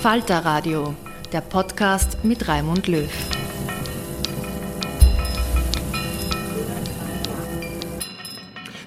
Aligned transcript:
Falter 0.00 0.44
Radio, 0.44 0.94
der 1.32 1.40
Podcast 1.40 2.18
mit 2.22 2.46
Raimund 2.46 2.86
Löw. 2.86 3.10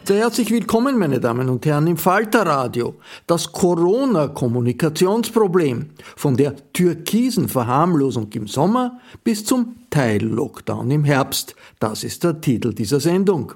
Sehr 0.05 0.19
herzlich 0.19 0.51
willkommen, 0.51 0.97
meine 0.97 1.19
Damen 1.19 1.49
und 1.49 1.65
Herren, 1.65 1.87
im 1.87 1.97
Falter 1.97 2.45
Radio. 2.45 2.95
Das 3.27 3.51
Corona-Kommunikationsproblem 3.51 5.89
von 6.15 6.37
der 6.37 6.55
türkisen 6.71 7.49
Verharmlosung 7.49 8.29
im 8.31 8.47
Sommer 8.47 9.01
bis 9.25 9.43
zum 9.43 9.75
Teil-Lockdown 9.89 10.89
im 10.91 11.03
Herbst. 11.03 11.57
Das 11.79 12.05
ist 12.05 12.23
der 12.23 12.39
Titel 12.39 12.73
dieser 12.73 13.01
Sendung. 13.01 13.51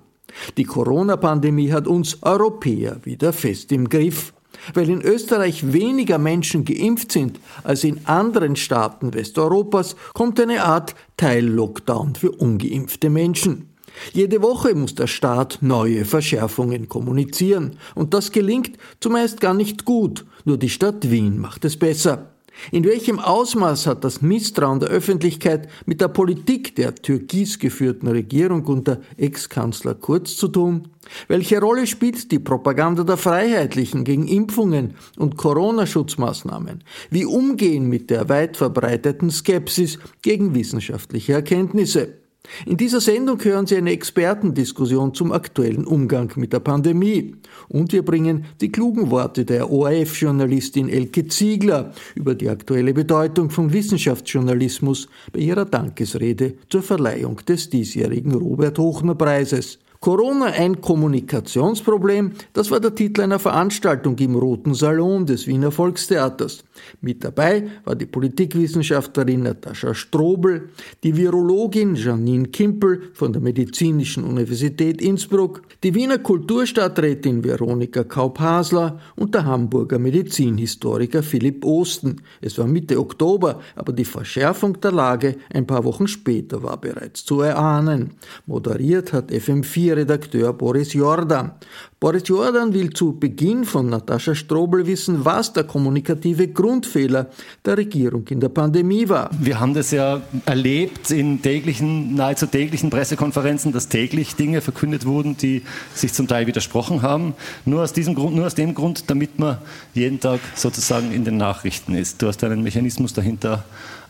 Die 0.58 0.66
Corona-Pandemie 0.66 1.72
hat 1.72 1.88
uns 1.88 2.22
Europäer 2.22 2.98
wieder 3.06 3.32
fest 3.32 3.72
im 3.72 3.88
Griff. 3.88 4.34
Weil 4.74 4.90
in 4.90 5.02
Österreich 5.02 5.74
weniger 5.74 6.18
Menschen 6.18 6.66
geimpft 6.66 7.12
sind 7.12 7.40
als 7.64 7.84
in 7.84 8.06
anderen 8.06 8.56
Staaten 8.56 9.14
Westeuropas, 9.14 9.96
kommt 10.14 10.40
eine 10.40 10.64
Art 10.64 10.96
Teil-Lockdown 11.18 12.16
für 12.16 12.31
ungeimpfte 12.31 13.09
Menschen. 13.09 13.70
Jede 14.14 14.42
Woche 14.42 14.75
muss 14.75 14.96
der 14.96 15.08
Staat 15.08 15.59
neue 15.62 16.06
Verschärfungen 16.06 16.90
kommunizieren, 16.90 17.78
und 17.96 18.14
das 18.14 18.31
gelingt 18.31 18.78
zumeist 19.00 19.40
gar 19.40 19.54
nicht 19.54 19.86
gut, 19.86 20.25
nur 20.44 20.58
die 20.58 20.70
Stadt 20.70 21.09
Wien 21.09 21.40
macht 21.40 21.64
es 21.66 21.78
besser. 21.78 22.34
In 22.72 22.84
welchem 22.84 23.20
Ausmaß 23.20 23.88
hat 23.88 24.04
das 24.04 24.22
Misstrauen 24.22 24.80
der 24.80 24.90
Öffentlichkeit 24.90 25.70
mit 25.86 26.02
der 26.02 26.08
Politik 26.08 26.76
der 26.76 26.96
türkis 26.96 27.60
geführten 27.60 28.08
Regierung 28.08 28.66
unter 28.66 29.02
Ex-Kanzler 29.18 29.96
Kurz 29.96 30.36
zu 30.36 30.48
tun? 30.48 30.88
Welche 31.28 31.60
Rolle 31.60 31.86
spielt 31.86 32.32
die 32.32 32.40
Propaganda 32.40 33.04
der 33.04 33.18
Freiheitlichen 33.18 34.04
gegen 34.04 34.28
Impfungen 34.28 34.96
und 35.18 35.38
Corona-Schutzmaßnahmen? 35.38 36.84
Wie 37.10 37.26
umgehen 37.26 37.88
mit 37.88 38.10
der 38.10 38.30
weit 38.30 38.58
verbreiteten 38.58 39.30
Skepsis 39.30 40.00
gegen 40.22 40.56
wissenschaftliche 40.56 41.34
Erkenntnisse? 41.34 42.25
In 42.66 42.78
dieser 42.78 43.01
Sendung 43.01 43.44
hören 43.44 43.67
Sie 43.67 43.75
eine 43.75 43.91
Expertendiskussion 43.91 45.13
zum 45.13 45.31
aktuellen 45.31 45.85
Umgang 45.85 46.31
mit 46.35 46.53
der 46.53 46.59
Pandemie. 46.59 47.35
Und 47.67 47.94
wir 47.94 48.03
bringen 48.03 48.45
die 48.61 48.72
klugen 48.72 49.11
Worte 49.11 49.45
der 49.45 49.72
ORF-Journalistin 49.72 50.89
Elke 50.89 51.28
Ziegler 51.28 51.94
über 52.16 52.35
die 52.35 52.50
aktuelle 52.50 52.94
Bedeutung 52.94 53.50
von 53.50 53.73
Wissenschaftsjournalismus 53.73 55.07
bei 55.31 55.39
ihrer 55.39 55.66
Dankesrede 55.66 56.56
zur 56.69 56.83
Verleihung 56.83 57.41
des 57.47 57.69
diesjährigen 57.69 58.33
Robert 58.33 58.77
Hochner 58.77 59.16
Preises. 59.16 59.79
Corona 60.00 60.45
ein 60.45 60.81
Kommunikationsproblem, 60.81 62.33
das 62.53 62.69
war 62.72 62.79
der 62.79 62.94
Titel 62.94 63.22
einer 63.22 63.39
Veranstaltung 63.39 64.17
im 64.19 64.35
Roten 64.35 64.73
Salon 64.73 65.25
des 65.25 65.47
Wiener 65.47 65.72
Volkstheaters. 65.72 66.63
Mit 67.01 67.23
dabei 67.23 67.67
war 67.85 67.95
die 67.95 68.06
Politikwissenschaftlerin 68.06 69.44
Natascha 69.44 69.94
Strobel, 69.94 70.69
die 71.03 71.16
Virologin 71.16 71.95
Janine 71.95 72.47
Kimpel 72.47 73.09
von 73.13 73.31
der 73.31 73.41
Medizinischen 73.41 74.23
Universität 74.23 75.01
Innsbruck, 75.01 75.61
die 75.83 75.95
Wiener 75.95 76.19
Kulturstadträtin 76.19 77.44
Veronika 77.44 78.03
Kaup-Hasler 78.03 79.00
und 79.16 79.33
der 79.33 79.45
Hamburger 79.45 80.00
Medizinhistoriker 80.00 81.23
Philipp 81.23 81.66
Osten. 81.66 82.22
Es 82.41 82.57
war 82.57 82.67
Mitte 82.67 83.00
Oktober, 83.00 83.62
aber 83.75 83.94
die 83.94 84.06
Verschärfung 84.06 84.79
der 84.81 84.91
Lage 84.91 85.38
ein 85.53 85.66
paar 85.66 85.83
Wochen 85.83 86.07
später 86.07 86.62
war 86.63 86.79
bereits 86.79 87.25
zu 87.25 87.41
erahnen. 87.41 88.12
Moderiert 88.45 89.13
hat 89.13 89.31
FM4 89.31 89.84
Redakteur 89.91 90.53
Boris 90.53 90.94
Jordan. 90.94 91.51
Boris 92.00 92.23
Jordan 92.28 92.73
will 92.73 92.91
zu 92.91 93.18
Beginn 93.18 93.66
von 93.66 93.90
Natascha 93.90 94.35
Strobel 94.35 94.85
wissen, 94.85 95.25
was 95.25 95.53
der 95.53 95.63
kommunikative 95.63 96.50
Grundfehler 96.50 97.31
der 97.66 97.78
Regierung 97.78 98.28
in 98.29 98.40
der 98.40 98.50
Pandemie 98.50 99.09
war. 99.09 99.29
Wir 99.40 99.59
haben 99.59 99.74
das 99.74 99.91
ja 99.91 100.22
erlebt 100.45 101.09
in 101.09 101.41
täglichen, 101.41 102.13
nahezu 102.13 102.45
täglichen 102.45 102.90
Pressekonferenzen, 102.90 103.72
dass 103.72 103.90
täglich 103.90 104.36
Dinge 104.36 104.62
verkündet 104.62 105.06
wurden, 105.06 105.38
die 105.38 105.63
sich 105.94 106.13
zum 106.13 106.27
Teil 106.27 106.48
widersprochen 106.48 107.01
haben. 107.01 107.33
Nur 107.65 107.81
aus 107.81 107.94
diesem 107.94 108.13
Grund, 108.13 108.36
nur 108.36 108.45
aus 108.45 108.56
dem 108.56 108.75
Grund, 108.75 109.10
damit 109.10 109.39
man 109.39 109.57
jeden 109.94 110.19
Tag 110.19 110.42
sozusagen 110.54 111.12
in 111.12 111.25
den 111.25 111.38
Nachrichten 111.38 111.95
ist. 111.95 112.21
Du 112.21 112.27
hast 112.27 112.44
einen 112.44 112.62
Mechanismus 112.62 113.13
dahinter 113.13 113.63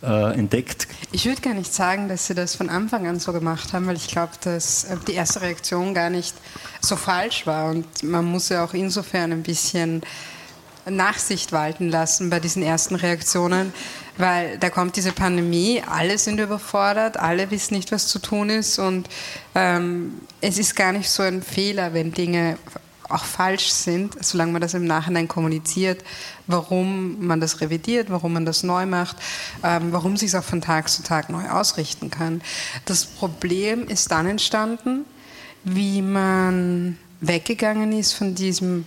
äh, 0.06 0.34
entdeckt. 0.34 0.88
Ich 1.12 1.26
würde 1.26 1.42
gar 1.42 1.54
nicht 1.54 1.74
sagen, 1.74 2.08
dass 2.08 2.28
sie 2.28 2.36
das 2.36 2.56
von 2.56 2.70
Anfang 2.70 3.08
an 3.08 3.20
so 3.20 3.34
gemacht 3.34 3.74
haben, 3.74 3.88
weil 3.88 3.96
ich 3.96 4.08
glaube, 4.08 4.34
dass 4.42 4.86
äh, 4.86 4.98
die 5.08 5.14
erste 5.14 5.42
Reaktion 5.42 5.94
gar 5.94 6.10
nicht 6.10 6.36
so 6.82 6.96
falsch 6.96 7.48
war. 7.48 7.70
Und 7.72 8.04
man 8.04 8.26
muss 8.26 8.50
ja 8.50 8.64
auch 8.64 8.74
insofern 8.74 9.32
ein 9.32 9.44
bisschen 9.44 10.02
Nachsicht 10.90 11.52
walten 11.52 11.90
lassen 11.90 12.30
bei 12.30 12.40
diesen 12.40 12.62
ersten 12.62 12.96
Reaktionen, 12.96 13.74
weil 14.18 14.58
da 14.60 14.70
kommt 14.70 14.96
diese 14.96 15.12
Pandemie, 15.12 15.82
alle 15.90 16.18
sind 16.18 16.40
überfordert, 16.40 17.18
alle 17.18 17.50
wissen 17.52 17.76
nicht, 17.76 17.92
was 17.92 18.08
zu 18.08 18.20
tun 18.20 18.50
ist 18.50 18.78
und 18.78 19.10
ähm, 19.56 20.22
es 20.42 20.58
ist 20.60 20.76
gar 20.76 20.92
nicht 20.92 21.10
so 21.10 21.24
ein 21.24 21.42
Fehler, 21.42 21.94
wenn 21.94 22.12
Dinge 22.12 22.58
auch 23.10 23.24
falsch 23.24 23.70
sind, 23.70 24.24
solange 24.24 24.52
man 24.52 24.62
das 24.62 24.74
im 24.74 24.86
Nachhinein 24.86 25.28
kommuniziert, 25.28 26.04
warum 26.48 27.26
man 27.26 27.40
das 27.40 27.62
revidiert, 27.62 28.10
warum 28.10 28.34
man 28.34 28.46
das 28.46 28.64
neu 28.64 28.86
macht, 28.86 29.18
ähm, 29.64 29.92
warum 29.92 30.18
sich 30.18 30.30
es 30.30 30.36
auch 30.36 30.44
von 30.44 30.62
Tag 30.62 30.90
zu 30.90 31.04
Tag 31.04 31.30
neu 31.30 31.50
ausrichten 31.50 32.10
kann. 32.10 32.42
Das 32.86 33.06
Problem 33.06 33.88
ist 33.88 34.12
dann 34.12 34.28
entstanden, 34.28 35.06
wie 35.64 36.02
man 36.02 36.98
weggegangen 37.22 37.92
ist 37.92 38.14
von 38.14 38.36
diesem 38.36 38.86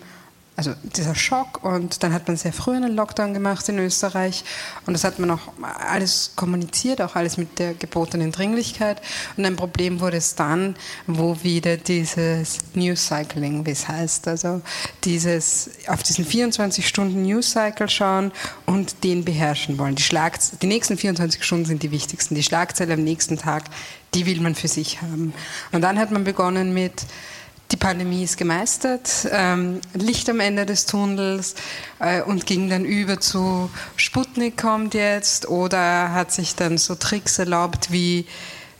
also 0.58 0.74
dieser 0.82 1.14
Schock 1.14 1.62
und 1.62 2.02
dann 2.02 2.12
hat 2.12 2.26
man 2.26 2.36
sehr 2.36 2.52
früh 2.52 2.74
einen 2.74 2.96
Lockdown 2.96 3.32
gemacht 3.32 3.68
in 3.68 3.78
Österreich 3.78 4.42
und 4.86 4.92
das 4.92 5.04
hat 5.04 5.20
man 5.20 5.30
auch 5.30 5.52
alles 5.62 6.32
kommuniziert, 6.34 7.00
auch 7.00 7.14
alles 7.14 7.36
mit 7.36 7.60
der 7.60 7.74
gebotenen 7.74 8.32
Dringlichkeit 8.32 9.00
und 9.36 9.44
ein 9.44 9.54
Problem 9.54 10.00
wurde 10.00 10.16
es 10.16 10.34
dann, 10.34 10.74
wo 11.06 11.44
wieder 11.44 11.76
dieses 11.76 12.58
News 12.74 13.06
Cycling, 13.06 13.66
wie 13.66 13.70
es 13.70 13.86
heißt, 13.86 14.26
also 14.26 14.60
dieses 15.04 15.70
auf 15.86 16.02
diesen 16.02 16.24
24 16.24 16.88
Stunden 16.88 17.22
News 17.22 17.52
Cycle 17.52 17.88
schauen 17.88 18.32
und 18.66 19.04
den 19.04 19.24
beherrschen 19.24 19.78
wollen. 19.78 19.94
Die, 19.94 20.02
Schlagze 20.02 20.56
die 20.60 20.66
nächsten 20.66 20.98
24 20.98 21.44
Stunden 21.44 21.66
sind 21.66 21.84
die 21.84 21.92
wichtigsten. 21.92 22.34
Die 22.34 22.42
Schlagzeile 22.42 22.94
am 22.94 23.04
nächsten 23.04 23.38
Tag, 23.38 23.66
die 24.12 24.26
will 24.26 24.40
man 24.40 24.56
für 24.56 24.68
sich 24.68 25.02
haben. 25.02 25.32
Und 25.70 25.82
dann 25.82 26.00
hat 26.00 26.10
man 26.10 26.24
begonnen 26.24 26.74
mit 26.74 27.04
die 27.70 27.76
Pandemie 27.76 28.24
ist 28.24 28.38
gemeistert, 28.38 29.28
ähm, 29.30 29.80
Licht 29.92 30.28
am 30.30 30.40
Ende 30.40 30.64
des 30.64 30.86
Tunnels 30.86 31.54
äh, 31.98 32.22
und 32.22 32.46
ging 32.46 32.70
dann 32.70 32.84
über 32.84 33.20
zu 33.20 33.70
Sputnik 33.96 34.56
kommt 34.56 34.94
jetzt 34.94 35.48
oder 35.48 36.12
hat 36.12 36.32
sich 36.32 36.54
dann 36.54 36.78
so 36.78 36.94
Tricks 36.94 37.38
erlaubt 37.38 37.92
wie 37.92 38.26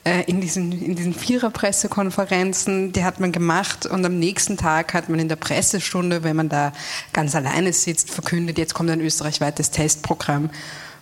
äh, 0.04 0.22
in 0.22 0.40
diesen, 0.40 0.72
in 0.72 0.96
diesen 0.96 1.12
Vierer-Pressekonferenzen, 1.12 2.92
die 2.92 3.04
hat 3.04 3.20
man 3.20 3.30
gemacht 3.30 3.84
und 3.84 4.04
am 4.06 4.18
nächsten 4.18 4.56
Tag 4.56 4.94
hat 4.94 5.10
man 5.10 5.18
in 5.18 5.28
der 5.28 5.36
Pressestunde, 5.36 6.22
wenn 6.24 6.36
man 6.36 6.48
da 6.48 6.72
ganz 7.12 7.34
alleine 7.34 7.74
sitzt, 7.74 8.10
verkündet, 8.10 8.56
jetzt 8.56 8.72
kommt 8.72 8.90
ein 8.90 9.00
österreichweites 9.00 9.70
Testprogramm. 9.70 10.48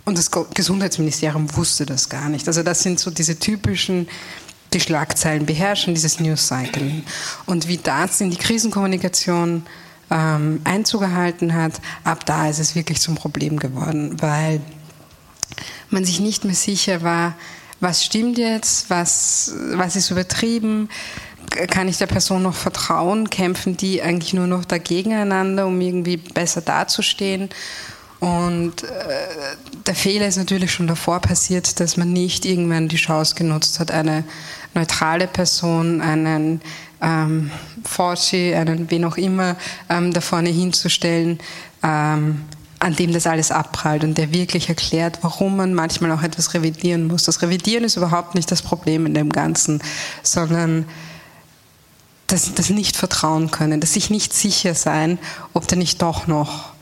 Und 0.04 0.18
das 0.18 0.30
Gesundheitsministerium 0.30 1.56
wusste 1.56 1.84
das 1.84 2.08
gar 2.08 2.28
nicht. 2.28 2.46
Also 2.46 2.62
das 2.62 2.80
sind 2.80 3.00
so 3.00 3.10
diese 3.10 3.38
typischen 3.40 4.08
die 4.72 4.80
Schlagzeilen 4.80 5.46
beherrschen, 5.46 5.94
dieses 5.94 6.20
News 6.20 6.48
Cycling. 6.48 7.04
Und 7.46 7.68
wie 7.68 7.78
das 7.78 8.20
in 8.20 8.30
die 8.30 8.36
Krisenkommunikation 8.36 9.64
ähm, 10.10 10.60
Einzug 10.64 11.00
gehalten 11.00 11.54
hat, 11.54 11.74
ab 12.04 12.24
da 12.26 12.48
ist 12.48 12.58
es 12.58 12.74
wirklich 12.74 13.00
zum 13.00 13.14
Problem 13.14 13.58
geworden, 13.58 14.20
weil 14.20 14.60
man 15.90 16.04
sich 16.04 16.20
nicht 16.20 16.44
mehr 16.44 16.54
sicher 16.54 17.02
war, 17.02 17.34
was 17.80 18.04
stimmt 18.04 18.38
jetzt, 18.38 18.88
was, 18.90 19.52
was 19.72 19.96
ist 19.96 20.10
übertrieben, 20.10 20.88
kann 21.69 21.88
ich 21.88 21.98
der 21.98 22.06
Person 22.06 22.42
noch 22.42 22.54
vertrauen, 22.54 23.30
kämpfen 23.30 23.76
die 23.76 24.02
eigentlich 24.02 24.34
nur 24.34 24.46
noch 24.46 24.64
dagegen 24.64 25.12
einander, 25.12 25.66
um 25.66 25.80
irgendwie 25.80 26.16
besser 26.16 26.60
dazustehen. 26.60 27.50
Und 28.19 28.82
äh, 28.82 28.88
der 29.86 29.94
Fehler 29.94 30.26
ist 30.26 30.36
natürlich 30.36 30.72
schon 30.72 30.86
davor 30.86 31.20
passiert, 31.20 31.78
dass 31.80 31.96
man 31.96 32.12
nicht 32.12 32.46
irgendwann 32.46 32.88
die 32.88 32.96
Chance 32.96 33.34
genutzt 33.34 33.78
hat, 33.78 33.90
eine 33.90 34.24
neutrale 34.74 35.26
Person, 35.26 36.00
einen 36.00 36.60
ähm, 37.00 37.50
Fauci, 37.84 38.54
einen 38.54 38.90
wen 38.90 39.04
auch 39.04 39.16
immer 39.16 39.56
ähm, 39.88 40.12
da 40.12 40.20
vorne 40.20 40.50
hinzustellen, 40.50 41.38
ähm, 41.82 42.44
an 42.78 42.94
dem 42.94 43.12
das 43.12 43.26
alles 43.26 43.50
abprallt 43.50 44.04
und 44.04 44.18
der 44.18 44.32
wirklich 44.32 44.68
erklärt, 44.68 45.18
warum 45.22 45.56
man 45.56 45.74
manchmal 45.74 46.12
auch 46.12 46.22
etwas 46.22 46.54
revidieren 46.54 47.06
muss. 47.06 47.24
Das 47.24 47.42
Revidieren 47.42 47.84
ist 47.84 47.96
überhaupt 47.96 48.34
nicht 48.34 48.50
das 48.50 48.62
Problem 48.62 49.06
in 49.06 49.14
dem 49.14 49.30
Ganzen, 49.30 49.82
sondern 50.22 50.86
das, 52.26 52.54
das 52.54 52.70
nicht 52.70 52.96
vertrauen 52.96 53.50
können, 53.50 53.80
das 53.80 53.94
sich 53.94 54.10
nicht 54.10 54.32
sicher 54.32 54.74
sein, 54.74 55.19
ob 55.54 55.66
da 55.69 55.76
nicht 55.76 56.02
doch 56.02 56.26
noch 56.26 56.72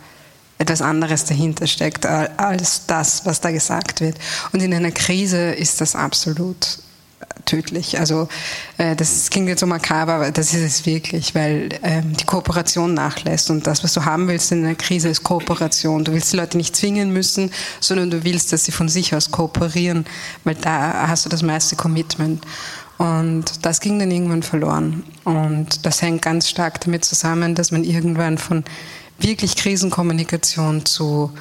etwas 0.58 0.82
anderes 0.82 1.24
dahinter 1.24 1.66
steckt 1.66 2.06
als 2.06 2.86
das, 2.86 3.26
was 3.26 3.40
da 3.40 3.50
gesagt 3.50 4.00
wird. 4.00 4.16
Und 4.52 4.60
in 4.60 4.72
einer 4.72 4.92
Krise 4.92 5.52
ist 5.52 5.80
das 5.80 5.94
absolut 5.96 6.78
tödlich. 7.44 7.98
Also 7.98 8.28
äh, 8.78 8.96
das 8.96 9.30
klingt 9.30 9.48
jetzt 9.48 9.60
so 9.60 9.66
makaber, 9.66 10.14
aber 10.14 10.30
das 10.30 10.54
ist 10.54 10.60
es 10.60 10.86
wirklich, 10.86 11.34
weil 11.34 11.68
ähm, 11.82 12.16
die 12.16 12.24
Kooperation 12.24 12.94
nachlässt 12.94 13.50
und 13.50 13.66
das, 13.66 13.84
was 13.84 13.92
du 13.94 14.04
haben 14.04 14.28
willst 14.28 14.52
in 14.52 14.64
einer 14.64 14.74
Krise, 14.74 15.08
ist 15.08 15.22
Kooperation. 15.22 16.04
Du 16.04 16.12
willst 16.12 16.32
die 16.32 16.36
Leute 16.36 16.56
nicht 16.56 16.74
zwingen 16.76 17.12
müssen, 17.12 17.50
sondern 17.80 18.10
du 18.10 18.24
willst, 18.24 18.52
dass 18.52 18.64
sie 18.64 18.72
von 18.72 18.88
sich 18.88 19.14
aus 19.14 19.30
kooperieren, 19.30 20.06
weil 20.44 20.54
da 20.54 21.08
hast 21.08 21.24
du 21.24 21.28
das 21.28 21.42
meiste 21.42 21.76
Commitment. 21.76 22.44
Und 22.96 23.66
das 23.66 23.80
ging 23.80 23.98
dann 23.98 24.10
irgendwann 24.10 24.42
verloren. 24.42 25.02
Und 25.24 25.84
das 25.84 26.00
hängt 26.00 26.22
ganz 26.22 26.48
stark 26.48 26.80
damit 26.80 27.04
zusammen, 27.04 27.54
dass 27.54 27.72
man 27.72 27.82
irgendwann 27.82 28.38
von 28.38 28.64
wirklich 29.18 29.56
Krisenkommunikation 29.56 30.86
zu, 30.86 31.32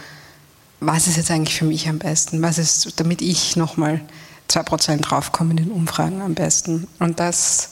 was 0.79 1.07
ist 1.07 1.17
jetzt 1.17 1.31
eigentlich 1.31 1.55
für 1.55 1.65
mich 1.65 1.87
am 1.87 1.99
besten, 1.99 2.41
was 2.41 2.57
ist, 2.57 2.99
damit 2.99 3.21
ich 3.21 3.55
nochmal 3.55 4.01
2% 4.53 5.01
draufkomme 5.01 5.51
in 5.51 5.57
den 5.57 5.71
Umfragen 5.71 6.21
am 6.21 6.35
besten. 6.35 6.87
Und 6.99 7.19
das 7.19 7.69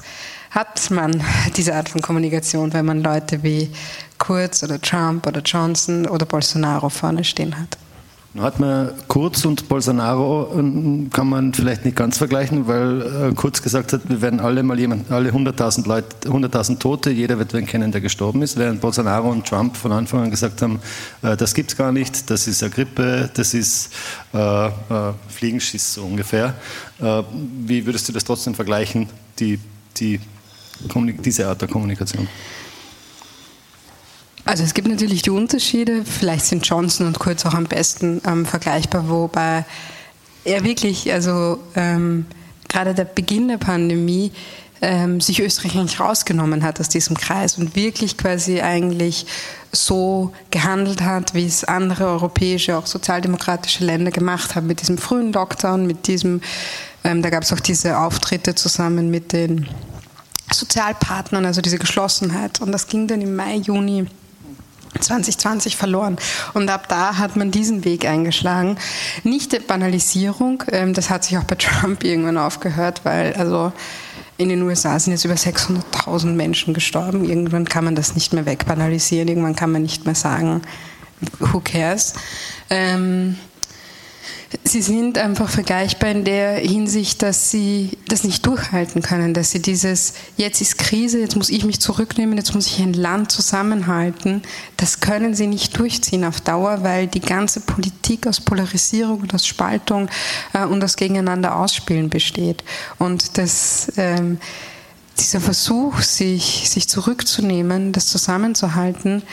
hat 0.49 0.91
man, 0.91 1.23
diese 1.55 1.75
Art 1.75 1.89
von 1.89 2.01
Kommunikation, 2.01 2.73
wenn 2.73 2.85
man 2.85 3.03
Leute 3.03 3.43
wie 3.43 3.71
Kurz 4.17 4.63
oder 4.63 4.79
Trump 4.79 5.25
oder 5.25 5.41
Johnson 5.41 6.07
oder 6.07 6.25
Bolsonaro 6.25 6.89
vorne 6.89 7.23
stehen 7.23 7.57
hat. 7.57 7.77
Nun 8.33 8.45
hat 8.45 8.61
man 8.61 8.91
Kurz 9.09 9.43
und 9.43 9.67
Bolsonaro 9.67 10.53
ähm, 10.57 11.09
kann 11.11 11.27
man 11.27 11.53
vielleicht 11.53 11.83
nicht 11.83 11.97
ganz 11.97 12.17
vergleichen, 12.17 12.65
weil 12.65 13.01
äh, 13.01 13.33
Kurz 13.35 13.61
gesagt 13.61 13.91
hat, 13.91 14.07
wir 14.07 14.21
werden 14.21 14.39
alle 14.39 14.63
mal 14.63 14.79
jemand, 14.79 15.11
alle 15.11 15.31
100.000 15.31 15.85
Leute, 15.85 16.29
100.000 16.29 16.79
Tote, 16.79 17.11
jeder 17.11 17.37
wird 17.39 17.53
wen 17.53 17.65
kennen, 17.65 17.91
der 17.91 17.99
gestorben 17.99 18.41
ist, 18.41 18.55
während 18.55 18.79
Bolsonaro 18.79 19.29
und 19.29 19.45
Trump 19.45 19.75
von 19.75 19.91
Anfang 19.91 20.23
an 20.23 20.31
gesagt 20.31 20.61
haben, 20.61 20.79
äh, 21.23 21.35
das 21.35 21.53
gibt's 21.53 21.75
gar 21.75 21.91
nicht, 21.91 22.29
das 22.29 22.47
ist 22.47 22.63
eine 22.63 22.71
Grippe, 22.71 23.29
das 23.33 23.53
ist 23.53 23.91
äh, 24.33 24.67
äh, 24.67 24.71
Fliegenschiss 25.27 25.95
so 25.95 26.03
ungefähr. 26.05 26.53
Äh, 27.01 27.23
wie 27.65 27.85
würdest 27.85 28.07
du 28.07 28.13
das 28.13 28.23
trotzdem 28.23 28.55
vergleichen, 28.55 29.09
die, 29.39 29.59
die, 29.97 30.21
diese 31.25 31.47
Art 31.47 31.61
der 31.61 31.67
Kommunikation? 31.67 32.29
Also 34.45 34.63
es 34.63 34.73
gibt 34.73 34.87
natürlich 34.87 35.21
die 35.21 35.29
Unterschiede. 35.29 36.03
Vielleicht 36.03 36.45
sind 36.45 36.65
Johnson 36.65 37.07
und 37.07 37.19
Kurz 37.19 37.45
auch 37.45 37.53
am 37.53 37.65
besten 37.65 38.21
ähm, 38.25 38.45
vergleichbar, 38.45 39.07
wobei 39.07 39.65
er 40.43 40.63
wirklich, 40.63 41.11
also 41.11 41.59
ähm, 41.75 42.25
gerade 42.67 42.93
der 42.93 43.05
Beginn 43.05 43.47
der 43.47 43.57
Pandemie, 43.57 44.31
ähm, 44.81 45.21
sich 45.21 45.39
Österreich 45.39 45.77
eigentlich 45.77 45.99
rausgenommen 45.99 46.63
hat 46.63 46.79
aus 46.79 46.89
diesem 46.89 47.15
Kreis 47.15 47.57
und 47.57 47.75
wirklich 47.75 48.17
quasi 48.17 48.61
eigentlich 48.61 49.27
so 49.71 50.33
gehandelt 50.49 51.01
hat, 51.01 51.35
wie 51.35 51.45
es 51.45 51.63
andere 51.63 52.07
europäische, 52.07 52.75
auch 52.75 52.87
sozialdemokratische 52.87 53.85
Länder 53.85 54.09
gemacht 54.09 54.55
haben, 54.55 54.65
mit 54.65 54.81
diesem 54.81 54.97
frühen 54.97 55.31
Lockdown, 55.33 55.85
mit 55.85 56.07
diesem, 56.07 56.41
ähm, 57.03 57.21
da 57.21 57.29
gab 57.29 57.43
es 57.43 57.53
auch 57.53 57.59
diese 57.59 57.99
Auftritte 57.99 58.55
zusammen 58.55 59.11
mit 59.11 59.33
den 59.33 59.67
Sozialpartnern, 60.51 61.45
also 61.45 61.61
diese 61.61 61.77
Geschlossenheit. 61.77 62.59
Und 62.59 62.71
das 62.71 62.87
ging 62.87 63.07
dann 63.07 63.21
im 63.21 63.35
Mai, 63.35 63.57
Juni 63.57 64.07
2020 64.99 65.77
verloren. 65.77 66.17
Und 66.53 66.69
ab 66.69 66.87
da 66.87 67.17
hat 67.17 67.35
man 67.35 67.51
diesen 67.51 67.85
Weg 67.85 68.05
eingeschlagen. 68.05 68.77
Nicht 69.23 69.53
der 69.53 69.59
Banalisierung, 69.59 70.63
ähm, 70.71 70.93
das 70.93 71.09
hat 71.09 71.23
sich 71.23 71.37
auch 71.37 71.43
bei 71.43 71.55
Trump 71.59 72.03
irgendwann 72.03 72.37
aufgehört, 72.37 73.01
weil 73.03 73.33
also 73.33 73.71
in 74.37 74.49
den 74.49 74.61
USA 74.63 74.97
sind 74.97 75.13
jetzt 75.13 75.25
über 75.25 75.35
600.000 75.35 76.27
Menschen 76.33 76.73
gestorben. 76.73 77.25
Irgendwann 77.25 77.65
kann 77.65 77.85
man 77.85 77.95
das 77.95 78.15
nicht 78.15 78.33
mehr 78.33 78.45
wegbanalisieren, 78.45 79.27
irgendwann 79.27 79.55
kann 79.55 79.71
man 79.71 79.83
nicht 79.83 80.05
mehr 80.05 80.15
sagen, 80.15 80.61
who 81.39 81.61
cares. 81.63 82.13
Ähm, 82.69 83.37
Sie 84.65 84.81
sind 84.81 85.17
einfach 85.17 85.49
vergleichbar 85.49 86.09
in 86.09 86.25
der 86.25 86.55
Hinsicht, 86.57 87.21
dass 87.21 87.51
sie 87.51 87.97
das 88.09 88.25
nicht 88.25 88.45
durchhalten 88.45 89.01
können, 89.01 89.33
dass 89.33 89.51
sie 89.51 89.61
dieses, 89.61 90.13
jetzt 90.35 90.59
ist 90.59 90.77
Krise, 90.77 91.19
jetzt 91.19 91.37
muss 91.37 91.49
ich 91.49 91.63
mich 91.63 91.79
zurücknehmen, 91.79 92.37
jetzt 92.37 92.53
muss 92.53 92.67
ich 92.67 92.79
ein 92.79 92.93
Land 92.93 93.31
zusammenhalten, 93.31 94.41
das 94.75 94.99
können 94.99 95.35
sie 95.35 95.47
nicht 95.47 95.77
durchziehen 95.77 96.25
auf 96.25 96.41
Dauer, 96.41 96.83
weil 96.83 97.07
die 97.07 97.21
ganze 97.21 97.61
Politik 97.61 98.27
aus 98.27 98.41
Polarisierung 98.41 99.21
und 99.21 99.33
aus 99.33 99.47
Spaltung 99.47 100.09
äh, 100.51 100.65
und 100.65 100.83
aus 100.83 100.97
Gegeneinander 100.97 101.55
ausspielen 101.55 102.09
besteht. 102.09 102.63
Und 102.99 103.37
das, 103.37 103.93
ähm, 103.95 104.37
dieser 105.17 105.39
Versuch, 105.39 106.01
sich, 106.01 106.69
sich 106.69 106.89
zurückzunehmen, 106.89 107.93
das 107.93 108.07
zusammenzuhalten, 108.07 109.23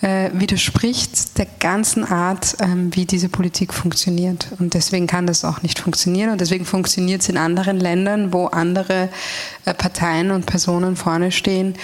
äh, 0.00 0.30
widerspricht 0.32 1.38
der 1.38 1.46
ganzen 1.58 2.04
Art, 2.04 2.56
ähm, 2.60 2.94
wie 2.94 3.04
diese 3.04 3.28
Politik 3.28 3.74
funktioniert. 3.74 4.46
Und 4.58 4.74
deswegen 4.74 5.08
kann 5.08 5.26
das 5.26 5.44
auch 5.44 5.62
nicht 5.62 5.80
funktionieren. 5.80 6.30
Und 6.30 6.40
deswegen 6.40 6.64
funktioniert 6.64 7.22
es 7.22 7.28
in 7.28 7.36
anderen 7.36 7.80
Ländern, 7.80 8.32
wo 8.32 8.46
andere 8.46 9.08
äh, 9.64 9.74
Parteien 9.74 10.30
und 10.30 10.46
Personen 10.46 10.94
vorne 10.94 11.32
stehen, 11.32 11.74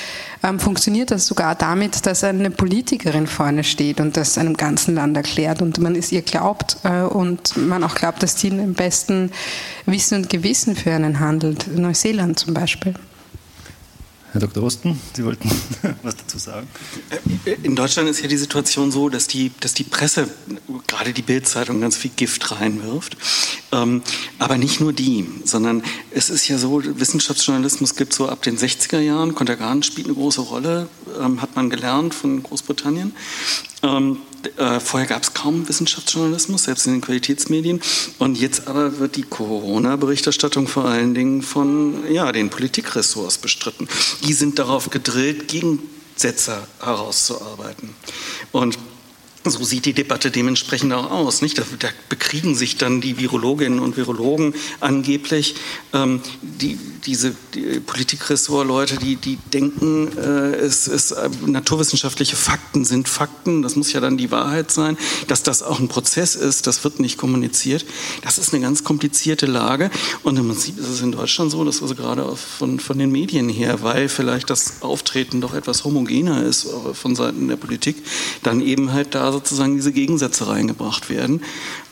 ähm, 0.45 0.61
funktioniert 0.61 1.11
das 1.11 1.27
sogar 1.27 1.57
damit, 1.57 2.07
dass 2.07 2.23
eine 2.23 2.51
Politikerin 2.51 3.27
vorne 3.27 3.65
steht 3.65 4.01
und 4.01 4.17
das 4.17 4.39
einem 4.39 4.57
ganzen 4.57 4.95
Land 4.95 5.17
erklärt 5.17 5.61
und 5.61 5.79
man 5.79 5.97
es 5.97 6.13
ihr 6.13 6.23
glaubt 6.23 6.77
äh, 6.85 7.03
und 7.03 7.57
man 7.57 7.83
auch 7.83 7.97
glaubt, 7.97 8.23
dass 8.23 8.37
die 8.37 8.49
im 8.49 8.75
besten 8.75 9.33
Wissen 9.87 10.19
und 10.19 10.31
Gewissen 10.31 10.77
für 10.77 10.93
einen 10.93 11.19
handelt. 11.19 11.67
Neuseeland 11.77 12.39
zum 12.39 12.55
Beispiel. 12.55 12.95
Herr 14.35 14.41
Dr. 14.41 14.65
Osten, 14.65 14.99
Sie 15.13 15.25
wollten 15.25 15.49
was 16.03 16.17
dazu 16.17 16.39
sagen? 16.39 16.67
In 17.63 17.77
Deutschland 17.77 18.09
ist 18.09 18.21
ja 18.21 18.27
die 18.27 18.37
Situation 18.37 18.91
so, 18.91 19.09
dass 19.09 19.29
die, 19.29 19.53
dass 19.61 19.75
die 19.75 19.85
Presse, 19.85 20.29
gerade 20.89 21.13
die 21.13 21.23
Bildzeitung, 21.23 21.81
ganz 21.81 21.97
viel 21.97 22.11
Gift 22.17 22.51
reinwirft. 22.51 23.17
Ähm, 23.71 24.03
aber 24.41 24.59
nicht 24.59 24.81
nur 24.81 24.93
die, 24.93 25.25
sondern 25.45 25.85
es 26.11 26.31
ist 26.31 26.49
ja 26.49 26.59
so, 26.59 26.83
Wissenschaftsjournalismus 26.85 27.95
gibt 27.95 28.11
es 28.11 28.19
so 28.19 28.29
ab 28.29 28.43
den 28.43 28.59
60er 28.59 28.99
Jahren. 28.99 29.37
Kontergan 29.37 29.85
spielt 29.85 30.09
eine 30.09 30.17
große 30.17 30.41
Rolle, 30.41 30.89
ähm, 31.23 31.41
hat 31.41 31.55
man 31.55 31.71
gelernt 31.71 32.13
von 32.13 32.43
Großbritannien. 32.43 33.15
Äh, 34.59 34.81
vorher 34.81 35.09
gab 35.09 35.23
es 35.23 35.35
kaum 35.35 35.69
Wissenschaftsjournalismus, 35.69 36.65
selbst 36.65 36.87
in 36.87 36.93
den 36.93 37.01
Qualitätsmedien. 37.01 37.81
Und 38.19 38.37
jetzt 38.37 38.69
aber 38.69 38.99
wird 38.99 39.17
die 39.17 39.23
Corona-Berichterstattung 39.23 40.69
vor 40.69 40.85
allen 40.87 41.15
Dingen 41.15 41.43
von 41.43 42.11
ja, 42.11 42.33
den 42.33 42.51
Politikressorts 42.51 43.39
bestritten. 43.39 43.89
Die 44.25 44.33
sind 44.33 44.59
darauf 44.59 44.91
gedrillt, 44.91 45.49
Gegensätze 45.49 46.59
herauszuarbeiten. 46.81 47.91
Und 48.53 48.79
so 49.51 49.63
sieht 49.63 49.85
die 49.85 49.93
Debatte 49.93 50.31
dementsprechend 50.31 50.93
auch 50.93 51.11
aus. 51.11 51.43
Nicht? 51.43 51.59
Da, 51.59 51.63
da 51.79 51.89
bekriegen 52.09 52.55
sich 52.55 52.77
dann 52.77 53.01
die 53.01 53.19
Virologinnen 53.19 53.79
und 53.79 53.97
Virologen 53.97 54.55
angeblich. 54.81 55.55
Ähm, 55.93 56.21
die, 56.41 56.79
diese 57.05 57.35
die 57.55 57.81
Politikressortleute, 57.81 58.97
die, 58.97 59.17
die 59.17 59.37
denken, 59.53 60.17
äh, 60.17 60.55
es, 60.57 60.87
es, 60.87 61.11
äh, 61.13 61.29
naturwissenschaftliche 61.47 62.37
Fakten 62.37 62.85
sind 62.85 63.09
Fakten. 63.09 63.63
Das 63.63 63.77
muss 63.77 63.93
ja 63.93 64.01
dann 64.01 64.17
die 64.17 64.31
Wahrheit 64.31 64.71
sein. 64.71 64.97
Dass 65.29 65.43
das 65.43 65.63
auch 65.63 65.79
ein 65.79 65.89
Prozess 65.89 66.35
ist, 66.37 66.67
das 66.67 66.83
wird 66.85 67.01
nicht 67.01 67.19
kommuniziert. 67.19 67.85
Das 68.23 68.39
ist 68.39 68.55
eine 68.55 68.63
ganz 68.63 68.83
komplizierte 68.83 69.47
Lage. 69.47 69.91
Und 70.23 70.39
im 70.39 70.49
Prinzip 70.49 70.79
ist 70.79 70.89
es 70.89 71.03
in 71.03 71.13
Deutschland 71.13 71.51
so, 71.51 71.65
dass 71.65 71.83
also 71.83 71.95
gerade 71.95 72.35
von, 72.37 72.81
von 72.81 72.99
den 72.99 73.13
Medien 73.13 73.49
her, 73.49 73.83
weil 73.83 74.09
vielleicht 74.09 74.49
das 74.49 74.81
Auftreten 74.81 75.41
doch 75.41 75.53
etwas 75.53 75.85
homogener 75.85 76.43
ist 76.43 76.65
äh, 76.65 76.95
von 76.95 77.15
Seiten 77.15 77.49
der 77.49 77.57
Politik, 77.57 77.97
dann 78.43 78.61
eben 78.61 78.93
halt 78.93 79.15
da 79.15 79.34
sozusagen 79.35 79.77
diese 79.77 79.93
Gegensätze 79.93 80.49
reingebracht 80.49 81.11
werden. 81.11 81.43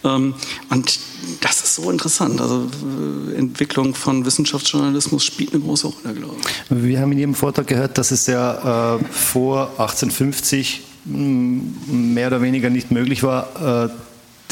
Ähm, 0.05 0.35
und 0.71 0.99
das 1.41 1.63
ist 1.63 1.75
so 1.77 1.91
interessant. 1.91 2.41
Also 2.41 2.67
äh, 3.31 3.37
Entwicklung 3.37 3.95
von 3.95 4.25
Wissenschaftsjournalismus 4.25 5.25
spielt 5.25 5.53
eine 5.53 5.63
große 5.63 5.89
Rolle, 5.89 6.15
glaube 6.15 6.37
ich. 6.41 6.83
Wir 6.83 7.01
haben 7.01 7.13
in 7.13 7.19
Ihrem 7.19 7.35
Vortrag 7.35 7.67
gehört, 7.67 7.99
dass 7.99 8.11
es 8.11 8.27
ja 8.27 8.97
äh, 8.97 9.05
vor 9.11 9.71
1850 9.79 10.83
mm, 11.05 12.15
mehr 12.15 12.29
oder 12.29 12.43
weniger 12.43 12.71
nicht 12.71 12.91
möglich 12.91 13.23
war, 13.23 13.87
äh, 13.87 13.89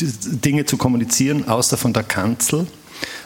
Dinge 0.01 0.65
zu 0.65 0.77
kommunizieren, 0.77 1.49
außer 1.49 1.77
von 1.77 1.93
der 1.93 2.05
Kanzel. 2.05 2.67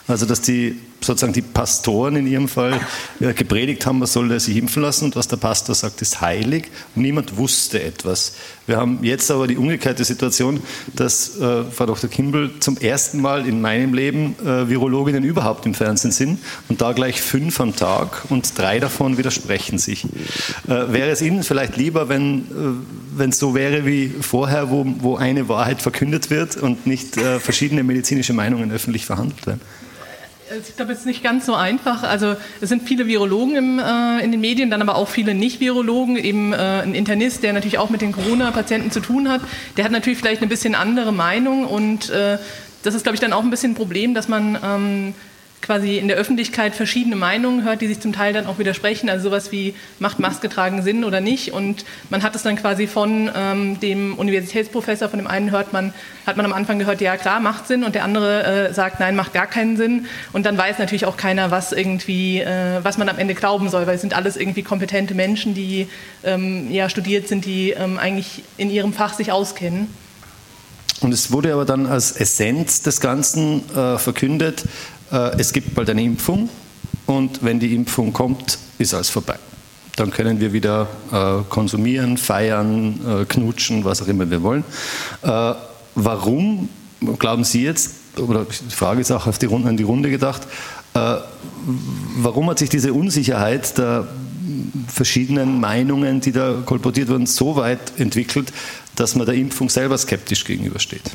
Also 0.07 0.27
dass 0.27 0.41
die 0.41 0.79
sozusagen 1.05 1.33
die 1.33 1.43
Pastoren 1.43 2.17
in 2.17 2.27
ihrem 2.27 2.49
Fall 2.49 2.81
äh, 3.21 3.33
gepredigt 3.33 3.87
haben, 3.87 3.99
man 3.99 4.09
solle 4.09 4.41
sich 4.41 4.57
impfen 4.57 4.83
lassen 4.83 5.07
und 5.07 5.17
was 5.17 5.29
der 5.29 5.37
Pastor 5.37 5.75
sagt, 5.75 6.03
ist 6.03 6.21
heilig 6.21 6.65
und 6.95 7.03
niemand 7.03 7.37
wusste 7.37 7.83
etwas. 7.83 8.35
Wir 8.67 8.79
haben 8.79 9.01
jetzt 9.03 9.31
aber 9.31 9.47
die 9.47 9.57
umgekehrte 9.57 10.05
Situation, 10.05 10.63
dass 10.95 11.39
äh, 11.39 11.65
Frau 11.65 11.87
Dr. 11.87 12.09
Kimball 12.09 12.51
zum 12.61 12.79
ersten 12.79 13.21
Mal 13.21 13.47
in 13.47 13.61
meinem 13.61 13.93
Leben 13.93 14.37
äh, 14.45 14.69
Virologinnen 14.69 15.23
überhaupt 15.23 15.67
im 15.67 15.75
Fernsehen 15.75 16.13
sind 16.13 16.39
und 16.69 16.81
da 16.81 16.93
gleich 16.93 17.21
fünf 17.21 17.61
am 17.61 17.77
Tag 17.77 18.23
und 18.31 18.59
drei 18.59 18.81
davon 18.81 19.19
widersprechen 19.19 19.79
sich. 19.79 20.05
Äh, 20.05 20.93
wäre 20.93 21.11
es 21.11 21.21
Ihnen 21.21 21.43
vielleicht 21.43 21.77
lieber, 21.77 22.09
wenn 22.09 22.85
äh, 23.19 23.25
es 23.29 23.39
so 23.39 23.55
wäre 23.55 23.85
wie 23.85 24.09
vorher, 24.21 24.71
wo, 24.71 24.87
wo 25.01 25.17
eine 25.17 25.49
Wahrheit 25.49 25.83
verkündet 25.83 26.31
wird 26.31 26.57
und 26.57 26.87
nicht 26.87 27.17
äh, 27.17 27.41
verschiedene 27.41 27.85
medizinische 27.85 28.33
Meinungen 28.33 28.73
öffentlich 28.73 29.05
verhandelt 29.05 29.47
werden? 29.47 29.61
Ich 30.67 30.77
glaube, 30.77 30.93
es 30.93 31.01
ist 31.01 31.07
nicht 31.07 31.23
ganz 31.23 31.47
so 31.47 31.55
einfach. 31.55 32.03
Also 32.03 32.37
es 32.61 32.69
sind 32.69 32.83
viele 32.83 33.07
Virologen 33.07 33.57
im, 33.57 33.79
äh, 33.79 34.21
in 34.23 34.31
den 34.31 34.41
Medien, 34.41 34.71
dann 34.71 34.83
aber 34.83 34.97
auch 34.97 35.09
viele 35.09 35.35
Nicht-Virologen, 35.35 36.17
eben 36.17 36.53
äh, 36.53 36.57
ein 36.57 36.95
Internist, 36.95 37.43
der 37.43 37.53
natürlich 37.53 37.79
auch 37.79 37.91
mit 37.91 38.03
den 38.03 38.13
Corona-Patienten 38.13 38.91
zu 38.91 39.01
tun 39.01 39.29
hat. 39.29 39.41
Der 39.77 39.85
hat 39.85 39.93
natürlich 39.93 40.19
vielleicht 40.19 40.43
eine 40.43 40.49
bisschen 40.49 40.75
andere 40.75 41.13
Meinung 41.13 41.65
und 41.65 42.11
äh, 42.11 42.39
das 42.83 42.95
ist, 42.95 43.05
glaube 43.05 43.15
ich, 43.15 43.21
dann 43.21 43.33
auch 43.33 43.43
ein 43.43 43.51
bisschen 43.51 43.73
ein 43.73 43.77
Problem, 43.77 44.13
dass 44.15 44.29
man 44.29 44.59
ähm, 44.63 45.15
quasi 45.65 45.97
in 45.97 46.09
der 46.09 46.17
Öffentlichkeit 46.17 46.75
verschiedene 46.75 47.17
Meinungen 47.17 47.65
hört, 47.65 47.81
die 47.81 47.89
sich 47.89 47.99
zum 47.99 48.13
Teil 48.13 48.33
dann 48.33 48.47
auch 48.47 48.59
widersprechen. 48.59 49.09
Also 49.09 49.31
sowas 49.31 49.51
wie, 49.51 49.75
macht 49.99 50.21
Maske 50.21 50.49
tragen 50.49 50.83
Sinn 50.83 51.05
oder 51.05 51.21
nicht? 51.21 51.53
Und 51.53 51.85
man 52.11 52.23
hat 52.23 52.37
es 52.37 52.43
dann 52.43 52.57
quasi 52.57 52.87
von 52.87 53.31
ähm, 53.35 53.81
dem 53.81 54.15
Universitätsprofessor, 54.17 55.09
von 55.09 55.19
dem 55.19 55.27
einen 55.27 55.51
hört 55.51 55.73
man, 55.73 55.95
hat 56.27 56.37
man 56.37 56.47
am 56.47 56.53
Anfang 56.53 56.79
gehört, 56.79 57.01
ja 57.01 57.17
klar, 57.17 57.41
macht 57.41 57.67
Sinn. 57.67 57.83
Und 57.83 57.95
der 57.95 58.05
andere 58.05 58.69
äh, 58.69 58.75
sagt, 58.75 59.01
nein, 59.01 59.17
macht 59.17 59.33
gar 59.33 59.47
keinen 59.47 59.77
Sinn. 59.77 60.07
Und 60.33 60.47
dann 60.47 60.59
weiß 60.59 60.79
natürlich 60.79 61.07
auch 61.07 61.17
keiner, 61.17 61.51
was 61.51 61.73
irgendwie, 61.73 62.41
äh, 62.41 62.81
was 62.83 62.99
man 62.99 63.09
am 63.09 63.19
Ende 63.19 63.35
glauben 63.35 63.71
soll, 63.71 63.87
weil 63.87 63.97
es 63.97 64.03
sind 64.03 64.15
alles 64.15 64.37
irgendwie 64.37 64.63
kompetente 64.63 65.15
Menschen, 65.15 65.55
die 65.55 65.89
ähm, 66.23 66.71
ja 66.71 66.89
studiert 66.89 67.27
sind, 67.29 67.45
die 67.45 67.71
ähm, 67.71 67.99
eigentlich 67.99 68.45
in 68.59 68.71
ihrem 68.71 68.93
Fach 68.93 69.15
sich 69.15 69.33
auskennen. 69.33 69.89
Und 71.01 71.13
es 71.13 71.33
wurde 71.33 71.53
aber 71.53 71.65
dann 71.65 71.87
als 71.87 72.13
Essenz 72.13 72.81
des 72.83 73.01
Ganzen 73.01 73.69
äh, 73.77 73.99
verkündet, 73.99 74.65
es 75.11 75.53
gibt 75.53 75.75
bald 75.75 75.91
eine 75.91 76.03
Impfung 76.03 76.49
und 77.07 77.43
wenn 77.43 77.61
die 77.61 77.75
Impfung 77.75 78.13
kommt, 78.13 78.59
ist 78.79 78.95
alles 78.95 79.11
vorbei. 79.11 79.39
Dann 79.97 80.11
können 80.11 80.41
wir 80.41 80.53
wieder 80.53 80.89
äh, 81.13 81.43
konsumieren, 81.49 82.19
feiern, 82.19 82.99
äh, 83.07 83.25
knutschen, 83.27 83.85
was 83.85 84.03
auch 84.03 84.09
immer 84.09 84.29
wir 84.29 84.43
wollen. 84.43 84.65
warum 85.95 86.69
glauben 87.19 87.45
Sie 87.45 87.63
jetzt, 87.63 87.93
oder 88.17 88.45
die 88.45 88.75
Frage 88.75 89.01
ist 89.01 89.13
auch 89.13 89.27
die 89.37 89.47
Runde, 89.47 89.69
an 89.69 89.77
die 89.77 89.85
Runde 89.85 90.11
gedacht, 90.11 90.43
warum 92.17 92.51
hat 92.51 92.59
sich 92.61 92.69
diese 92.69 92.93
Unsicherheit 92.93 93.77
der 93.79 94.07
verschiedenen 94.89 95.61
Meinungen, 95.61 96.21
die 96.21 96.33
da 96.33 96.63
kolportiert 96.65 97.09
wurden, 97.09 97.27
so 97.27 97.57
weit 97.57 97.99
entwickelt, 97.99 98.53
dass 98.95 99.15
man 99.15 99.27
der 99.27 99.35
Impfung 99.35 99.69
selber 99.69 99.99
skeptisch 99.99 100.45
gegenübersteht? 100.45 101.11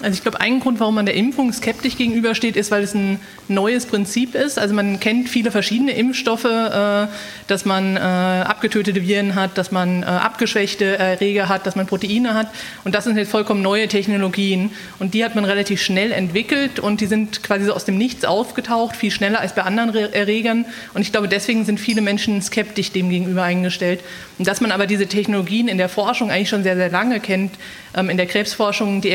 Also 0.00 0.14
ich 0.14 0.22
glaube, 0.22 0.40
ein 0.40 0.60
Grund, 0.60 0.78
warum 0.78 0.94
man 0.94 1.06
der 1.06 1.16
Impfung 1.16 1.52
skeptisch 1.52 1.96
gegenübersteht, 1.96 2.54
ist, 2.54 2.70
weil 2.70 2.84
es 2.84 2.94
ein 2.94 3.18
neues 3.48 3.84
Prinzip 3.84 4.36
ist. 4.36 4.56
Also 4.56 4.72
man 4.72 5.00
kennt 5.00 5.28
viele 5.28 5.50
verschiedene 5.50 5.90
Impfstoffe, 5.90 6.44
äh, 6.44 7.08
dass 7.48 7.64
man 7.64 7.96
äh, 7.96 7.98
abgetötete 7.98 9.02
Viren 9.02 9.34
hat, 9.34 9.58
dass 9.58 9.72
man 9.72 10.04
äh, 10.04 10.06
abgeschwächte 10.06 10.98
Erreger 10.98 11.48
hat, 11.48 11.66
dass 11.66 11.74
man 11.74 11.88
Proteine 11.88 12.34
hat. 12.34 12.48
Und 12.84 12.94
das 12.94 13.04
sind 13.04 13.16
jetzt 13.16 13.32
vollkommen 13.32 13.60
neue 13.60 13.88
Technologien. 13.88 14.70
Und 15.00 15.14
die 15.14 15.24
hat 15.24 15.34
man 15.34 15.44
relativ 15.44 15.82
schnell 15.82 16.12
entwickelt 16.12 16.78
und 16.78 17.00
die 17.00 17.06
sind 17.06 17.42
quasi 17.42 17.64
so 17.64 17.72
aus 17.72 17.84
dem 17.84 17.98
Nichts 17.98 18.24
aufgetaucht, 18.24 18.94
viel 18.94 19.10
schneller 19.10 19.40
als 19.40 19.56
bei 19.56 19.62
anderen 19.62 20.12
Erregern. 20.12 20.64
Und 20.94 21.02
ich 21.02 21.10
glaube, 21.10 21.26
deswegen 21.26 21.64
sind 21.64 21.80
viele 21.80 22.02
Menschen 22.02 22.40
skeptisch 22.40 22.92
dem 22.92 23.10
gegenüber 23.10 23.42
eingestellt. 23.42 24.00
Und 24.38 24.46
dass 24.46 24.60
man 24.60 24.70
aber 24.70 24.86
diese 24.86 25.08
Technologien 25.08 25.66
in 25.66 25.78
der 25.78 25.88
Forschung 25.88 26.30
eigentlich 26.30 26.50
schon 26.50 26.62
sehr, 26.62 26.76
sehr 26.76 26.90
lange 26.90 27.18
kennt, 27.18 27.50
ähm, 27.96 28.10
in 28.10 28.16
der 28.16 28.26
Krebsforschung, 28.26 29.00
die 29.00 29.10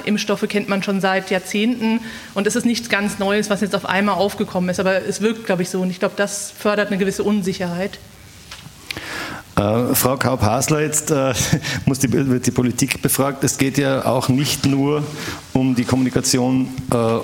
mRNA-Impfstoffe 0.00 0.46
kennt 0.48 0.68
man 0.68 0.82
schon 0.82 1.00
seit 1.00 1.30
Jahrzehnten 1.30 2.00
und 2.34 2.46
es 2.46 2.56
ist 2.56 2.66
nichts 2.66 2.88
ganz 2.88 3.18
Neues, 3.18 3.50
was 3.50 3.60
jetzt 3.60 3.74
auf 3.74 3.86
einmal 3.86 4.16
aufgekommen 4.16 4.70
ist, 4.70 4.80
aber 4.80 5.06
es 5.06 5.20
wirkt, 5.20 5.46
glaube 5.46 5.62
ich, 5.62 5.70
so 5.70 5.80
und 5.80 5.90
ich 5.90 5.98
glaube, 5.98 6.14
das 6.16 6.50
fördert 6.50 6.88
eine 6.88 6.98
gewisse 6.98 7.22
Unsicherheit. 7.22 7.98
Äh, 9.56 9.94
Frau 9.94 10.16
Kaup-Hasler, 10.16 10.80
jetzt 10.80 11.10
äh, 11.10 11.34
muss 11.86 11.98
die, 11.98 12.12
wird 12.12 12.46
die 12.46 12.50
Politik 12.50 13.02
befragt. 13.02 13.44
Es 13.44 13.58
geht 13.58 13.78
ja 13.78 14.06
auch 14.06 14.28
nicht 14.28 14.66
nur 14.66 15.02
um 15.52 15.74
die 15.74 15.84
Kommunikation 15.84 16.68
äh, 16.92 17.18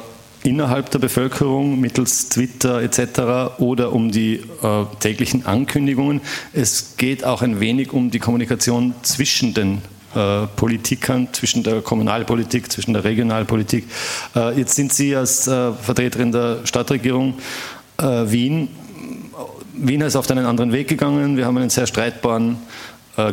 innerhalb 0.46 0.90
der 0.90 0.98
Bevölkerung 0.98 1.80
mittels 1.80 2.28
Twitter 2.28 2.82
etc. 2.82 3.58
oder 3.58 3.92
um 3.92 4.10
die 4.10 4.34
äh, 4.34 4.84
täglichen 5.00 5.46
Ankündigungen. 5.46 6.20
Es 6.52 6.96
geht 6.96 7.24
auch 7.24 7.42
ein 7.42 7.58
wenig 7.58 7.92
um 7.92 8.10
die 8.10 8.18
Kommunikation 8.18 8.94
zwischen 9.02 9.54
den 9.54 9.82
äh, 10.16 10.46
Politikern, 10.56 11.28
zwischen 11.32 11.62
der 11.62 11.82
Kommunalpolitik, 11.82 12.72
zwischen 12.72 12.94
der 12.94 13.04
Regionalpolitik. 13.04 13.86
Äh, 14.34 14.58
jetzt 14.58 14.74
sind 14.74 14.92
Sie 14.92 15.14
als 15.14 15.46
äh, 15.46 15.72
Vertreterin 15.72 16.32
der 16.32 16.60
Stadtregierung 16.64 17.34
Wien. 17.98 18.68
Wien 19.72 20.00
ist 20.02 20.16
auf 20.16 20.30
einen 20.30 20.44
anderen 20.44 20.70
Weg 20.70 20.86
gegangen. 20.86 21.38
Wir 21.38 21.46
haben 21.46 21.56
einen 21.56 21.70
sehr 21.70 21.86
streitbaren 21.86 22.58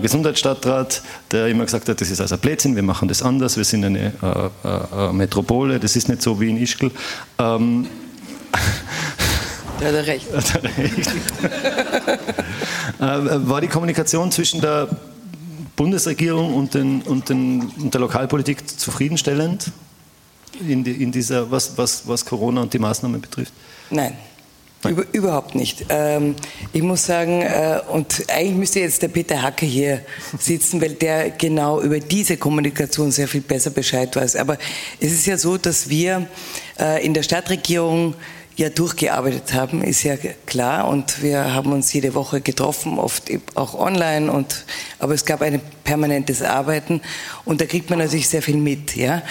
Gesundheitsstadtrat, 0.02 1.02
der 1.32 1.48
immer 1.48 1.66
gesagt 1.66 1.90
hat, 1.90 2.00
das 2.00 2.10
ist 2.10 2.22
also 2.22 2.38
Blödsinn, 2.38 2.74
wir 2.74 2.84
machen 2.84 3.10
das 3.10 3.22
anders, 3.22 3.58
wir 3.58 3.66
sind 3.66 3.84
eine 3.84 4.14
äh, 4.24 5.10
äh, 5.10 5.12
Metropole, 5.12 5.82
das 5.82 5.98
ist 5.98 6.08
nicht 6.08 6.22
so 6.22 6.40
wie 6.40 6.50
in 6.50 6.56
Ischgl. 6.56 6.92
Ähm, 7.40 7.88
da 9.82 9.88
hat 9.88 9.94
er 9.94 10.08
recht. 10.08 10.28
Hat 10.34 10.64
er 10.64 10.64
recht. 13.04 13.50
War 13.50 13.60
die 13.60 13.68
Kommunikation 13.68 14.32
zwischen 14.32 14.62
der 14.62 14.88
Bundesregierung 15.76 16.54
und, 16.54 16.74
den, 16.74 17.02
und, 17.02 17.30
den, 17.30 17.72
und 17.82 17.94
der 17.94 18.02
Lokalpolitik 18.02 18.68
zufriedenstellend 18.80 19.72
in, 20.68 20.84
die, 20.84 20.92
in 20.92 21.12
dieser, 21.12 21.50
was, 21.50 21.78
was, 21.78 22.08
was 22.08 22.26
Corona 22.26 22.62
und 22.62 22.74
die 22.74 22.80
Maßnahmen 22.80 23.20
betrifft? 23.22 23.54
Nein. 23.90 24.16
Über, 24.90 25.06
überhaupt 25.14 25.56
nicht. 25.56 25.86
Ähm, 25.88 26.36
ich 26.74 26.82
muss 26.82 27.06
sagen, 27.06 27.42
äh, 27.42 27.80
und 27.90 28.26
eigentlich 28.28 28.58
müsste 28.58 28.82
jetzt 28.82 29.02
der 29.02 29.08
Peter 29.08 29.42
Hacke 29.42 29.66
hier 29.66 30.02
sitzen, 30.38 30.82
weil 30.82 30.96
der 30.96 31.30
genau 31.32 31.82
über 31.82 32.00
diese 32.00 32.36
Kommunikation 32.36 33.10
sehr 33.12 33.30
viel 33.30 33.42
besser 33.42 33.70
Bescheid 33.70 34.14
weiß. 34.14 34.36
Aber 34.36 34.58
es 35.00 35.14
ist 35.14 35.26
ja 35.26 35.38
so, 35.38 35.58
dass 35.58 35.90
wir 35.90 36.28
äh, 36.78 37.06
in 37.06 37.14
der 37.14 37.24
Stadtregierung 37.24 38.16
ja 38.56 38.70
durchgearbeitet 38.70 39.54
haben, 39.54 39.84
ist 39.84 40.04
ja 40.04 40.16
klar. 40.46 40.88
Und 40.88 41.22
wir 41.22 41.54
haben 41.54 41.72
uns 41.72 41.92
jede 41.94 42.14
Woche 42.14 42.42
getroffen, 42.42 43.00
oft 43.00 43.32
auch 43.56 43.74
online. 43.74 44.32
Und, 44.32 44.66
aber 45.00 45.14
es 45.14 45.26
gab 45.26 45.42
ein 45.42 45.62
permanentes 45.84 46.42
Arbeiten 46.42 47.02
und 47.46 47.62
da 47.62 47.66
kriegt 47.66 47.90
man 47.90 48.00
natürlich 48.00 48.30
sehr 48.30 48.42
viel 48.42 48.58
mit. 48.58 48.96
Ja. 48.96 49.22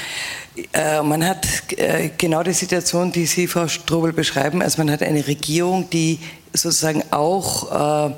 Äh, 0.73 1.03
man 1.03 1.27
hat 1.27 1.47
äh, 1.77 2.11
genau 2.19 2.43
die 2.43 2.53
Situation, 2.53 3.13
die 3.13 3.27
Sie, 3.27 3.47
Frau 3.47 3.69
Strobel, 3.69 4.13
beschreiben. 4.13 4.63
Also 4.63 4.79
man 4.79 4.91
hat 4.91 5.03
eine 5.03 5.27
Regierung, 5.27 5.89
die 5.91 6.19
sozusagen 6.53 7.03
auch 7.11 8.11
äh, 8.11 8.15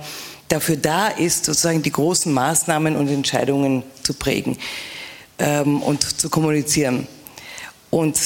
dafür 0.48 0.76
da 0.76 1.08
ist, 1.08 1.44
sozusagen 1.44 1.82
die 1.82 1.92
großen 1.92 2.32
Maßnahmen 2.32 2.96
und 2.96 3.08
Entscheidungen 3.08 3.82
zu 4.02 4.14
prägen 4.14 4.56
ähm, 5.38 5.82
und 5.82 6.02
zu 6.02 6.28
kommunizieren. 6.28 7.06
Und 7.90 8.18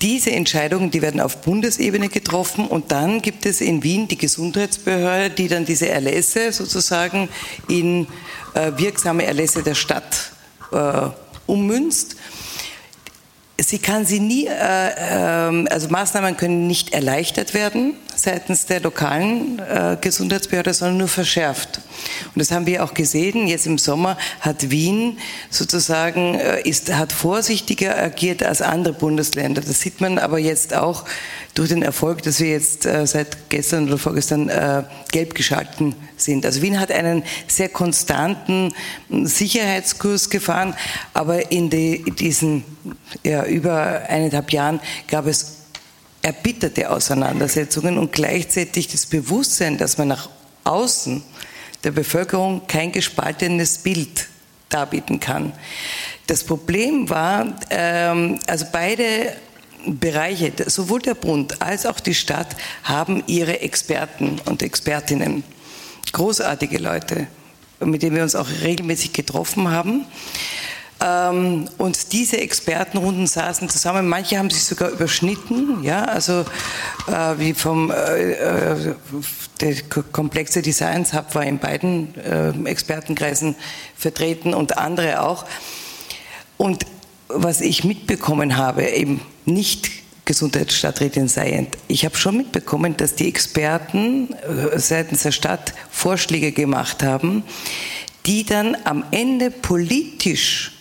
diese 0.00 0.32
Entscheidungen, 0.32 0.90
die 0.90 1.00
werden 1.00 1.20
auf 1.20 1.42
Bundesebene 1.42 2.08
getroffen 2.08 2.66
und 2.66 2.92
dann 2.92 3.22
gibt 3.22 3.46
es 3.46 3.60
in 3.60 3.82
Wien 3.82 4.08
die 4.08 4.18
Gesundheitsbehörde, 4.18 5.30
die 5.30 5.48
dann 5.48 5.64
diese 5.64 5.88
Erlässe 5.88 6.52
sozusagen 6.52 7.28
in 7.68 8.06
äh, 8.54 8.72
wirksame 8.76 9.24
Erlässe 9.24 9.62
der 9.62 9.74
Stadt 9.74 10.32
äh, 10.72 11.08
ummünzt. 11.46 12.16
Sie 13.58 13.78
kann 13.78 14.04
sie 14.04 14.20
nie, 14.20 14.46
äh, 14.46 14.50
äh, 14.50 15.66
also 15.70 15.88
Maßnahmen 15.88 16.36
können 16.36 16.66
nicht 16.66 16.92
erleichtert 16.92 17.54
werden 17.54 17.94
seitens 18.16 18.66
der 18.66 18.80
lokalen 18.80 19.58
äh, 19.58 19.96
Gesundheitsbehörde, 20.00 20.74
sondern 20.74 20.98
nur 20.98 21.08
verschärft. 21.08 21.80
Und 22.34 22.40
das 22.40 22.50
haben 22.50 22.66
wir 22.66 22.82
auch 22.82 22.94
gesehen. 22.94 23.46
Jetzt 23.46 23.66
im 23.66 23.78
Sommer 23.78 24.16
hat 24.40 24.70
Wien 24.70 25.18
sozusagen 25.50 26.34
äh, 26.34 26.62
ist, 26.62 26.92
hat 26.92 27.12
vorsichtiger 27.12 27.96
agiert 27.96 28.42
als 28.42 28.62
andere 28.62 28.94
Bundesländer. 28.94 29.60
Das 29.60 29.80
sieht 29.80 30.00
man 30.00 30.18
aber 30.18 30.38
jetzt 30.38 30.74
auch 30.74 31.04
durch 31.54 31.68
den 31.68 31.82
Erfolg, 31.82 32.22
dass 32.22 32.40
wir 32.40 32.48
jetzt 32.48 32.86
äh, 32.86 33.06
seit 33.06 33.50
gestern 33.50 33.88
oder 33.88 33.98
vorgestern 33.98 34.48
äh, 34.48 34.82
gelb 35.12 35.34
geschalten 35.34 35.94
sind. 36.16 36.44
Also 36.44 36.62
Wien 36.62 36.80
hat 36.80 36.90
einen 36.90 37.22
sehr 37.46 37.68
konstanten 37.68 38.74
Sicherheitskurs 39.10 40.30
gefahren, 40.30 40.74
aber 41.14 41.50
in 41.52 41.70
die, 41.70 42.04
diesen 42.18 42.64
ja, 43.22 43.44
über 43.44 44.02
eineinhalb 44.08 44.52
Jahren 44.52 44.80
gab 45.08 45.26
es 45.26 45.65
erbitterte 46.26 46.90
Auseinandersetzungen 46.90 47.98
und 47.98 48.10
gleichzeitig 48.10 48.88
das 48.88 49.06
Bewusstsein, 49.06 49.78
dass 49.78 49.96
man 49.96 50.08
nach 50.08 50.28
außen 50.64 51.22
der 51.84 51.92
Bevölkerung 51.92 52.66
kein 52.66 52.90
gespaltenes 52.90 53.78
Bild 53.78 54.26
darbieten 54.68 55.20
kann. 55.20 55.52
Das 56.26 56.42
Problem 56.42 57.08
war, 57.08 57.46
ähm, 57.70 58.40
also 58.48 58.66
beide 58.72 59.36
Bereiche, 59.86 60.52
sowohl 60.66 61.00
der 61.00 61.14
Bund 61.14 61.62
als 61.62 61.86
auch 61.86 62.00
die 62.00 62.14
Stadt 62.14 62.56
haben 62.82 63.22
ihre 63.28 63.60
Experten 63.60 64.40
und 64.46 64.64
Expertinnen, 64.64 65.44
großartige 66.12 66.78
Leute, 66.78 67.28
mit 67.78 68.02
denen 68.02 68.16
wir 68.16 68.24
uns 68.24 68.34
auch 68.34 68.48
regelmäßig 68.64 69.12
getroffen 69.12 69.70
haben. 69.70 70.06
Ähm, 70.98 71.68
und 71.76 72.12
diese 72.12 72.38
Expertenrunden 72.38 73.26
saßen 73.26 73.68
zusammen. 73.68 74.08
Manche 74.08 74.38
haben 74.38 74.48
sich 74.48 74.64
sogar 74.64 74.88
überschnitten, 74.90 75.82
ja, 75.82 76.04
also 76.04 76.44
äh, 77.06 77.38
wie 77.38 77.52
vom 77.52 77.90
äh, 77.90 78.32
äh 78.32 78.94
komplexe 80.12 80.62
Designs 80.62 81.12
Hub 81.12 81.34
war 81.34 81.44
in 81.44 81.58
beiden 81.58 82.14
äh, 82.18 82.50
Expertenkreisen 82.68 83.56
vertreten 83.96 84.54
und 84.54 84.78
andere 84.78 85.22
auch. 85.22 85.44
Und 86.56 86.86
was 87.28 87.60
ich 87.60 87.84
mitbekommen 87.84 88.56
habe, 88.56 88.84
eben 88.86 89.20
nicht 89.44 89.90
Gesundheitsstadträtin 90.24 91.28
seiend, 91.28 91.76
ich 91.88 92.04
habe 92.04 92.16
schon 92.16 92.38
mitbekommen, 92.38 92.96
dass 92.96 93.14
die 93.14 93.28
Experten 93.28 94.32
äh, 94.32 94.78
seitens 94.78 95.24
der 95.24 95.32
Stadt 95.32 95.74
Vorschläge 95.90 96.52
gemacht 96.52 97.02
haben, 97.02 97.42
die 98.24 98.44
dann 98.44 98.76
am 98.84 99.04
Ende 99.10 99.50
politisch 99.50 100.75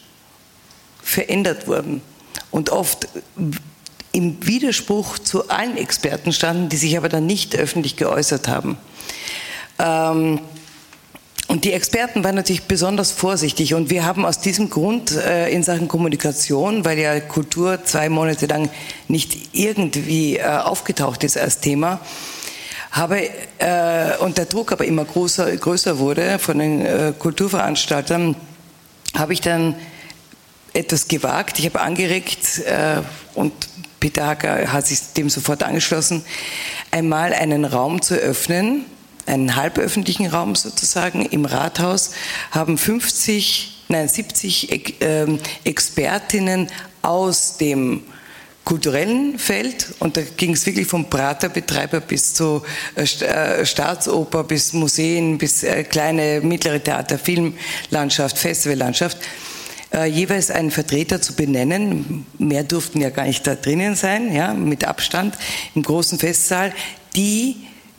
verändert 1.05 1.67
wurden 1.67 2.01
und 2.51 2.71
oft 2.71 3.07
im 4.11 4.37
Widerspruch 4.45 5.19
zu 5.19 5.49
allen 5.49 5.77
Experten 5.77 6.33
standen, 6.33 6.67
die 6.67 6.77
sich 6.77 6.97
aber 6.97 7.09
dann 7.09 7.25
nicht 7.25 7.55
öffentlich 7.55 7.95
geäußert 7.95 8.47
haben. 8.47 8.77
Ähm, 9.79 10.39
und 11.47 11.63
die 11.63 11.73
Experten 11.73 12.23
waren 12.23 12.35
natürlich 12.35 12.63
besonders 12.63 13.11
vorsichtig 13.11 13.75
und 13.75 13.91
wir 13.91 14.03
haben 14.03 14.25
aus 14.25 14.39
diesem 14.39 14.71
Grund 14.71 15.11
äh, 15.11 15.49
in 15.49 15.61
Sachen 15.61 15.87
Kommunikation, 15.87 16.85
weil 16.85 16.97
ja 16.97 17.19
Kultur 17.19 17.83
zwei 17.83 18.09
Monate 18.09 18.47
lang 18.47 18.69
nicht 19.07 19.53
irgendwie 19.53 20.37
äh, 20.37 20.43
aufgetaucht 20.43 21.23
ist 21.23 21.37
als 21.37 21.59
Thema, 21.59 21.99
habe 22.91 23.29
äh, 23.59 24.17
und 24.21 24.39
der 24.39 24.45
Druck 24.45 24.71
aber 24.71 24.85
immer 24.85 25.05
größer, 25.05 25.55
größer 25.55 25.99
wurde 25.99 26.39
von 26.39 26.57
den 26.57 26.83
äh, 26.83 27.13
Kulturveranstaltern, 27.17 28.35
habe 29.13 29.33
ich 29.33 29.41
dann 29.41 29.75
etwas 30.75 31.07
gewagt. 31.07 31.59
Ich 31.59 31.65
habe 31.65 31.81
angeregt 31.81 32.59
äh, 32.65 33.01
und 33.33 33.53
Peter 33.99 34.27
Hacker 34.27 34.71
hat 34.71 34.85
sich 34.87 34.99
dem 35.17 35.29
sofort 35.29 35.63
angeschlossen, 35.63 36.23
einmal 36.91 37.33
einen 37.33 37.65
Raum 37.65 38.01
zu 38.01 38.15
öffnen, 38.15 38.85
einen 39.25 39.55
halböffentlichen 39.55 40.27
Raum 40.27 40.55
sozusagen 40.55 41.25
im 41.25 41.45
Rathaus, 41.45 42.11
haben 42.51 42.77
50, 42.77 43.85
nein 43.87 44.07
70 44.07 45.01
äh, 45.01 45.25
Expertinnen 45.63 46.69
aus 47.01 47.57
dem 47.57 48.03
kulturellen 48.63 49.37
Feld 49.37 49.93
und 49.99 50.17
da 50.17 50.21
ging 50.21 50.53
es 50.53 50.65
wirklich 50.65 50.87
vom 50.87 51.07
Praterbetreiber 51.09 52.01
bis 52.01 52.33
zu 52.33 52.63
äh, 52.95 53.03
äh, 53.03 53.65
Staatsoper, 53.65 54.43
bis 54.43 54.73
Museen, 54.73 55.37
bis 55.37 55.63
äh, 55.63 55.83
kleine, 55.83 56.41
mittlere 56.41 56.81
Theater, 56.81 57.17
Filmlandschaft, 57.17 58.37
Festivallandschaft 58.37 59.17
äh, 59.95 60.05
jeweils 60.05 60.51
einen 60.51 60.71
Vertreter 60.71 61.21
zu 61.21 61.33
benennen. 61.33 62.25
Mehr 62.37 62.63
durften 62.63 63.01
ja 63.01 63.09
gar 63.09 63.25
nicht 63.25 63.47
da 63.47 63.55
drinnen 63.55 63.95
sein, 63.95 64.33
ja, 64.33 64.53
mit 64.53 64.83
Abstand 64.83 65.35
im 65.73 65.83
großen 65.83 66.19
Festsaal, 66.19 66.73
die 67.15 67.55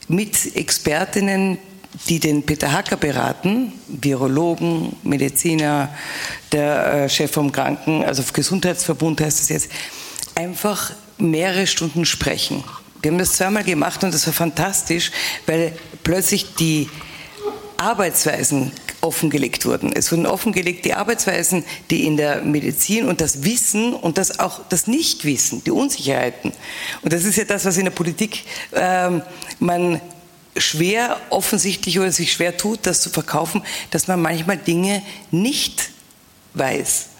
mit 0.07 0.55
Expertinnen, 0.55 1.59
die 2.09 2.21
den 2.21 2.43
Peter 2.43 2.71
Hacker 2.71 2.97
beraten, 2.97 3.73
Virologen, 3.89 4.95
Mediziner, 5.03 5.89
der 6.53 7.05
äh, 7.05 7.09
Chef 7.09 7.33
vom 7.33 7.51
Kranken, 7.51 8.05
also 8.05 8.23
Gesundheitsverbund 8.31 9.21
heißt 9.21 9.41
es 9.41 9.49
jetzt, 9.49 9.71
einfach 10.35 10.93
mehrere 11.19 11.67
Stunden 11.67 12.05
sprechen. 12.05 12.63
Wir 13.01 13.11
haben 13.11 13.19
das 13.19 13.33
zweimal 13.33 13.65
gemacht 13.65 14.05
und 14.05 14.13
das 14.13 14.27
war 14.27 14.35
fantastisch, 14.35 15.11
weil 15.47 15.73
plötzlich 16.03 16.55
die 16.57 16.89
Arbeitsweisen 17.79 18.73
offengelegt 19.01 19.67
wurden. 19.67 19.93
Es 19.93 20.11
wurden 20.11 20.27
offengelegt 20.27 20.85
die 20.85 20.95
Arbeitsweisen, 20.95 21.65
die 21.91 22.07
in 22.07 22.17
der 22.17 22.43
Medizin 22.43 23.07
und 23.07 23.21
das 23.21 23.45
Wissen 23.45 23.95
und 23.95 24.19
das 24.19 24.39
auch 24.39 24.61
das 24.69 24.87
Nichtwissen, 24.87 25.63
die 25.65 25.71
Unsicherheiten. 25.71 26.53
Und 27.03 27.13
das 27.13 27.25
ist 27.25 27.37
ja 27.37 27.45
das, 27.45 27.65
was 27.65 27.77
in 27.77 27.85
der 27.85 27.93
Politik 27.93 28.45
ähm, 28.73 29.23
man 29.59 30.01
schwer 30.57 31.21
offensichtlich 31.31 31.99
oder 31.99 32.11
sich 32.13 32.33
schwer 32.33 32.57
tut, 32.57 32.81
das 32.83 33.01
zu 33.01 33.11
verkaufen, 33.11 33.63
dass 33.91 34.09
man 34.09 34.21
manchmal 34.21 34.57
Dinge 34.57 35.03
nicht 35.31 35.91
weiß. 36.55 37.11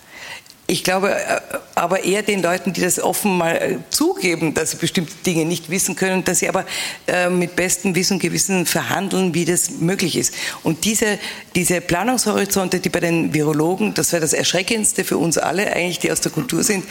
Ich 0.69 0.83
glaube 0.83 1.15
äh, 1.15 1.41
aber 1.77 2.05
eher 2.05 2.23
den 2.23 2.43
Leuten, 2.43 2.73
die 2.73 2.81
das 2.81 2.99
offen 2.99 3.39
mal 3.39 3.57
äh, 3.57 3.79
zugeben, 3.91 4.55
dass 4.55 4.73
sie 4.73 4.79
bestimmte 4.79 5.15
Dinge 5.25 5.45
nicht 5.45 5.71
wissen 5.71 5.95
können, 5.95 6.25
dass 6.25 6.41
sie 6.41 6.49
aber 6.49 6.65
äh, 7.07 7.31
mit 7.31 7.55
bestem 7.55 7.95
Wissen 7.95 8.15
und 8.15 8.21
Gewissen 8.21 8.67
verhandeln, 8.67 9.33
wie 9.35 9.45
das 9.45 9.71
möglich 9.71 10.17
ist. 10.17 10.35
Und 10.65 10.85
diese, 10.85 11.19
diese 11.55 11.81
Planungshorizonte, 11.81 12.81
die 12.81 12.89
bei 12.89 13.01
den 13.01 13.33
Virologen, 13.33 13.95
das 13.95 14.13
war 14.13 14.21
das 14.21 14.33
Erschreckendste 14.33 15.05
für 15.05 15.19
uns 15.19 15.39
alle 15.39 15.73
eigentlich, 15.73 16.01
die 16.01 16.11
aus 16.11 16.21
der 16.21 16.33
Kultur 16.33 16.65
sind, 16.65 16.85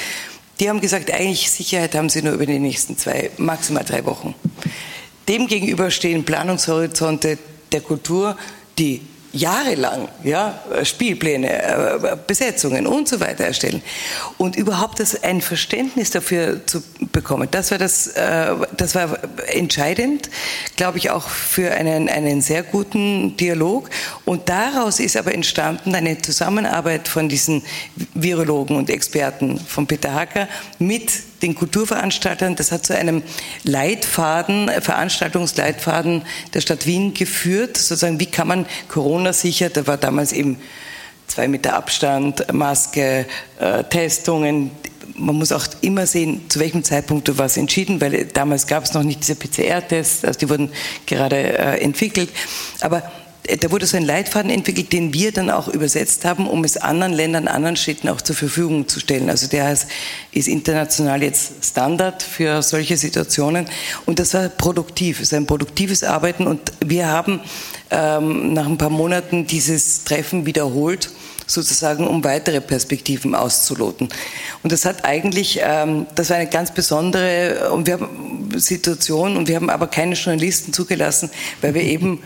die 0.59 0.69
haben 0.69 0.79
gesagt, 0.79 1.11
eigentlich 1.11 1.51
Sicherheit 1.51 1.95
haben 1.95 2.07
sie 2.07 2.21
nur 2.21 2.33
über 2.33 2.45
die 2.45 2.59
nächsten 2.59 2.97
zwei, 2.97 3.29
maximal 3.37 3.83
drei 3.83 4.05
Wochen. 4.05 4.35
Demgegenüber 5.27 5.91
stehen 5.91 6.23
Planungshorizonte 6.23 7.37
der 7.73 7.81
Kultur, 7.81 8.37
die 8.77 9.01
jahrelang 9.35 10.07
ja, 10.23 10.59
Spielpläne, 10.83 11.61
äh, 11.61 12.17
Besetzungen 12.25 12.87
und 12.87 13.07
so 13.07 13.19
weiter 13.19 13.43
erstellen. 13.43 13.81
Und 14.37 14.55
überhaupt 14.55 14.99
das 14.99 15.23
ein 15.23 15.41
Verständnis 15.41 16.09
dafür 16.09 16.65
zu 16.65 16.81
bekommen, 17.11 17.49
das 17.51 17.71
war, 17.71 17.77
das, 17.77 18.07
äh, 18.07 18.55
das 18.77 18.95
war 18.95 19.19
entscheidend, 19.47 20.29
glaube 20.77 20.97
ich, 20.99 21.09
auch 21.09 21.27
für 21.27 21.71
einen, 21.71 22.07
einen 22.07 22.41
sehr 22.41 22.63
guten 22.63 23.35
Dialog. 23.35 23.89
Und 24.23 24.47
daraus 24.47 24.99
ist 24.99 25.17
aber 25.17 25.33
entstanden 25.33 25.93
eine 25.93 26.17
Zusammenarbeit 26.17 27.07
von 27.07 27.27
diesen 27.27 27.61
Virologen 28.13 28.77
und 28.77 28.89
Experten 28.89 29.59
von 29.59 29.85
Peter 29.85 30.13
Hacker 30.13 30.47
mit 30.79 31.11
den 31.41 31.55
Kulturveranstaltern. 31.55 32.55
Das 32.55 32.71
hat 32.71 32.85
zu 32.85 32.95
einem 32.95 33.23
Leitfaden, 33.63 34.69
Veranstaltungsleitfaden 34.81 36.23
der 36.53 36.61
Stadt 36.61 36.85
Wien 36.85 37.13
geführt. 37.13 37.77
Sozusagen, 37.77 38.19
wie 38.19 38.25
kann 38.25 38.47
man 38.47 38.65
Corona 38.87 39.33
sicher, 39.33 39.69
da 39.69 39.87
war 39.87 39.97
damals 39.97 40.31
eben 40.31 40.57
zwei 41.27 41.47
Meter 41.47 41.75
Abstand, 41.75 42.53
Maske, 42.53 43.25
äh, 43.59 43.83
Testungen, 43.85 44.71
man 45.17 45.35
muss 45.35 45.51
auch 45.51 45.65
immer 45.81 46.05
sehen, 46.05 46.49
zu 46.49 46.59
welchem 46.59 46.83
Zeitpunkt 46.83 47.37
was 47.37 47.57
entschieden, 47.57 48.01
weil 48.01 48.25
damals 48.25 48.67
gab 48.67 48.83
es 48.83 48.93
noch 48.93 49.03
nicht 49.03 49.21
diese 49.21 49.35
PCR-Tests, 49.35 50.25
also 50.25 50.39
die 50.39 50.49
wurden 50.49 50.71
gerade 51.05 51.37
äh, 51.57 51.81
entwickelt. 51.81 52.29
Aber 52.81 53.03
da 53.59 53.71
wurde 53.71 53.85
so 53.85 53.97
ein 53.97 54.03
Leitfaden 54.03 54.49
entwickelt, 54.49 54.91
den 54.91 55.13
wir 55.13 55.31
dann 55.31 55.49
auch 55.49 55.67
übersetzt 55.67 56.25
haben, 56.25 56.47
um 56.47 56.63
es 56.63 56.77
anderen 56.77 57.13
Ländern, 57.13 57.47
anderen 57.47 57.75
Städten 57.75 58.09
auch 58.09 58.21
zur 58.21 58.35
Verfügung 58.35 58.87
zu 58.87 58.99
stellen. 58.99 59.29
Also 59.29 59.47
der 59.47 59.71
ist, 59.71 59.87
ist 60.31 60.47
international 60.47 61.21
jetzt 61.21 61.63
Standard 61.63 62.23
für 62.23 62.61
solche 62.61 62.97
Situationen. 62.97 63.67
Und 64.05 64.19
das 64.19 64.33
war 64.33 64.49
produktiv, 64.49 65.19
es 65.19 65.27
ist 65.27 65.33
ein 65.33 65.45
produktives 65.45 66.03
Arbeiten. 66.03 66.47
Und 66.47 66.61
wir 66.83 67.07
haben 67.07 67.41
ähm, 67.91 68.53
nach 68.53 68.65
ein 68.65 68.77
paar 68.77 68.89
Monaten 68.89 69.45
dieses 69.45 70.03
Treffen 70.03 70.45
wiederholt 70.45 71.11
sozusagen, 71.47 72.07
um 72.07 72.23
weitere 72.23 72.61
Perspektiven 72.61 73.35
auszuloten. 73.35 74.09
Und 74.63 74.71
das 74.71 74.85
hat 74.85 75.05
eigentlich, 75.05 75.59
ähm, 75.61 76.07
das 76.15 76.29
war 76.29 76.37
eine 76.37 76.49
ganz 76.49 76.73
besondere 76.73 77.71
und 77.71 77.85
wir 77.85 77.93
haben 77.93 78.49
Situation 78.55 79.37
und 79.37 79.47
wir 79.47 79.55
haben 79.55 79.69
aber 79.69 79.87
keine 79.87 80.15
Journalisten 80.15 80.73
zugelassen, 80.73 81.29
weil 81.61 81.73
wir 81.73 81.83
eben 81.83 82.23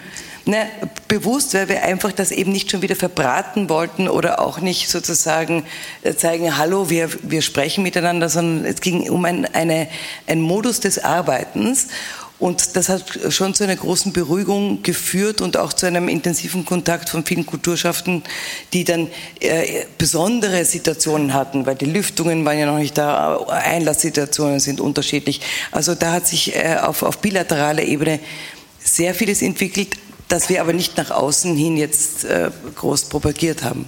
Ne, 0.49 0.65
bewusst, 1.07 1.53
weil 1.53 1.69
wir 1.69 1.83
einfach 1.83 2.12
das 2.12 2.31
eben 2.31 2.51
nicht 2.51 2.71
schon 2.71 2.81
wieder 2.81 2.95
verbraten 2.95 3.69
wollten 3.69 4.09
oder 4.09 4.39
auch 4.39 4.59
nicht 4.62 4.89
sozusagen 4.89 5.63
äh, 6.01 6.15
zeigen, 6.15 6.57
hallo, 6.57 6.89
wir, 6.89 7.07
wir 7.21 7.43
sprechen 7.43 7.83
miteinander, 7.83 8.29
sondern 8.29 8.65
es 8.65 8.81
ging 8.81 9.07
um 9.12 9.25
ein, 9.25 9.45
eine, 9.53 9.88
ein 10.25 10.41
Modus 10.41 10.79
des 10.79 11.03
Arbeitens. 11.03 11.89
Und 12.39 12.75
das 12.75 12.89
hat 12.89 13.03
schon 13.29 13.53
zu 13.53 13.63
einer 13.63 13.75
großen 13.75 14.12
Beruhigung 14.12 14.81
geführt 14.81 15.41
und 15.41 15.55
auch 15.55 15.71
zu 15.71 15.85
einem 15.85 16.09
intensiven 16.09 16.65
Kontakt 16.65 17.09
von 17.09 17.23
vielen 17.23 17.45
Kulturschaften, 17.45 18.23
die 18.73 18.85
dann 18.85 19.07
äh, 19.41 19.85
besondere 19.99 20.65
Situationen 20.65 21.35
hatten, 21.35 21.67
weil 21.67 21.75
die 21.75 21.85
Lüftungen 21.85 22.43
waren 22.43 22.57
ja 22.57 22.65
noch 22.65 22.79
nicht 22.79 22.97
da, 22.97 23.38
Einlasssituationen 23.45 24.59
sind 24.59 24.81
unterschiedlich. 24.81 25.41
Also 25.69 25.93
da 25.93 26.13
hat 26.13 26.25
sich 26.25 26.55
äh, 26.55 26.77
auf, 26.81 27.03
auf 27.03 27.19
bilateraler 27.19 27.83
Ebene 27.83 28.19
sehr 28.79 29.13
vieles 29.13 29.43
entwickelt, 29.43 29.89
das 30.30 30.48
wir 30.48 30.62
aber 30.62 30.74
nicht 30.74 30.96
nach 30.96 31.12
außen 31.12 31.56
hin 31.56 31.76
jetzt 31.76 32.24
äh, 32.24 32.52
groß 32.76 33.06
propagiert 33.06 33.63
haben. 33.63 33.88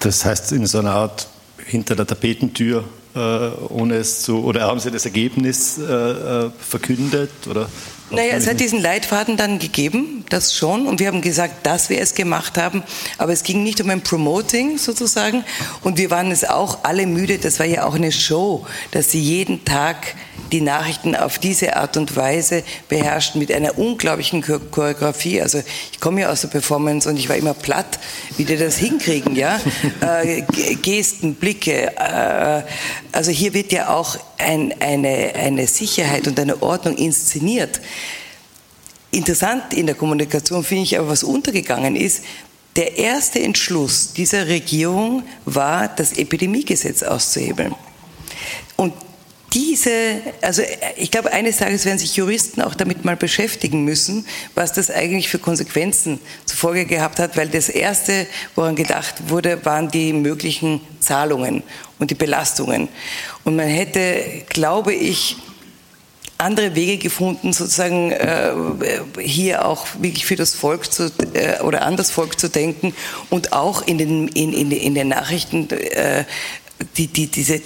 Das 0.00 0.24
heißt, 0.24 0.52
in 0.52 0.66
so 0.66 0.80
einer 0.80 0.92
Art 0.92 1.28
hinter 1.64 1.96
der 1.96 2.06
Tapetentür, 2.06 2.84
äh, 3.14 3.18
ohne 3.18 3.96
es 3.96 4.22
zu, 4.22 4.44
oder 4.44 4.62
haben 4.62 4.78
Sie 4.78 4.90
das 4.90 5.04
Ergebnis 5.06 5.78
äh, 5.78 6.50
verkündet? 6.50 7.30
Oder? 7.48 7.68
Naja, 8.10 8.34
es 8.36 8.46
hat 8.46 8.60
diesen 8.60 8.80
Leitfaden 8.80 9.36
dann 9.36 9.58
gegeben, 9.58 10.24
das 10.28 10.54
schon. 10.54 10.86
Und 10.86 11.00
wir 11.00 11.08
haben 11.08 11.22
gesagt, 11.22 11.66
dass 11.66 11.90
wir 11.90 12.00
es 12.00 12.14
gemacht 12.14 12.56
haben. 12.56 12.84
Aber 13.18 13.32
es 13.32 13.42
ging 13.42 13.64
nicht 13.64 13.80
um 13.80 13.90
ein 13.90 14.00
Promoting 14.00 14.78
sozusagen. 14.78 15.44
Und 15.82 15.98
wir 15.98 16.10
waren 16.10 16.30
es 16.30 16.44
auch 16.44 16.84
alle 16.84 17.06
müde. 17.06 17.38
Das 17.38 17.58
war 17.58 17.66
ja 17.66 17.84
auch 17.84 17.94
eine 17.94 18.12
Show, 18.12 18.64
dass 18.92 19.10
sie 19.10 19.20
jeden 19.20 19.64
Tag 19.64 20.14
die 20.52 20.60
Nachrichten 20.60 21.16
auf 21.16 21.38
diese 21.38 21.76
Art 21.76 21.96
und 21.96 22.14
Weise 22.14 22.62
beherrschten 22.88 23.40
mit 23.40 23.50
einer 23.50 23.78
unglaublichen 23.78 24.42
Choreografie. 24.42 25.42
Also 25.42 25.62
ich 25.92 26.00
komme 26.00 26.20
ja 26.22 26.30
aus 26.30 26.42
der 26.42 26.48
Performance 26.48 27.08
und 27.08 27.16
ich 27.16 27.28
war 27.28 27.36
immer 27.36 27.54
platt, 27.54 27.98
wie 28.36 28.44
die 28.44 28.56
das 28.56 28.76
hinkriegen, 28.76 29.34
ja. 29.34 29.60
äh, 30.22 30.42
Gesten, 30.82 31.34
Blicke. 31.34 31.96
Äh, 31.96 32.62
also 33.12 33.30
hier 33.30 33.54
wird 33.54 33.72
ja 33.72 33.88
auch 33.88 34.16
ein, 34.38 34.74
eine, 34.80 35.34
eine 35.34 35.66
Sicherheit 35.66 36.26
und 36.26 36.38
eine 36.38 36.62
Ordnung 36.62 36.96
inszeniert. 36.96 37.80
Interessant 39.10 39.72
in 39.72 39.86
der 39.86 39.94
Kommunikation 39.94 40.62
finde 40.62 40.84
ich 40.84 40.98
aber, 40.98 41.08
was 41.08 41.22
untergegangen 41.22 41.96
ist, 41.96 42.22
der 42.76 42.98
erste 42.98 43.40
Entschluss 43.40 44.12
dieser 44.12 44.46
Regierung 44.48 45.22
war, 45.46 45.88
das 45.88 46.12
Epidemiegesetz 46.12 47.02
auszuhebeln. 47.02 47.74
Und 48.76 48.92
diese, 49.54 50.20
also 50.42 50.60
ich 50.96 51.10
glaube, 51.10 51.32
eines 51.32 51.56
Tages 51.56 51.86
werden 51.86 51.98
sich 51.98 52.16
Juristen 52.16 52.60
auch 52.60 52.74
damit 52.74 53.06
mal 53.06 53.16
beschäftigen 53.16 53.84
müssen, 53.84 54.26
was 54.54 54.74
das 54.74 54.90
eigentlich 54.90 55.30
für 55.30 55.38
Konsequenzen 55.38 56.20
zur 56.44 56.58
Folge 56.58 56.84
gehabt 56.84 57.18
hat, 57.18 57.38
weil 57.38 57.48
das 57.48 57.70
Erste, 57.70 58.26
woran 58.54 58.76
gedacht 58.76 59.30
wurde, 59.30 59.64
waren 59.64 59.90
die 59.90 60.12
möglichen 60.12 60.82
Zahlungen 61.00 61.62
und 61.98 62.10
die 62.10 62.14
Belastungen. 62.14 62.88
Und 63.44 63.56
man 63.56 63.66
hätte, 63.66 64.44
glaube 64.48 64.94
ich, 64.94 65.36
andere 66.38 66.74
Wege 66.74 66.98
gefunden, 66.98 67.52
sozusagen 67.52 68.12
äh, 68.12 68.52
hier 69.20 69.64
auch 69.64 69.86
wirklich 70.00 70.26
für 70.26 70.36
das 70.36 70.54
Volk 70.54 70.92
zu, 70.92 71.10
äh, 71.32 71.62
oder 71.62 71.82
an 71.82 71.96
das 71.96 72.10
Volk 72.10 72.38
zu 72.38 72.48
denken 72.48 72.94
und 73.30 73.52
auch 73.52 73.86
in 73.86 73.98
den, 73.98 74.28
in, 74.28 74.52
in, 74.52 74.70
in 74.70 74.94
den 74.94 75.08
Nachrichten 75.08 75.70
äh, 75.70 76.24
die, 76.96 77.06
die, 77.06 77.28
diese 77.28 77.54
äh, 77.54 77.60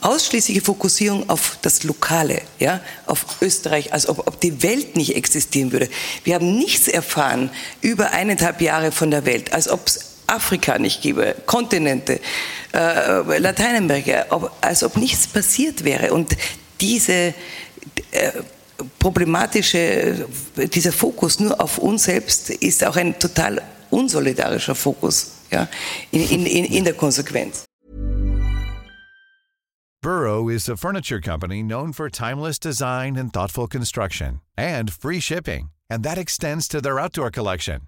ausschließliche 0.00 0.60
Fokussierung 0.60 1.28
auf 1.28 1.58
das 1.62 1.82
Lokale, 1.82 2.42
ja, 2.60 2.80
auf 3.06 3.24
Österreich, 3.40 3.92
als 3.92 4.08
ob, 4.08 4.28
ob 4.28 4.40
die 4.40 4.62
Welt 4.62 4.96
nicht 4.96 5.16
existieren 5.16 5.72
würde. 5.72 5.88
Wir 6.22 6.36
haben 6.36 6.56
nichts 6.56 6.86
erfahren 6.86 7.50
über 7.80 8.12
eineinhalb 8.12 8.60
Jahre 8.60 8.92
von 8.92 9.10
der 9.10 9.26
Welt, 9.26 9.52
als 9.52 9.68
ob 9.68 9.88
es 9.88 10.14
Afrika 10.28 10.78
nicht 10.78 11.02
gäbe, 11.02 11.34
Kontinente, 11.46 12.20
äh, 12.72 13.38
Lateinamerika, 13.38 14.26
ob, 14.30 14.50
als 14.60 14.82
ob 14.82 14.96
nichts 14.96 15.26
passiert 15.26 15.84
wäre. 15.84 16.12
Und 16.12 16.36
diese 16.80 17.34
äh, 18.12 18.32
problematische, 18.98 20.26
dieser 20.56 20.92
Fokus 20.92 21.40
nur 21.40 21.60
auf 21.60 21.78
uns 21.78 22.04
selbst 22.04 22.50
ist 22.50 22.84
auch 22.84 22.96
ein 22.96 23.18
total 23.18 23.60
unsolidarischer 23.90 24.74
Fokus 24.74 25.32
ja, 25.50 25.68
in, 26.10 26.46
in, 26.46 26.64
in, 26.64 26.84
der 26.84 26.94
Konsequenz. 26.94 27.64
Burrow 30.00 30.48
is 30.48 30.68
a 30.68 30.76
furniture 30.76 31.20
company 31.20 31.62
known 31.62 31.92
for 31.92 32.08
timeless 32.08 32.58
design 32.58 33.16
and 33.16 33.32
thoughtful 33.32 33.66
construction 33.66 34.40
and 34.56 34.92
free 34.92 35.20
shipping, 35.20 35.70
and 35.90 36.04
that 36.04 36.18
extends 36.18 36.68
to 36.68 36.80
their 36.80 37.00
outdoor 37.00 37.30
collection. 37.30 37.87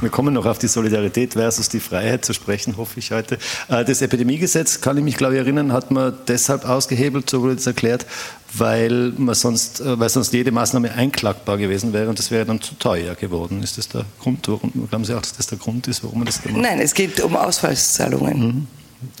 Wir 0.00 0.10
kommen 0.10 0.34
noch 0.34 0.46
auf 0.46 0.58
die 0.58 0.68
Solidarität 0.68 1.32
versus 1.32 1.68
die 1.68 1.80
Freiheit 1.80 2.24
zu 2.24 2.32
sprechen, 2.32 2.76
hoffe 2.76 2.98
ich 3.00 3.10
heute. 3.10 3.38
Äh, 3.68 3.84
das 3.84 4.00
Epidemiegesetz, 4.02 4.80
kann 4.80 4.96
ich 4.96 5.04
mich 5.04 5.16
glaube 5.16 5.34
ich 5.34 5.40
erinnern, 5.40 5.72
hat 5.72 5.90
man 5.90 6.14
deshalb 6.28 6.68
ausgehebelt, 6.68 7.28
so 7.28 7.42
wurde 7.42 7.54
es 7.54 7.66
erklärt, 7.66 8.06
weil, 8.54 9.12
man 9.16 9.34
sonst, 9.34 9.80
äh, 9.80 9.98
weil 9.98 10.08
sonst 10.08 10.32
jede 10.32 10.52
Maßnahme 10.52 10.92
einklagbar 10.92 11.58
gewesen 11.58 11.92
wäre 11.92 12.08
und 12.08 12.18
das 12.18 12.30
wäre 12.30 12.44
dann 12.44 12.60
zu 12.60 12.74
teuer 12.74 13.14
geworden. 13.14 13.62
Ist 13.62 13.78
das 13.78 13.88
der 13.88 14.04
Grund? 14.20 14.46
Warum, 14.48 14.72
glauben 14.88 15.04
Sie 15.04 15.14
auch, 15.14 15.20
dass 15.20 15.36
das 15.36 15.48
der 15.48 15.58
Grund 15.58 15.88
ist, 15.88 16.04
warum 16.04 16.18
man 16.18 16.26
das 16.26 16.42
gemacht 16.42 16.64
hat? 16.64 16.70
Nein, 16.70 16.80
es 16.80 16.94
geht 16.94 17.20
um 17.20 17.36
Ausfallszahlungen. 17.36 18.38
Mhm. 18.38 18.66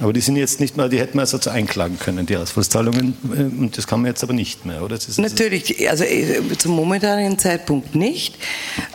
Aber 0.00 0.12
die 0.12 0.20
sind 0.20 0.36
jetzt 0.36 0.58
nicht 0.58 0.76
mehr, 0.76 0.88
die 0.88 0.98
hätten 0.98 1.16
wir 1.16 1.26
zu 1.26 1.50
einklagen 1.50 1.98
können, 1.98 2.26
die 2.26 2.36
Ausfallszahlungen. 2.36 3.16
Äh, 3.32 3.42
und 3.42 3.78
das 3.78 3.86
kann 3.86 4.00
man 4.00 4.08
jetzt 4.08 4.22
aber 4.24 4.32
nicht 4.32 4.66
mehr, 4.66 4.82
oder? 4.82 4.98
Natürlich, 5.18 5.88
also 5.88 6.02
äh, 6.04 6.40
zum 6.58 6.72
momentanen 6.72 7.38
Zeitpunkt 7.38 7.94
nicht. 7.94 8.36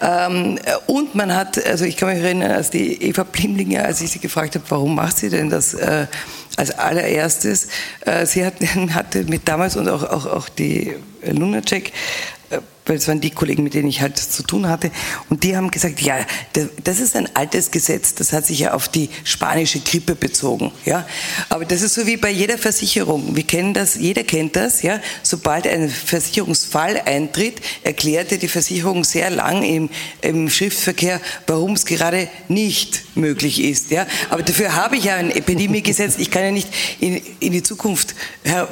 Ähm, 0.01 0.59
und 0.87 1.15
man 1.15 1.33
hat, 1.33 1.63
also 1.65 1.85
ich 1.85 1.95
kann 1.95 2.09
mich 2.09 2.21
erinnern, 2.21 2.51
als 2.51 2.69
die 2.69 3.01
Eva 3.01 3.23
Blimlinger, 3.23 3.85
als 3.85 4.01
ich 4.01 4.11
sie 4.11 4.19
gefragt 4.19 4.55
habe, 4.55 4.65
warum 4.69 4.95
macht 4.95 5.17
sie 5.17 5.29
denn 5.29 5.49
das 5.49 5.73
äh, 5.73 6.07
als 6.55 6.71
allererstes, 6.71 7.67
sie 8.25 8.45
hat, 8.45 8.53
hatte 8.91 9.23
mit 9.23 9.47
damals 9.47 9.75
und 9.75 9.89
auch, 9.89 10.03
auch, 10.03 10.27
auch 10.27 10.49
die 10.49 10.93
Lunacek 11.25 11.91
weil 12.85 12.97
es 12.97 13.07
waren 13.07 13.21
die 13.21 13.29
Kollegen, 13.29 13.63
mit 13.63 13.73
denen 13.73 13.87
ich 13.87 14.01
halt 14.01 14.17
zu 14.17 14.43
tun 14.43 14.67
hatte, 14.67 14.91
und 15.29 15.43
die 15.43 15.55
haben 15.55 15.71
gesagt, 15.71 16.01
ja, 16.01 16.17
das 16.83 16.99
ist 16.99 17.15
ein 17.15 17.33
altes 17.35 17.71
Gesetz, 17.71 18.13
das 18.15 18.33
hat 18.33 18.45
sich 18.45 18.59
ja 18.59 18.73
auf 18.73 18.87
die 18.87 19.09
spanische 19.23 19.79
Grippe 19.79 20.15
bezogen, 20.15 20.71
ja. 20.85 21.05
Aber 21.49 21.65
das 21.65 21.81
ist 21.81 21.93
so 21.93 22.05
wie 22.05 22.17
bei 22.17 22.29
jeder 22.29 22.57
Versicherung. 22.57 23.35
Wir 23.35 23.43
kennen 23.43 23.73
das, 23.73 23.95
jeder 23.95 24.23
kennt 24.23 24.55
das, 24.55 24.81
ja. 24.81 24.99
Sobald 25.21 25.67
ein 25.67 25.89
Versicherungsfall 25.89 27.01
eintritt, 27.05 27.61
erklärte 27.83 28.37
die 28.37 28.47
Versicherung 28.47 29.03
sehr 29.03 29.29
lang 29.29 29.63
im, 29.63 29.89
im 30.21 30.49
Schriftverkehr, 30.49 31.21
warum 31.47 31.73
es 31.73 31.85
gerade 31.85 32.27
nicht 32.47 33.15
möglich 33.15 33.61
ist, 33.61 33.91
ja. 33.91 34.05
Aber 34.29 34.43
dafür 34.43 34.75
habe 34.75 34.97
ich 34.97 35.05
ja 35.05 35.15
ein 35.15 35.31
Epidemiegesetz. 35.31 36.17
Ich 36.17 36.31
kann 36.31 36.43
ja 36.43 36.51
nicht 36.51 36.69
in, 36.99 37.21
in 37.39 37.51
die 37.51 37.63
Zukunft 37.63 38.15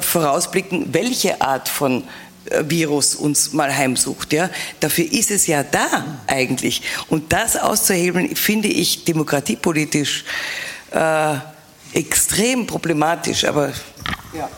vorausblicken, 0.00 0.92
welche 0.92 1.40
Art 1.40 1.68
von 1.68 2.04
Virus 2.68 3.14
uns 3.14 3.52
mal 3.52 3.74
heimsucht. 3.74 4.32
Ja? 4.32 4.50
Dafür 4.80 5.10
ist 5.10 5.30
es 5.30 5.46
ja 5.46 5.62
da 5.62 6.20
eigentlich. 6.26 6.82
Und 7.08 7.32
das 7.32 7.56
auszuhebeln, 7.56 8.34
finde 8.36 8.68
ich 8.68 9.04
demokratiepolitisch 9.04 10.24
äh, 10.90 11.34
extrem 11.92 12.66
problematisch. 12.66 13.44
Aber 13.44 13.72
ja. 14.36 14.48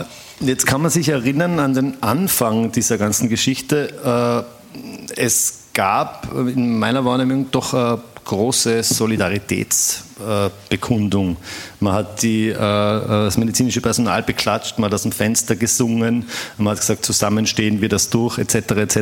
Äh, 0.00 0.04
Jetzt 0.40 0.66
kann 0.66 0.82
man 0.82 0.90
sich 0.90 1.08
erinnern 1.08 1.60
an 1.60 1.74
den 1.74 2.02
Anfang 2.02 2.72
dieser 2.72 2.98
ganzen 2.98 3.28
Geschichte. 3.28 4.44
Äh, 4.76 5.20
es 5.20 5.60
gab 5.74 6.32
in 6.34 6.78
meiner 6.78 7.04
Wahrnehmung 7.04 7.50
doch 7.50 7.72
eine 7.72 8.02
große 8.24 8.82
Solidaritätsbekundung. 8.82 11.36
Man 11.80 11.92
hat 11.92 12.22
die, 12.22 12.48
äh, 12.48 12.54
das 12.54 13.36
medizinische 13.36 13.80
Personal 13.80 14.22
beklatscht, 14.22 14.78
man 14.78 14.86
hat 14.86 14.94
aus 14.94 15.02
dem 15.02 15.12
Fenster 15.12 15.54
gesungen, 15.56 16.26
man 16.56 16.72
hat 16.72 16.80
gesagt, 16.80 17.04
zusammen 17.04 17.46
stehen 17.46 17.80
wir 17.80 17.88
das 17.88 18.10
durch, 18.10 18.38
etc. 18.38 18.56
etc. 18.56 18.96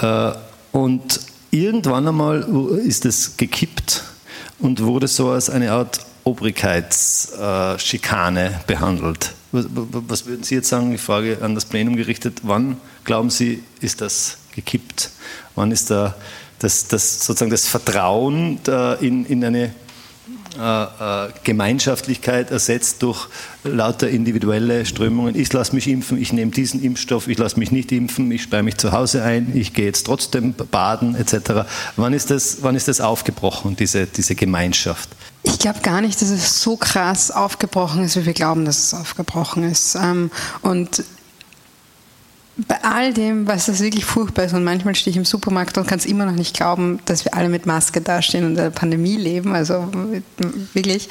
Äh, 0.00 0.32
und 0.72 1.20
irgendwann 1.50 2.06
einmal 2.08 2.42
ist 2.84 3.06
es 3.06 3.36
gekippt 3.36 4.02
und 4.58 4.82
wurde 4.82 5.06
so 5.08 5.30
als 5.30 5.50
eine 5.50 5.72
Art 5.72 6.00
Obrigkeitsschikane 6.24 8.60
behandelt. 8.66 9.32
Was 9.52 10.26
würden 10.26 10.44
Sie 10.44 10.54
jetzt 10.54 10.68
sagen? 10.68 10.94
Ich 10.94 11.02
frage 11.02 11.38
an 11.42 11.54
das 11.54 11.66
Plenum 11.66 11.96
gerichtet. 11.96 12.40
Wann 12.42 12.80
glauben 13.04 13.28
Sie, 13.28 13.62
ist 13.80 14.00
das 14.00 14.38
gekippt? 14.54 15.10
Wann 15.54 15.70
ist 15.72 15.90
da 15.90 16.14
das, 16.62 16.88
das 16.88 17.24
sozusagen 17.24 17.50
das 17.50 17.66
Vertrauen 17.66 18.58
in, 19.00 19.26
in 19.26 19.44
eine 19.44 19.74
äh, 20.58 20.82
äh, 20.82 21.30
Gemeinschaftlichkeit 21.44 22.50
ersetzt 22.50 23.02
durch 23.02 23.26
lauter 23.64 24.10
individuelle 24.10 24.84
Strömungen. 24.84 25.34
Ich 25.34 25.50
lasse 25.50 25.74
mich 25.74 25.88
impfen, 25.88 26.20
ich 26.20 26.34
nehme 26.34 26.50
diesen 26.50 26.82
Impfstoff, 26.82 27.26
ich 27.28 27.38
lasse 27.38 27.58
mich 27.58 27.72
nicht 27.72 27.90
impfen, 27.90 28.30
ich 28.30 28.42
sperre 28.42 28.62
mich 28.62 28.76
zu 28.76 28.92
Hause 28.92 29.22
ein, 29.22 29.52
ich 29.54 29.72
gehe 29.72 29.86
jetzt 29.86 30.04
trotzdem 30.04 30.52
baden 30.52 31.14
etc. 31.14 31.66
Wann 31.96 32.12
ist 32.12 32.30
das, 32.30 32.58
wann 32.60 32.76
ist 32.76 32.88
das 32.88 33.00
aufgebrochen, 33.00 33.76
diese, 33.76 34.06
diese 34.06 34.34
Gemeinschaft? 34.34 35.08
Ich 35.42 35.58
glaube 35.58 35.80
gar 35.80 36.02
nicht, 36.02 36.20
dass 36.20 36.28
es 36.28 36.60
so 36.60 36.76
krass 36.76 37.30
aufgebrochen 37.30 38.04
ist, 38.04 38.16
wie 38.16 38.26
wir 38.26 38.34
glauben, 38.34 38.66
dass 38.66 38.78
es 38.78 38.94
aufgebrochen 38.94 39.64
ist. 39.64 39.94
Ähm, 39.94 40.30
und 40.60 41.02
bei 42.56 42.82
all 42.82 43.14
dem, 43.14 43.46
was 43.46 43.66
das 43.66 43.80
wirklich 43.80 44.04
furchtbar 44.04 44.44
ist, 44.44 44.52
und 44.52 44.64
manchmal 44.64 44.94
stehe 44.94 45.10
ich 45.10 45.16
im 45.16 45.24
Supermarkt 45.24 45.78
und 45.78 45.86
kann 45.86 45.98
es 45.98 46.06
immer 46.06 46.26
noch 46.26 46.34
nicht 46.34 46.54
glauben, 46.54 47.00
dass 47.06 47.24
wir 47.24 47.34
alle 47.34 47.48
mit 47.48 47.66
Maske 47.66 48.00
dastehen 48.00 48.44
und 48.44 48.50
in 48.50 48.56
der 48.56 48.70
Pandemie 48.70 49.16
leben, 49.16 49.54
also 49.54 49.88
wirklich. 50.74 51.08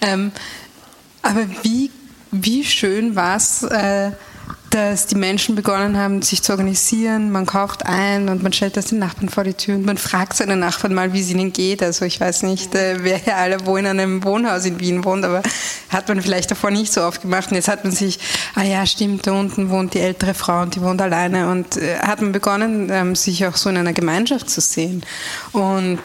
Ähm, 0.00 0.30
aber 1.22 1.46
wie, 1.62 1.90
wie 2.30 2.64
schön 2.64 3.16
war 3.16 3.36
es, 3.36 3.62
äh, 3.64 4.12
dass 4.74 5.06
die 5.06 5.14
Menschen 5.14 5.54
begonnen 5.54 5.96
haben, 5.96 6.20
sich 6.22 6.42
zu 6.42 6.50
organisieren. 6.50 7.30
Man 7.30 7.46
kauft 7.46 7.86
ein 7.86 8.28
und 8.28 8.42
man 8.42 8.52
stellt 8.52 8.76
das 8.76 8.86
den 8.86 8.98
Nachbarn 8.98 9.28
vor 9.28 9.44
die 9.44 9.54
Tür 9.54 9.76
und 9.76 9.86
man 9.86 9.98
fragt 9.98 10.34
seine 10.34 10.56
Nachbarn 10.56 10.92
mal, 10.92 11.12
wie 11.12 11.20
es 11.20 11.30
ihnen 11.30 11.52
geht. 11.52 11.80
Also 11.80 12.04
ich 12.04 12.20
weiß 12.20 12.42
nicht, 12.42 12.74
äh, 12.74 12.96
wer 13.04 13.18
hier 13.18 13.36
alle 13.36 13.66
wo 13.66 13.76
in 13.76 13.86
einem 13.86 14.24
Wohnhaus 14.24 14.64
in 14.64 14.80
Wien 14.80 15.04
wohnt, 15.04 15.24
aber 15.24 15.42
hat 15.90 16.08
man 16.08 16.20
vielleicht 16.20 16.50
davor 16.50 16.72
nicht 16.72 16.92
so 16.92 17.02
oft 17.02 17.22
gemacht. 17.22 17.50
Und 17.50 17.54
jetzt 17.54 17.68
hat 17.68 17.84
man 17.84 17.92
sich, 17.92 18.18
ah 18.56 18.64
ja, 18.64 18.84
stimmt, 18.84 19.28
da 19.28 19.32
unten 19.32 19.70
wohnt 19.70 19.94
die 19.94 20.00
ältere 20.00 20.34
Frau 20.34 20.62
und 20.62 20.74
die 20.74 20.80
wohnt 20.80 21.00
alleine. 21.00 21.52
Und 21.52 21.76
äh, 21.76 21.98
hat 22.00 22.20
man 22.20 22.32
begonnen, 22.32 22.88
ähm, 22.90 23.14
sich 23.14 23.46
auch 23.46 23.56
so 23.56 23.70
in 23.70 23.76
einer 23.76 23.92
Gemeinschaft 23.92 24.50
zu 24.50 24.60
sehen. 24.60 25.04
Und 25.52 26.00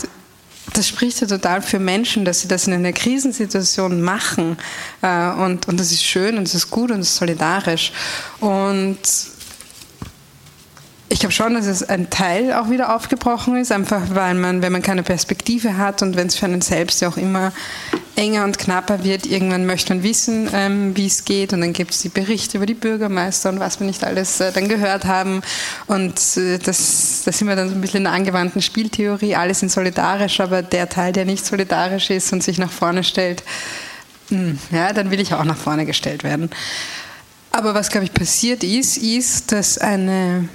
das 0.74 0.88
spricht 0.88 1.22
ja 1.22 1.28
total 1.28 1.62
für 1.62 1.80
Menschen, 1.80 2.26
dass 2.26 2.42
sie 2.42 2.48
das 2.48 2.68
in 2.68 2.74
einer 2.74 2.94
Krisensituation 2.94 4.02
machen. 4.02 4.58
Äh, 5.02 5.30
und, 5.32 5.68
und 5.68 5.80
das 5.80 5.92
ist 5.92 6.04
schön 6.04 6.38
und 6.38 6.46
das 6.46 6.56
ist 6.56 6.70
gut 6.70 6.92
und 6.92 7.00
das 7.00 7.10
ist 7.10 7.18
solidarisch. 7.18 7.92
Und 8.40 9.00
ich 11.12 11.20
glaube 11.20 11.34
schon, 11.34 11.56
dass 11.56 11.66
es 11.66 11.82
ein 11.82 12.12
Teil 12.12 12.54
auch 12.54 12.70
wieder 12.70 12.96
aufgebrochen 12.96 13.58
ist, 13.58 13.72
einfach 13.72 14.02
weil 14.14 14.36
man, 14.36 14.62
wenn 14.62 14.72
man 14.72 14.84
keine 14.84 15.02
Perspektive 15.02 15.78
hat 15.78 16.04
und 16.04 16.16
wenn 16.16 16.28
es 16.28 16.36
für 16.36 16.46
einen 16.46 16.62
selbst 16.62 17.02
ja 17.02 17.10
auch 17.10 17.18
immer 17.18 17.52
enger 18.16 18.44
und 18.44 18.60
knapper 18.60 19.04
wird, 19.04 19.26
irgendwann 19.26 19.66
möchte 19.66 19.94
man 19.94 20.04
wissen, 20.04 20.50
ähm, 20.54 20.96
wie 20.96 21.08
es 21.08 21.26
geht 21.26 21.52
und 21.52 21.62
dann 21.62 21.74
gibt 21.74 21.92
es 21.92 22.02
die 22.02 22.10
Berichte 22.10 22.58
über 22.58 22.68
die 22.68 22.76
Bürgermeister 22.76 23.50
und 23.50 23.60
was 23.60 23.80
wir 23.80 23.88
nicht 23.88 24.04
alles 24.04 24.40
äh, 24.40 24.52
dann 24.52 24.70
gehört 24.70 25.06
haben 25.06 25.42
und 25.88 26.20
äh, 26.38 26.60
das, 26.60 27.24
das 27.26 27.38
sind 27.38 27.48
wir 27.48 27.56
dann 27.56 27.70
so 27.70 27.76
ein 27.76 27.82
bisschen 27.82 28.00
in 28.00 28.04
der 28.04 28.14
angewandten 28.14 28.62
Spieltheorie, 28.62 29.36
alle 29.36 29.56
sind 29.56 29.72
solidarisch, 29.72 30.40
aber 30.42 30.62
der 30.62 30.90
Teil, 30.90 31.12
der 31.12 31.26
nicht 31.26 31.44
solidarisch 31.44 32.12
ist 32.12 32.32
und 32.34 32.44
sich 32.44 32.60
nach 32.60 32.72
vorne 32.72 33.04
stellt, 33.04 33.44
mh, 34.30 34.38
hm, 34.38 34.60
ja, 34.72 34.94
dann 34.94 35.10
will 35.10 35.20
ich 35.20 35.34
auch 35.34 35.44
nach 35.44 35.58
vorne 35.58 35.88
gestellt 35.88 36.24
werden. 36.24 36.52
Aber 37.52 37.74
was, 37.74 37.90
glaube 37.90 38.06
ich, 38.06 38.14
passiert 38.14 38.64
ist, 38.64 38.98
ist, 38.98 39.52
dass 39.52 39.80
eine 39.80 40.48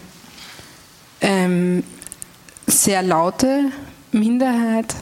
ähm, 1.25 1.83
sehr 2.67 3.03
laute 3.03 3.73
Minderheit 4.13 4.95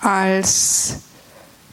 als 0.00 0.96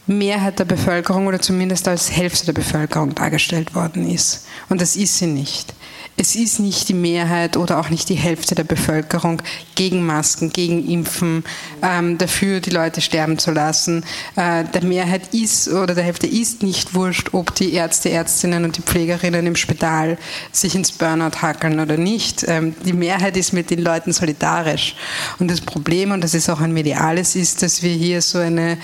Mehrheit 0.06 0.60
der 0.60 0.64
Bevölkerung 0.64 1.26
oder 1.26 1.40
zumindest 1.40 1.88
als 1.88 2.10
Hälfte 2.12 2.46
der 2.46 2.52
Bevölkerung 2.52 3.14
dargestellt 3.14 3.74
worden 3.74 4.08
ist. 4.08 4.46
Und 4.68 4.80
das 4.80 4.96
ist 4.96 5.18
sie 5.18 5.26
nicht 5.26 5.74
es 6.16 6.36
ist 6.36 6.60
nicht 6.60 6.88
die 6.88 6.94
Mehrheit 6.94 7.56
oder 7.56 7.78
auch 7.80 7.90
nicht 7.90 8.08
die 8.08 8.14
Hälfte 8.14 8.54
der 8.54 8.64
Bevölkerung 8.64 9.42
gegen 9.74 10.06
Masken, 10.06 10.50
gegen 10.52 10.88
Impfen, 10.88 11.44
ähm, 11.82 12.18
dafür 12.18 12.60
die 12.60 12.70
Leute 12.70 13.00
sterben 13.00 13.38
zu 13.38 13.50
lassen. 13.50 14.04
Äh, 14.36 14.64
der 14.64 14.84
Mehrheit 14.84 15.34
ist 15.34 15.68
oder 15.68 15.94
der 15.94 16.04
Hälfte 16.04 16.26
ist 16.26 16.62
nicht 16.62 16.94
wurscht, 16.94 17.30
ob 17.32 17.54
die 17.56 17.72
Ärzte, 17.72 18.10
Ärztinnen 18.10 18.64
und 18.64 18.76
die 18.76 18.82
Pflegerinnen 18.82 19.46
im 19.46 19.56
Spital 19.56 20.16
sich 20.52 20.74
ins 20.74 20.92
Burnout 20.92 21.42
hackeln 21.42 21.80
oder 21.80 21.96
nicht. 21.96 22.44
Ähm, 22.46 22.74
die 22.84 22.92
Mehrheit 22.92 23.36
ist 23.36 23.52
mit 23.52 23.70
den 23.70 23.80
Leuten 23.80 24.12
solidarisch. 24.12 24.94
Und 25.40 25.50
das 25.50 25.60
Problem, 25.60 26.12
und 26.12 26.22
das 26.22 26.34
ist 26.34 26.48
auch 26.48 26.60
ein 26.60 26.72
mediales, 26.72 27.34
ist, 27.34 27.62
dass 27.62 27.82
wir 27.82 27.92
hier 27.92 28.22
so 28.22 28.38
eine 28.38 28.78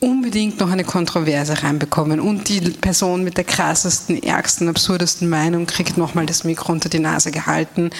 unbedingt 0.00 0.60
noch 0.60 0.70
eine 0.70 0.84
Kontroverse 0.84 1.62
reinbekommen 1.62 2.20
und 2.20 2.48
die 2.48 2.60
Person 2.60 3.24
mit 3.24 3.36
der 3.36 3.44
krassesten, 3.44 4.22
ärgsten, 4.22 4.68
absurdesten 4.68 5.28
Meinung 5.28 5.66
kriegt 5.66 5.96
nochmal 5.96 6.26
das 6.26 6.44
Mikro 6.44 6.72
unter 6.72 6.88
die 6.88 6.98
Nase 6.98 7.30
gehalten. 7.30 7.90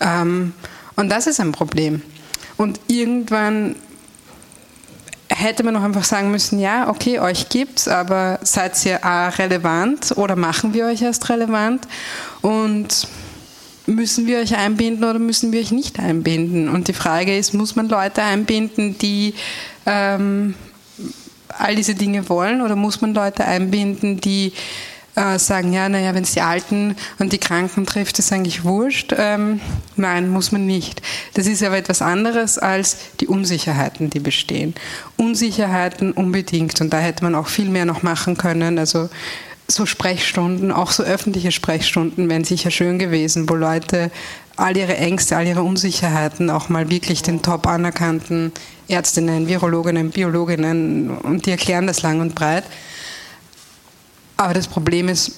Ähm, 0.00 0.54
und 0.96 1.10
das 1.10 1.26
ist 1.26 1.40
ein 1.40 1.52
Problem. 1.52 2.02
Und 2.56 2.80
irgendwann 2.86 3.76
hätte 5.28 5.62
man 5.62 5.74
noch 5.74 5.82
einfach 5.82 6.04
sagen 6.04 6.30
müssen, 6.30 6.58
ja, 6.58 6.88
okay, 6.88 7.18
euch 7.18 7.48
gibt's, 7.48 7.88
aber 7.88 8.38
seid 8.42 8.84
ihr 8.84 9.04
A, 9.04 9.28
relevant 9.28 10.12
oder 10.16 10.36
machen 10.36 10.74
wir 10.74 10.86
euch 10.86 11.02
erst 11.02 11.28
relevant? 11.28 11.86
Und 12.40 13.08
müssen 13.86 14.26
wir 14.26 14.38
euch 14.38 14.56
einbinden 14.56 15.04
oder 15.04 15.18
müssen 15.18 15.52
wir 15.52 15.60
euch 15.60 15.72
nicht 15.72 15.98
einbinden? 15.98 16.68
Und 16.68 16.88
die 16.88 16.92
Frage 16.92 17.36
ist, 17.36 17.54
muss 17.54 17.76
man 17.76 17.88
Leute 17.88 18.22
einbinden, 18.22 18.96
die 18.98 19.34
ähm, 19.86 20.54
all 21.58 21.74
diese 21.76 21.94
Dinge 21.94 22.28
wollen 22.28 22.62
oder 22.62 22.76
muss 22.76 23.00
man 23.00 23.14
Leute 23.14 23.44
einbinden, 23.44 24.20
die 24.20 24.52
äh, 25.14 25.38
sagen, 25.38 25.72
ja, 25.72 25.88
naja, 25.88 26.14
wenn 26.14 26.22
es 26.22 26.32
die 26.32 26.40
Alten 26.40 26.96
und 27.18 27.32
die 27.32 27.38
Kranken 27.38 27.84
trifft, 27.84 28.18
ist 28.18 28.32
eigentlich 28.32 28.64
wurscht. 28.64 29.14
Ähm, 29.16 29.60
nein, 29.96 30.30
muss 30.30 30.52
man 30.52 30.66
nicht. 30.66 31.02
Das 31.34 31.46
ist 31.46 31.62
aber 31.62 31.76
etwas 31.76 32.00
anderes 32.00 32.58
als 32.58 32.96
die 33.20 33.26
Unsicherheiten, 33.26 34.08
die 34.08 34.20
bestehen. 34.20 34.74
Unsicherheiten 35.16 36.12
unbedingt 36.12 36.80
und 36.80 36.92
da 36.92 36.98
hätte 36.98 37.24
man 37.24 37.34
auch 37.34 37.48
viel 37.48 37.68
mehr 37.68 37.84
noch 37.84 38.02
machen 38.02 38.38
können. 38.38 38.78
Also 38.78 39.10
so 39.68 39.86
Sprechstunden, 39.86 40.72
auch 40.72 40.90
so 40.90 41.02
öffentliche 41.02 41.52
Sprechstunden 41.52 42.28
wären 42.28 42.44
sicher 42.44 42.70
schön 42.70 42.98
gewesen, 42.98 43.48
wo 43.48 43.54
Leute 43.54 44.10
all 44.56 44.76
ihre 44.76 44.96
Ängste, 44.96 45.36
all 45.36 45.46
ihre 45.46 45.62
Unsicherheiten 45.62 46.50
auch 46.50 46.68
mal 46.68 46.90
wirklich 46.90 47.22
den 47.22 47.42
top 47.42 47.66
anerkannten 47.66 48.52
Ärztinnen, 48.88 49.46
Virologinnen, 49.46 50.10
Biologinnen 50.10 51.10
und 51.10 51.46
die 51.46 51.50
erklären 51.50 51.86
das 51.86 52.02
lang 52.02 52.20
und 52.20 52.34
breit. 52.34 52.64
Aber 54.36 54.54
das 54.54 54.66
Problem 54.66 55.08
ist, 55.08 55.32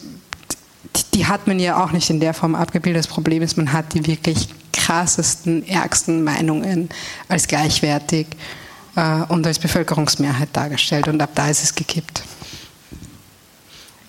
die 1.13 1.27
hat 1.27 1.47
man 1.47 1.59
ja 1.59 1.83
auch 1.83 1.93
nicht 1.93 2.11
in 2.11 2.21
der 2.21 2.35
Form 2.35 2.55
abgebildet. 2.55 3.05
Das 3.05 3.11
Problem 3.11 3.43
ist, 3.43 3.57
man 3.57 3.73
hat 3.73 3.95
die 3.95 4.07
wirklich 4.07 4.49
krassesten, 4.73 5.67
ärgsten 5.67 6.25
Meinungen 6.25 6.89
als 7.29 7.47
gleichwertig 7.47 8.27
äh, 8.97 9.23
und 9.29 9.47
als 9.47 9.59
Bevölkerungsmehrheit 9.59 10.49
dargestellt. 10.53 11.09
Und 11.09 11.21
ab 11.21 11.31
da 11.35 11.49
ist 11.49 11.63
es 11.63 11.75
gekippt. 11.75 12.23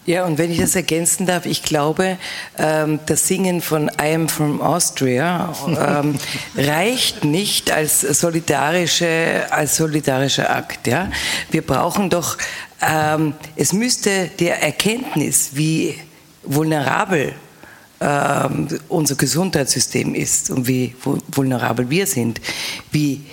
Ja, 0.06 0.26
und 0.26 0.38
wenn 0.38 0.52
ich 0.52 0.60
das 0.60 0.76
ergänzen 0.76 1.26
darf, 1.26 1.48
ich 1.48 1.63
glaube, 1.63 2.18
ähm, 2.60 3.00
das 3.08 3.28
Singen 3.28 3.62
von 3.62 3.89
I 4.00 4.13
am 4.13 4.30
from 4.30 4.62
Austria 4.62 5.52
ähm, 5.68 6.15
reicht 6.56 7.26
nicht 7.26 7.72
als 7.72 8.02
solidarische, 8.02 9.48
als 9.50 9.78
solidarischer 9.78 10.56
Akt. 10.56 10.86
Ja? 10.86 11.10
Wir 11.50 11.63
brauchen 11.63 12.12
doch, 12.12 12.38
ähm, 12.88 13.34
es 13.56 13.74
müsste 13.74 14.30
der 14.39 14.62
Erkenntnis, 14.62 15.52
wie 15.54 15.96
vulnerabel 16.44 17.34
unser 18.89 19.15
Gesundheitssystem 19.15 20.13
ist 20.13 20.52
und 20.52 20.68
wie 20.68 20.94
vulnerabel 21.32 21.89
wir 21.89 22.06
sind, 22.06 22.41
wie 22.91 23.26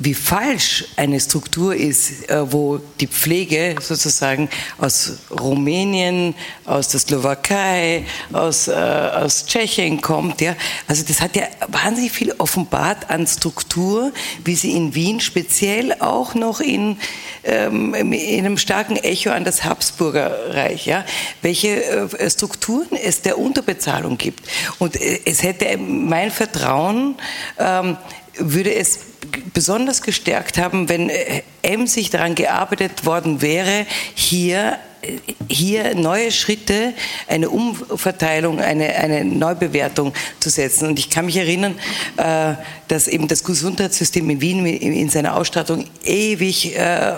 wie 0.00 0.14
falsch 0.14 0.84
eine 0.96 1.18
Struktur 1.18 1.74
ist, 1.74 2.30
äh, 2.30 2.52
wo 2.52 2.78
die 3.00 3.08
Pflege 3.08 3.74
sozusagen 3.80 4.48
aus 4.78 5.18
Rumänien, 5.28 6.34
aus 6.64 6.88
der 6.88 7.00
Slowakei, 7.00 8.04
aus, 8.32 8.68
äh, 8.68 8.72
aus 8.72 9.44
Tschechien 9.46 10.00
kommt. 10.00 10.40
Ja? 10.40 10.54
Also 10.86 11.02
das 11.06 11.20
hat 11.20 11.34
ja 11.34 11.44
wahnsinnig 11.66 12.12
viel 12.12 12.32
offenbart 12.38 13.10
an 13.10 13.26
Struktur, 13.26 14.12
wie 14.44 14.54
sie 14.54 14.72
in 14.72 14.94
Wien 14.94 15.18
speziell 15.18 15.92
auch 15.94 16.36
noch 16.36 16.60
in, 16.60 16.96
ähm, 17.42 17.92
in 17.92 18.46
einem 18.46 18.56
starken 18.56 18.96
Echo 18.96 19.30
an 19.30 19.42
das 19.42 19.64
Habsburgerreich, 19.64 20.86
ja? 20.86 21.04
welche 21.42 21.82
äh, 21.84 22.30
Strukturen 22.30 22.96
es 23.02 23.22
der 23.22 23.36
Unterbezahlung 23.36 24.16
gibt. 24.16 24.48
Und 24.78 24.94
äh, 24.94 25.22
es 25.24 25.42
hätte 25.42 25.76
mein 25.76 26.30
Vertrauen, 26.30 27.16
ähm, 27.58 27.96
würde 28.38 28.72
es 28.72 29.00
besonders 29.52 30.02
gestärkt 30.02 30.58
haben, 30.58 30.88
wenn 30.88 31.10
äh, 31.10 31.42
emsig 31.62 32.10
daran 32.10 32.34
gearbeitet 32.34 33.04
worden 33.04 33.42
wäre, 33.42 33.86
hier 34.14 34.78
hier 35.48 35.94
neue 35.94 36.32
Schritte, 36.32 36.92
eine 37.28 37.48
Umverteilung, 37.50 38.60
eine, 38.60 38.94
eine 38.96 39.24
Neubewertung 39.24 40.12
zu 40.40 40.50
setzen. 40.50 40.88
Und 40.88 40.98
ich 40.98 41.08
kann 41.08 41.26
mich 41.26 41.36
erinnern, 41.36 41.78
äh, 42.16 42.54
dass 42.88 43.06
eben 43.06 43.28
das 43.28 43.44
Gesundheitssystem 43.44 44.28
in 44.28 44.40
Wien 44.40 44.66
in 44.66 45.08
seiner 45.08 45.36
Ausstattung 45.36 45.84
ewig 46.04 46.76
äh, 46.76 47.12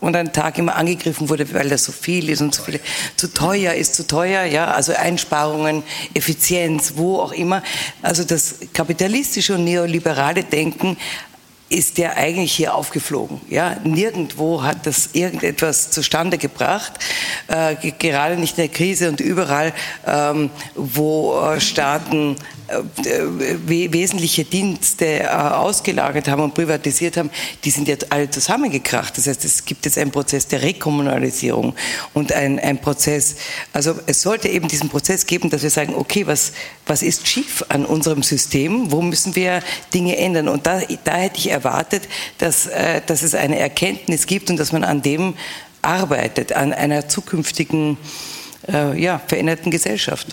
und 0.00 0.14
einen 0.14 0.32
Tag 0.32 0.58
immer 0.58 0.76
angegriffen 0.76 1.28
wurde, 1.28 1.52
weil 1.54 1.68
das 1.68 1.84
so 1.84 1.92
viel 1.92 2.28
ist 2.28 2.42
und 2.42 2.54
so 2.54 2.62
viel 2.62 2.80
zu 3.16 3.32
teuer 3.32 3.72
ist, 3.72 3.94
zu 3.94 4.06
teuer, 4.06 4.44
ja, 4.44 4.66
also 4.72 4.92
Einsparungen, 4.92 5.82
Effizienz, 6.12 6.92
wo 6.96 7.20
auch 7.20 7.32
immer. 7.32 7.62
Also 8.02 8.24
das 8.24 8.56
kapitalistische 8.72 9.54
und 9.54 9.64
neoliberale 9.64 10.44
Denken 10.44 10.96
ist 11.68 11.98
der 11.98 12.16
eigentlich 12.16 12.52
hier 12.52 12.74
aufgeflogen. 12.74 13.40
Ja? 13.48 13.76
Nirgendwo 13.84 14.62
hat 14.62 14.86
das 14.86 15.10
irgendetwas 15.12 15.90
zustande 15.90 16.38
gebracht, 16.38 16.92
äh, 17.48 17.74
gerade 17.98 18.36
nicht 18.36 18.58
in 18.58 18.64
der 18.64 18.68
Krise 18.68 19.08
und 19.08 19.20
überall, 19.20 19.72
ähm, 20.06 20.50
wo 20.74 21.40
äh, 21.40 21.60
Staaten 21.60 22.36
wesentliche 23.66 24.44
Dienste 24.44 25.20
äh, 25.20 25.26
ausgelagert 25.26 26.28
haben 26.28 26.42
und 26.42 26.54
privatisiert 26.54 27.16
haben, 27.16 27.30
die 27.62 27.70
sind 27.70 27.88
jetzt 27.88 28.10
alle 28.10 28.30
zusammengekracht. 28.30 29.16
Das 29.18 29.26
heißt, 29.26 29.44
es 29.44 29.64
gibt 29.64 29.84
jetzt 29.84 29.98
einen 29.98 30.10
Prozess 30.10 30.48
der 30.48 30.62
Rekommunalisierung 30.62 31.74
und 32.14 32.32
ein, 32.32 32.58
ein 32.58 32.80
Prozess, 32.80 33.36
also 33.72 33.94
es 34.06 34.22
sollte 34.22 34.48
eben 34.48 34.68
diesen 34.68 34.88
Prozess 34.88 35.26
geben, 35.26 35.50
dass 35.50 35.62
wir 35.62 35.70
sagen, 35.70 35.94
okay, 35.94 36.26
was, 36.26 36.52
was 36.86 37.02
ist 37.02 37.26
schief 37.26 37.64
an 37.68 37.84
unserem 37.84 38.22
System, 38.22 38.90
wo 38.90 39.02
müssen 39.02 39.36
wir 39.36 39.60
Dinge 39.92 40.16
ändern? 40.16 40.48
Und 40.48 40.66
da, 40.66 40.80
da 41.04 41.16
hätte 41.16 41.38
ich 41.38 41.50
erwartet, 41.50 42.08
dass, 42.38 42.66
äh, 42.66 43.02
dass 43.06 43.22
es 43.22 43.34
eine 43.34 43.58
Erkenntnis 43.58 44.26
gibt 44.26 44.48
und 44.48 44.56
dass 44.56 44.72
man 44.72 44.84
an 44.84 45.02
dem 45.02 45.34
arbeitet, 45.82 46.52
an 46.52 46.72
einer 46.72 47.08
zukünftigen 47.08 47.98
ja, 48.96 49.20
veränderten 49.26 49.70
Gesellschaft. 49.70 50.28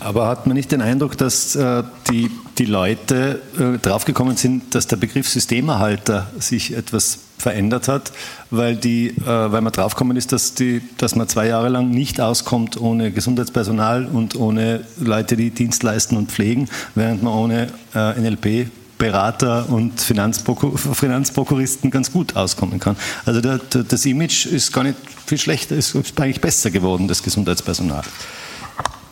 Aber 0.00 0.26
hat 0.26 0.46
man 0.46 0.56
nicht 0.56 0.72
den 0.72 0.80
Eindruck, 0.80 1.16
dass 1.16 1.54
äh, 1.54 1.82
die, 2.10 2.30
die 2.58 2.64
Leute 2.64 3.40
äh, 3.58 3.78
draufgekommen 3.78 4.36
sind, 4.36 4.74
dass 4.74 4.86
der 4.86 4.96
Begriff 4.96 5.28
Systemerhalter 5.28 6.30
sich 6.38 6.76
etwas 6.76 7.18
verändert 7.38 7.88
hat, 7.88 8.12
weil, 8.50 8.76
die, 8.76 9.08
äh, 9.08 9.26
weil 9.26 9.60
man 9.60 9.72
draufgekommen 9.72 10.16
ist, 10.16 10.32
dass, 10.32 10.54
die, 10.54 10.82
dass 10.98 11.16
man 11.16 11.28
zwei 11.28 11.48
Jahre 11.48 11.68
lang 11.68 11.90
nicht 11.90 12.20
auskommt 12.20 12.80
ohne 12.80 13.10
Gesundheitspersonal 13.10 14.06
und 14.06 14.36
ohne 14.36 14.84
Leute, 15.00 15.36
die 15.36 15.50
Dienst 15.50 15.82
leisten 15.82 16.16
und 16.16 16.30
pflegen, 16.30 16.68
während 16.94 17.22
man 17.22 17.32
ohne 17.34 17.68
äh, 17.94 18.20
NLP 18.20 18.70
Berater 19.02 19.68
und 19.68 20.00
Finanzprokur 20.00 20.78
Finanzprokuristen 20.78 21.90
ganz 21.90 22.12
gut 22.12 22.36
auskommen 22.36 22.78
kann. 22.78 22.96
Also 23.26 23.40
der, 23.40 23.58
der, 23.58 23.82
das 23.82 24.06
Image 24.06 24.46
ist 24.46 24.72
gar 24.72 24.84
nicht 24.84 24.96
viel 25.26 25.38
schlechter, 25.38 25.74
ist 25.74 25.96
eigentlich 26.20 26.40
besser 26.40 26.70
geworden, 26.70 27.08
das 27.08 27.20
Gesundheitspersonal. 27.24 28.04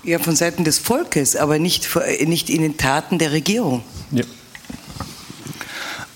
Ja, 0.03 0.19
von 0.19 0.35
Seiten 0.35 0.65
des 0.65 0.79
Volkes, 0.79 1.37
aber 1.37 1.59
nicht, 1.59 1.89
nicht 2.27 2.49
in 2.49 2.63
den 2.63 2.77
Taten 2.77 3.19
der 3.19 3.33
Regierung. 3.33 3.83
Ja. 4.11 4.25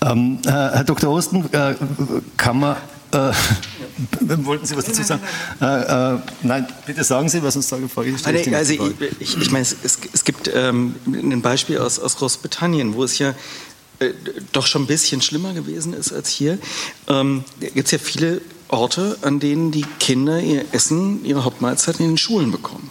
Ähm, 0.01 0.39
Herr 0.45 0.83
Dr. 0.83 1.11
Osten, 1.11 1.45
äh, 1.51 1.75
kann 2.37 2.59
man. 2.59 2.77
Äh, 3.11 3.31
wollten 4.19 4.65
Sie 4.65 4.75
was 4.75 4.85
dazu 4.85 5.03
sagen? 5.03 5.21
Äh, 5.61 6.15
äh, 6.15 6.19
nein, 6.43 6.67
bitte 6.85 7.03
sagen 7.03 7.29
Sie, 7.29 7.41
was 7.43 7.55
uns 7.55 7.69
da 7.69 7.77
gefragt 7.77 8.09
ist. 8.09 8.25
Also 8.27 8.73
ich, 8.73 8.81
ich, 9.19 9.37
ich 9.37 9.51
meine, 9.51 9.63
es, 9.63 9.75
es 10.11 10.23
gibt 10.23 10.51
ähm, 10.53 10.95
ein 11.05 11.41
Beispiel 11.41 11.77
aus, 11.77 11.99
aus 11.99 12.17
Großbritannien, 12.17 12.93
wo 12.95 13.03
es 13.03 13.19
ja 13.19 13.33
äh, 13.99 14.11
doch 14.51 14.67
schon 14.67 14.83
ein 14.83 14.87
bisschen 14.87 15.21
schlimmer 15.21 15.53
gewesen 15.53 15.93
ist 15.93 16.11
als 16.11 16.29
hier. 16.29 16.57
Ähm, 17.07 17.43
gibt 17.59 17.85
es 17.85 17.91
ja 17.91 17.97
viele 17.97 18.41
Orte, 18.67 19.17
an 19.21 19.39
denen 19.39 19.71
die 19.71 19.85
Kinder 19.99 20.39
ihr 20.39 20.65
Essen, 20.73 21.23
ihre 21.23 21.45
Hauptmahlzeiten 21.45 22.03
in 22.03 22.11
den 22.11 22.17
Schulen 22.17 22.51
bekommen. 22.51 22.89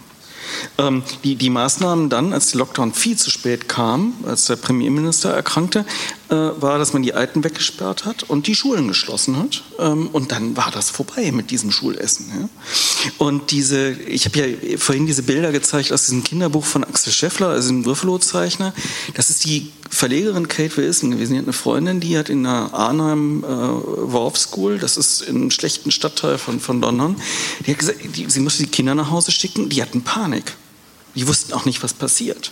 Ähm, 0.77 1.03
die, 1.23 1.35
die 1.35 1.49
Maßnahmen 1.49 2.09
dann, 2.09 2.33
als 2.33 2.51
der 2.51 2.59
Lockdown 2.59 2.93
viel 2.93 3.17
zu 3.17 3.29
spät 3.29 3.67
kam, 3.69 4.13
als 4.25 4.45
der 4.45 4.55
Premierminister 4.55 5.31
erkrankte, 5.31 5.85
äh, 6.29 6.35
war, 6.35 6.77
dass 6.77 6.93
man 6.93 7.03
die 7.03 7.13
Alten 7.13 7.43
weggesperrt 7.43 8.05
hat 8.05 8.23
und 8.23 8.47
die 8.47 8.55
Schulen 8.55 8.87
geschlossen 8.87 9.37
hat. 9.37 9.63
Ähm, 9.79 10.07
und 10.11 10.31
dann 10.31 10.57
war 10.57 10.71
das 10.71 10.89
vorbei 10.89 11.31
mit 11.31 11.51
diesem 11.51 11.71
Schulessen. 11.71 12.25
Ja? 12.29 12.49
Und 13.17 13.51
diese, 13.51 13.91
ich 13.91 14.25
habe 14.25 14.39
ja 14.39 14.77
vorhin 14.77 15.05
diese 15.05 15.23
Bilder 15.23 15.51
gezeigt 15.51 15.91
aus 15.91 16.05
diesem 16.05 16.23
Kinderbuch 16.23 16.65
von 16.65 16.83
Axel 16.83 17.13
Scheffler, 17.13 17.49
also 17.49 17.69
dem 17.69 17.83
Griffelo-Zeichner. 17.83 18.73
Das 19.13 19.29
ist 19.29 19.45
die 19.45 19.71
Verlegerin 19.95 20.49
Kate 20.49 20.75
Wilson 20.75 21.11
gewesen. 21.11 21.33
Die 21.33 21.39
hat 21.39 21.45
eine 21.45 21.53
Freundin, 21.53 22.01
die 22.01 22.17
hat 22.17 22.29
in 22.29 22.43
der 22.43 22.73
Arnhem 22.73 23.43
äh, 23.43 23.47
Worf 23.47 24.37
School, 24.37 24.77
das 24.77 24.97
ist 24.97 25.21
in 25.21 25.37
einem 25.37 25.51
schlechten 25.51 25.89
Stadtteil 25.89 26.37
von, 26.37 26.59
von 26.59 26.81
London, 26.81 27.15
die 27.65 27.71
hat 27.71 27.79
gesagt, 27.79 27.99
die, 28.15 28.29
sie 28.29 28.41
musste 28.41 28.63
die 28.63 28.69
Kinder 28.69 28.93
nach 28.93 29.09
Hause 29.09 29.31
schicken, 29.31 29.69
die 29.69 29.81
hatten 29.81 30.01
Panik. 30.01 30.53
Die 31.15 31.25
wussten 31.25 31.53
auch 31.53 31.63
nicht, 31.63 31.81
was 31.81 31.93
passiert. 31.93 32.51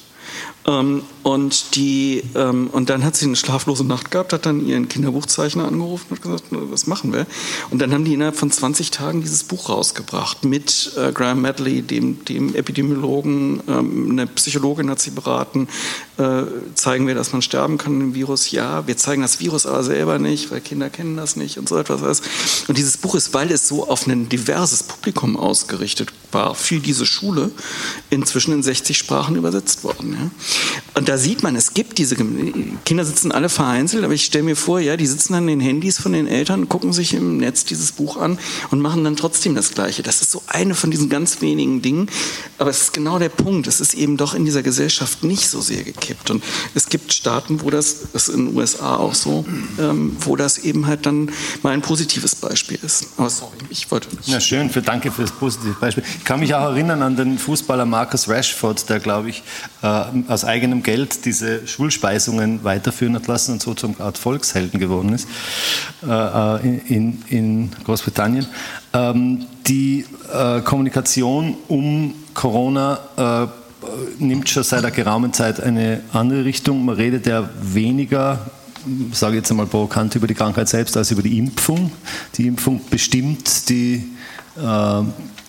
Ähm, 0.65 1.03
und, 1.23 1.75
die, 1.75 2.21
ähm, 2.35 2.67
und 2.71 2.89
dann 2.89 3.03
hat 3.03 3.15
sie 3.15 3.25
eine 3.25 3.37
schlaflose 3.37 3.85
Nacht 3.85 4.11
gehabt, 4.11 4.33
hat 4.33 4.45
dann 4.45 4.65
ihren 4.65 4.89
Kinderbuchzeichner 4.89 5.65
angerufen 5.65 6.07
und 6.09 6.21
gesagt, 6.21 6.43
was 6.51 6.85
machen 6.85 7.13
wir? 7.13 7.25
Und 7.69 7.81
dann 7.81 7.93
haben 7.93 8.03
die 8.03 8.13
innerhalb 8.13 8.35
von 8.35 8.51
20 8.51 8.91
Tagen 8.91 9.21
dieses 9.21 9.45
Buch 9.45 9.69
rausgebracht 9.69 10.43
mit 10.43 10.91
äh, 10.97 11.13
Graham 11.13 11.41
Medley, 11.41 11.81
dem, 11.81 12.25
dem 12.25 12.53
Epidemiologen, 12.53 13.61
ähm, 13.69 14.11
eine 14.11 14.27
Psychologin 14.27 14.89
hat 14.89 14.99
sie 14.99 15.11
beraten, 15.11 15.69
äh, 16.17 16.43
zeigen 16.75 17.07
wir, 17.07 17.15
dass 17.15 17.31
man 17.31 17.41
sterben 17.41 17.77
kann 17.77 17.99
im 18.01 18.15
Virus? 18.15 18.51
Ja, 18.51 18.85
wir 18.85 18.97
zeigen 18.97 19.21
das 19.21 19.39
Virus 19.39 19.65
aber 19.65 19.83
selber 19.83 20.19
nicht, 20.19 20.51
weil 20.51 20.59
Kinder 20.59 20.89
kennen 20.89 21.15
das 21.15 21.37
nicht 21.37 21.57
und 21.57 21.69
so 21.69 21.77
etwas. 21.77 22.21
Und 22.67 22.77
dieses 22.77 22.97
Buch 22.97 23.15
ist, 23.15 23.33
weil 23.33 23.49
es 23.51 23.67
so 23.67 23.87
auf 23.87 24.07
ein 24.07 24.27
diverses 24.27 24.83
Publikum 24.83 25.37
ausgerichtet 25.37 26.11
war, 26.31 26.53
für 26.53 26.79
diese 26.79 27.05
Schule 27.05 27.51
inzwischen 28.09 28.53
in 28.53 28.63
60 28.63 28.97
Sprachen 28.97 29.35
übersetzt 29.35 29.83
worden. 29.83 30.13
Ja? 30.13 30.31
Und 30.95 31.07
da 31.13 31.19
sieht 31.19 31.43
man, 31.43 31.55
es 31.55 31.75
gibt 31.75 31.99
diese 31.99 32.15
Kinder 32.15 33.05
sitzen 33.05 33.31
alle 33.31 33.47
vereinzelt, 33.47 34.03
aber 34.03 34.15
ich 34.15 34.25
stelle 34.25 34.45
mir 34.45 34.55
vor, 34.55 34.79
ja, 34.79 34.97
die 34.97 35.05
sitzen 35.05 35.35
an 35.35 35.45
den 35.45 35.59
Handys 35.59 35.99
von 35.99 36.11
den 36.11 36.25
Eltern, 36.25 36.69
gucken 36.69 36.91
sich 36.91 37.13
im 37.13 37.37
Netz 37.37 37.65
dieses 37.65 37.91
Buch 37.91 38.17
an 38.17 38.39
und 38.71 38.81
machen 38.81 39.03
dann 39.03 39.15
trotzdem 39.15 39.53
das 39.53 39.75
Gleiche. 39.75 40.01
Das 40.01 40.23
ist 40.23 40.31
so 40.31 40.41
eine 40.47 40.73
von 40.73 40.89
diesen 40.89 41.09
ganz 41.09 41.39
wenigen 41.41 41.83
Dingen, 41.83 42.07
aber 42.57 42.71
es 42.71 42.81
ist 42.81 42.93
genau 42.93 43.19
der 43.19 43.29
Punkt. 43.29 43.67
Es 43.67 43.79
ist 43.79 43.93
eben 43.93 44.17
doch 44.17 44.33
in 44.33 44.43
dieser 44.43 44.63
Gesellschaft 44.63 45.23
nicht 45.23 45.47
so 45.47 45.61
sehr 45.61 45.83
gekippt. 45.83 46.31
Und 46.31 46.43
es 46.73 46.89
gibt 46.89 47.13
Staaten, 47.13 47.61
wo 47.61 47.69
das, 47.69 48.11
das 48.11 48.29
ist 48.29 48.33
in 48.33 48.47
den 48.47 48.57
USA 48.57 48.95
auch 48.95 49.13
so, 49.13 49.45
ähm, 49.79 50.17
wo 50.21 50.35
das 50.35 50.57
eben 50.57 50.87
halt 50.87 51.05
dann 51.05 51.29
mal 51.61 51.73
ein 51.73 51.81
positives 51.81 52.33
Beispiel 52.33 52.79
ist. 52.81 53.09
Aber 53.17 53.29
sorry, 53.29 53.57
ich 53.69 53.91
wollte. 53.91 54.07
Na 54.25 54.39
schön, 54.39 54.71
für, 54.71 54.81
danke 54.81 55.11
für 55.11 55.21
das 55.21 55.31
positive 55.31 55.75
Beispiel. 55.79 56.03
Ich 56.17 56.25
kann 56.25 56.39
mich 56.39 56.55
auch 56.55 56.63
erinnern 56.63 57.03
an 57.03 57.15
den 57.15 57.37
Fußballer 57.37 57.85
Marcus 57.85 58.27
Rashford, 58.27 58.89
der, 58.89 58.99
glaube 58.99 59.29
ich, 59.29 59.43
äh, 59.83 60.05
aus 60.27 60.43
eigenem 60.43 60.81
Geld 60.81 61.02
diese 61.05 61.67
Schulspeisungen 61.67 62.63
weiterführen 62.63 63.15
hat 63.15 63.27
lassen 63.27 63.53
und 63.53 63.61
so 63.61 63.73
zum 63.73 63.99
Art 63.99 64.17
Volkshelden 64.17 64.79
geworden 64.79 65.13
ist 65.13 65.27
äh, 66.05 66.09
äh 66.09 66.77
in, 66.87 67.23
in, 67.29 67.71
Großbritannien. 67.85 68.45
Ähm, 68.93 69.45
die 69.67 70.05
äh, 70.33 70.61
Kommunikation 70.61 71.55
um 71.67 72.15
Corona 72.33 72.99
äh, 73.17 73.47
nimmt 74.19 74.49
schon 74.49 74.63
seit 74.63 74.79
einer 74.79 74.91
geraumen 74.91 75.33
Zeit 75.33 75.61
eine 75.61 76.01
andere 76.13 76.45
Richtung. 76.45 76.85
Man 76.85 76.95
redet 76.95 77.27
ja 77.27 77.49
weniger 77.61 78.39
sage 79.11 79.37
jetzt 79.37 79.51
einmal 79.51 79.65
provokant 79.65 80.15
über 80.15 80.27
die 80.27 80.33
Krankheit 80.33 80.67
selbst 80.67 80.97
als 80.97 81.11
über 81.11 81.21
die 81.21 81.37
Impfung. 81.37 81.91
Die 82.35 82.47
Impfung 82.47 82.81
bestimmt 82.89 83.69
die, 83.69 84.03
äh, 84.57 85.01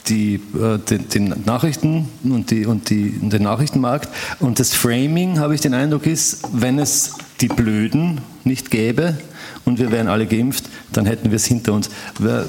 die, 0.09 0.35
äh, 0.35 0.79
den, 0.79 1.35
Nachrichten 1.47 2.09
und, 2.25 2.51
die, 2.51 2.67
und, 2.67 2.91
die, 2.91 3.11
den 3.11 3.43
Nachrichtenmarkt. 3.43 4.09
Und 4.41 4.61
das 4.61 4.75
Framing, 4.75 5.39
habe 5.39 5.55
ich 5.55 5.61
den 5.61 5.75
Eindruck, 5.75 6.07
ist, 6.07 6.43
wenn 6.53 6.79
es 6.79 7.15
die 7.41 7.49
Blöden 7.49 8.21
nicht 8.45 8.71
gäbe 8.71 9.17
und 9.65 9.79
wir 9.79 9.91
wären 9.91 10.09
alle 10.09 10.27
geimpft, 10.27 10.65
dann 10.93 11.07
hätten 11.07 11.31
wir 11.31 11.37
es 11.37 11.47
hinter 11.47 11.73
uns. 11.73 11.91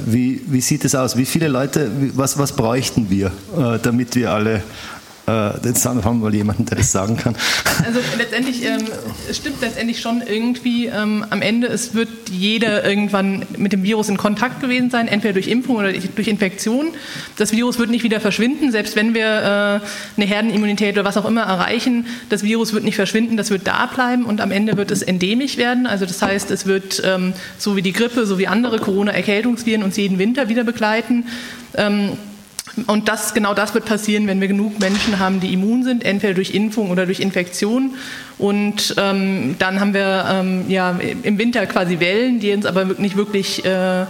Wie, 0.05 0.41
wie 0.47 0.61
sieht 0.61 0.85
es 0.85 0.95
aus? 0.95 1.17
Wie 1.17 1.25
viele 1.25 1.47
Leute, 1.47 1.89
was, 2.15 2.37
was 2.37 2.53
bräuchten 2.53 3.09
wir, 3.09 3.27
äh, 3.57 3.79
damit 3.81 4.15
wir 4.15 4.31
alle 4.31 4.63
Äh, 5.27 5.67
jetzt 5.67 5.85
haben 5.85 6.03
wir 6.03 6.13
mal 6.13 6.33
jemanden, 6.33 6.65
der 6.65 6.77
das 6.77 6.91
sagen 6.91 7.17
kann. 7.17 7.35
Also 7.83 7.99
letztendlich, 8.17 8.63
ähm, 8.63 8.83
es 9.29 9.37
stimmt 9.37 9.59
letztendlich 9.61 9.99
schon 9.99 10.21
irgendwie 10.21 10.85
ähm, 10.85 11.25
am 11.29 11.41
Ende, 11.41 11.67
es 11.67 11.95
wird 11.95 12.09
jeder 12.31 12.87
irgendwann 12.87 13.43
mit 13.57 13.73
dem 13.73 13.83
Virus 13.83 14.09
in 14.09 14.17
Kontakt 14.17 14.61
gewesen 14.61 14.91
sein, 14.91 15.07
entweder 15.07 15.33
durch 15.33 15.47
Impfung 15.47 15.77
oder 15.77 15.91
durch 15.91 16.27
Infektion. 16.27 16.87
Das 17.37 17.51
Virus 17.51 17.79
wird 17.79 17.89
nicht 17.89 18.03
wieder 18.03 18.19
verschwinden, 18.19 18.71
selbst 18.71 18.95
wenn 18.95 19.15
wir 19.15 19.25
äh, 19.25 20.17
eine 20.17 20.25
Herdenimmunität 20.25 20.93
oder 20.93 21.05
was 21.05 21.17
auch 21.17 21.25
immer 21.25 21.41
erreichen. 21.41 22.05
Das 22.29 22.43
Virus 22.43 22.73
wird 22.73 22.83
nicht 22.83 22.95
verschwinden, 22.95 23.35
das 23.35 23.49
wird 23.49 23.65
da 23.65 23.87
bleiben 23.87 24.25
und 24.25 24.41
am 24.41 24.51
Ende 24.51 24.77
wird 24.77 24.91
es 24.91 25.01
endemisch 25.01 25.57
werden. 25.57 25.87
Also 25.87 26.05
das 26.05 26.21
heißt, 26.21 26.51
es 26.51 26.67
wird 26.67 27.01
ähm, 27.03 27.33
so 27.57 27.75
wie 27.75 27.81
die 27.81 27.93
Grippe, 27.93 28.27
so 28.27 28.37
wie 28.37 28.47
andere 28.47 28.77
Corona-Erkältungsviren 28.77 29.81
uns 29.81 29.97
jeden 29.97 30.19
Winter 30.19 30.49
wieder 30.49 30.63
begleiten. 30.63 31.25
Ähm, 31.75 32.11
und 32.87 33.07
das, 33.07 33.33
genau 33.33 33.53
das 33.53 33.73
wird 33.73 33.85
passieren, 33.85 34.27
wenn 34.27 34.41
wir 34.41 34.47
genug 34.47 34.79
Menschen 34.79 35.19
haben, 35.19 35.39
die 35.39 35.53
immun 35.53 35.83
sind, 35.83 36.03
entweder 36.03 36.33
durch 36.33 36.53
Impfung 36.53 36.91
oder 36.91 37.05
durch 37.05 37.19
Infektion. 37.19 37.95
Und 38.37 38.95
ähm, 38.97 39.55
dann 39.59 39.79
haben 39.79 39.93
wir 39.93 40.25
ähm, 40.29 40.65
ja, 40.67 40.97
im 41.23 41.37
Winter 41.37 41.65
quasi 41.67 41.99
Wellen, 41.99 42.39
die 42.39 42.51
uns 42.51 42.65
aber 42.65 42.85
nicht 42.97 43.15
wirklich 43.15 43.63
äh, 43.63 44.05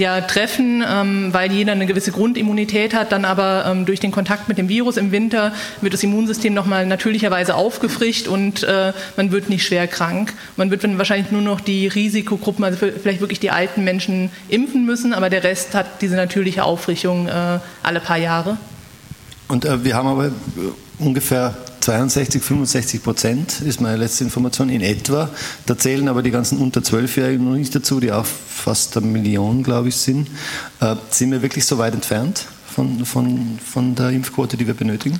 ja, 0.00 0.20
treffen, 0.22 0.82
ähm, 0.86 1.28
weil 1.32 1.52
jeder 1.52 1.72
eine 1.72 1.86
gewisse 1.86 2.10
Grundimmunität 2.10 2.94
hat, 2.94 3.12
dann 3.12 3.24
aber 3.24 3.66
ähm, 3.66 3.86
durch 3.86 4.00
den 4.00 4.10
Kontakt 4.10 4.48
mit 4.48 4.58
dem 4.58 4.68
Virus 4.68 4.96
im 4.96 5.12
Winter 5.12 5.52
wird 5.80 5.94
das 5.94 6.02
Immunsystem 6.02 6.54
nochmal 6.54 6.86
natürlicherweise 6.86 7.54
aufgefrischt 7.54 8.26
und 8.26 8.62
äh, 8.64 8.92
man 9.16 9.30
wird 9.30 9.48
nicht 9.48 9.64
schwer 9.64 9.86
krank. 9.86 10.32
Man 10.56 10.70
wird 10.70 10.80
wahrscheinlich 10.98 11.30
nur 11.30 11.42
noch 11.42 11.60
die 11.60 11.86
Risikogruppen, 11.86 12.64
also 12.64 12.78
vielleicht 12.78 13.20
wirklich 13.20 13.40
die 13.40 13.50
alten 13.50 13.84
Menschen 13.84 14.30
impfen 14.48 14.84
müssen, 14.86 15.12
aber 15.12 15.30
der 15.30 15.44
Rest 15.44 15.74
hat 15.74 16.00
diese 16.00 16.16
natürliche 16.16 16.64
Auffrischung 16.64 17.28
äh, 17.28 17.58
alle 17.82 18.00
paar 18.00 18.18
Jahre. 18.18 18.56
Und 19.48 19.64
äh, 19.64 19.84
wir 19.84 19.94
haben 19.94 20.08
aber 20.08 20.26
äh, 20.26 20.30
ungefähr 21.00 21.54
62, 21.80 22.42
65 22.42 23.02
Prozent 23.02 23.60
ist 23.62 23.80
meine 23.80 23.96
letzte 23.96 24.24
Information 24.24 24.68
in 24.68 24.82
etwa. 24.82 25.30
Da 25.66 25.76
zählen 25.76 26.08
aber 26.08 26.22
die 26.22 26.30
ganzen 26.30 26.58
unter 26.58 26.80
12-Jährigen 26.80 27.44
noch 27.44 27.56
nicht 27.56 27.74
dazu, 27.74 28.00
die 28.00 28.12
auch 28.12 28.26
fast 28.26 28.96
eine 28.96 29.06
Million, 29.06 29.62
glaube 29.62 29.88
ich, 29.88 29.96
sind. 29.96 30.28
Äh, 30.80 30.96
sind 31.10 31.30
wir 31.32 31.42
wirklich 31.42 31.64
so 31.64 31.78
weit 31.78 31.94
entfernt 31.94 32.46
von, 32.66 33.04
von, 33.04 33.58
von 33.64 33.94
der 33.94 34.10
Impfquote, 34.10 34.56
die 34.56 34.66
wir 34.66 34.74
benötigen? 34.74 35.18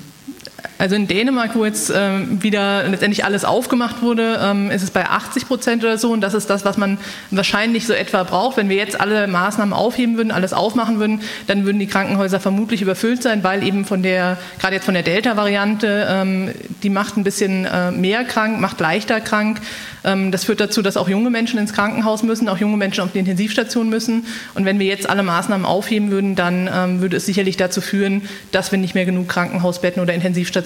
Also 0.81 0.97
in 0.97 1.07
Dänemark, 1.07 1.55
wo 1.55 1.67
jetzt 1.67 1.93
ähm, 1.95 2.43
wieder 2.43 2.89
letztendlich 2.89 3.27
alles 3.27 3.45
aufgemacht 3.45 4.01
wurde, 4.01 4.41
ähm, 4.43 4.71
ist 4.71 4.83
es 4.83 4.91
bei 4.91 5.05
80 5.05 5.47
Prozent 5.47 5.85
oder 5.85 5.99
so. 5.99 6.11
Und 6.11 6.23
das 6.23 6.33
ist 6.33 6.49
das, 6.49 6.65
was 6.65 6.79
man 6.79 6.97
wahrscheinlich 7.31 7.87
so 7.87 7.93
etwa 7.93 8.23
braucht. 8.23 8.57
Wenn 8.57 8.71
wir 8.71 8.77
jetzt 8.77 8.99
alle 8.99 9.27
Maßnahmen 9.27 9.75
aufheben 9.75 10.17
würden, 10.17 10.31
alles 10.31 10.55
aufmachen 10.55 10.99
würden, 10.99 11.21
dann 11.47 11.67
würden 11.67 11.79
die 11.79 11.87
Krankenhäuser 11.87 12.41
vermutlich 12.41 12.81
überfüllt 12.81 13.23
sein, 13.23 13.45
weil 13.45 13.63
eben 13.63 13.85
von 13.85 14.03
der, 14.03 14.39
gerade 14.59 14.77
jetzt 14.77 14.87
von 14.87 14.95
der 14.95 15.03
Delta-Variante, 15.03 16.07
ähm, 16.09 16.51
die 16.83 16.89
macht 16.89 17.19
ein 17.19 17.25
bisschen 17.25 17.67
äh, 17.67 17.91
mehr 17.91 18.25
krank, 18.25 18.59
macht 18.59 18.81
leichter 18.81 19.21
krank. 19.21 19.61
Ähm, 20.05 20.33
das 20.33 20.45
führt 20.45 20.61
dazu, 20.61 20.83
dass 20.83 20.97
auch 20.97 21.09
junge 21.09 21.31
Menschen 21.31 21.59
ins 21.59 21.73
Krankenhaus 21.73 22.23
müssen, 22.23 22.49
auch 22.49 22.59
junge 22.59 22.77
Menschen 22.77 23.03
auf 23.05 23.13
die 23.13 23.19
Intensivstation 23.19 23.89
müssen. 23.89 24.25
Und 24.55 24.65
wenn 24.65 24.79
wir 24.79 24.87
jetzt 24.87 25.09
alle 25.09 25.23
Maßnahmen 25.23 25.67
aufheben 25.67 26.11
würden, 26.11 26.37
dann 26.37 26.71
ähm, 26.73 27.01
würde 27.01 27.17
es 27.17 27.27
sicherlich 27.27 27.57
dazu 27.57 27.81
führen, 27.81 28.23
dass 28.53 28.73
wir 28.73 28.79
nicht 28.79 28.95
mehr 28.95 29.05
genug 29.05 29.29
Krankenhausbetten 29.29 30.03
oder 30.03 30.15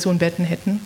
Intensivstationbetten 0.04 0.44
hätten. 0.44 0.80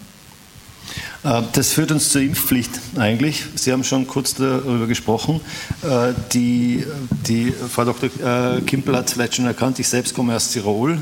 Äh, 1.25 1.43
das 1.53 1.73
führt 1.73 1.91
uns 1.93 2.11
zur 2.11 2.23
Impfpflicht 2.23 2.71
eigentlich. 2.97 3.45
Sie 3.55 3.73
haben 3.73 3.85
schon 3.85 4.07
kurz 4.07 4.35
darüber 4.35 4.87
gesprochen. 4.87 5.41
Äh, 5.83 6.15
die, 6.33 6.85
die 7.27 7.53
Frau 7.53 7.85
Dr. 7.85 8.09
Äh, 8.09 8.61
Kimpel 8.63 8.97
hat 8.97 9.09
es 9.09 9.15
vielleicht 9.15 9.35
schon 9.35 9.47
erkannt, 9.47 9.79
ich 9.79 9.89
selbst 9.89 10.15
komme 10.15 10.35
aus 10.35 10.51
Tirol 10.51 10.99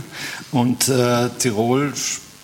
und 0.53 0.91
Tirol 1.39 1.93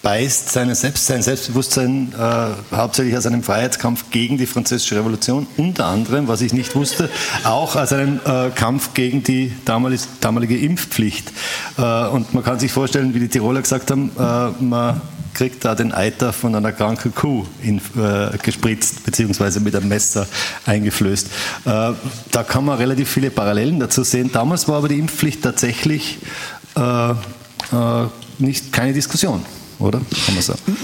speist 0.03 0.51
seine 0.51 0.75
Selbst, 0.75 1.07
sein 1.07 1.23
Selbstbewusstsein 1.23 2.13
äh, 2.19 2.77
hauptsächlich 2.77 3.17
aus 3.17 3.25
einem 3.25 3.45
Freiheitskampf 3.45 4.07
gegen 4.11 4.37
die 4.37 4.47
französische 4.47 4.97
Revolution, 4.97 5.47
unter 5.57 5.87
anderem, 5.87 6.27
was 6.27 6.41
ich 6.41 6.53
nicht 6.53 6.75
wusste, 6.75 7.09
auch 7.45 7.77
aus 7.77 7.93
einem 7.93 8.19
äh, 8.25 8.51
Kampf 8.51 8.95
gegen 8.95 9.23
die 9.23 9.53
damalige, 9.65 10.03
damalige 10.19 10.59
Impfpflicht. 10.59 11.31
Äh, 11.79 12.09
und 12.09 12.35
man 12.35 12.43
kann 12.43 12.59
sich 12.59 12.73
vorstellen, 12.73 13.15
wie 13.15 13.21
die 13.21 13.29
Tiroler 13.29 13.63
gesagt 13.63 13.93
haben, 13.93 14.11
äh, 14.19 14.65
man 14.65 15.01
kriegt 15.35 15.65
da 15.65 15.77
den 15.77 15.93
Eiter 15.93 16.33
von 16.33 16.53
einer 16.57 16.73
kranken 16.73 17.15
Kuh 17.15 17.47
in, 17.63 17.79
äh, 17.79 18.37
gespritzt 18.43 19.05
beziehungsweise 19.05 19.61
mit 19.61 19.77
einem 19.77 19.87
Messer 19.87 20.27
eingeflößt. 20.67 21.29
Äh, 21.65 21.93
da 22.33 22.43
kann 22.43 22.65
man 22.65 22.77
relativ 22.77 23.09
viele 23.09 23.31
Parallelen 23.31 23.79
dazu 23.79 24.03
sehen. 24.03 24.31
Damals 24.33 24.67
war 24.67 24.79
aber 24.79 24.89
die 24.89 24.99
Impfpflicht 24.99 25.43
tatsächlich 25.43 26.19
nicht 28.39 28.73
keine 28.73 28.95
Diskussion 28.95 29.45
oder? 29.83 30.01
Sagen? 30.41 30.77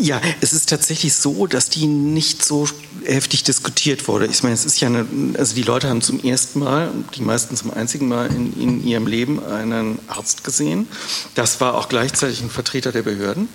Ja, 0.00 0.20
es 0.40 0.52
ist 0.52 0.68
tatsächlich 0.68 1.14
so, 1.14 1.46
dass 1.46 1.68
die 1.68 1.86
nicht 1.86 2.44
so 2.44 2.68
heftig 3.04 3.44
diskutiert 3.44 4.08
wurde. 4.08 4.26
Ich 4.26 4.42
meine, 4.42 4.54
es 4.54 4.64
ist 4.64 4.80
ja 4.80 4.88
eine, 4.88 5.06
also 5.38 5.54
die 5.54 5.62
Leute 5.62 5.88
haben 5.88 6.02
zum 6.02 6.22
ersten 6.22 6.60
Mal, 6.60 6.90
die 7.14 7.22
meisten 7.22 7.56
zum 7.56 7.72
einzigen 7.72 8.08
Mal 8.08 8.26
in, 8.26 8.60
in 8.60 8.86
ihrem 8.86 9.06
Leben 9.06 9.44
einen 9.44 9.98
Arzt 10.08 10.44
gesehen. 10.44 10.88
Das 11.34 11.60
war 11.60 11.74
auch 11.74 11.88
gleichzeitig 11.88 12.42
ein 12.42 12.50
Vertreter 12.50 12.92
der 12.92 13.02
Behörden. 13.02 13.48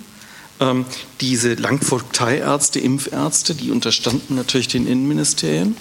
Ähm, 0.59 0.85
diese 1.19 1.55
Langvogteiärzte, 1.55 2.79
Impfärzte, 2.79 3.55
die 3.55 3.71
unterstanden 3.71 4.35
natürlich 4.35 4.67
den 4.67 4.87
Innenministerien. 4.87 5.75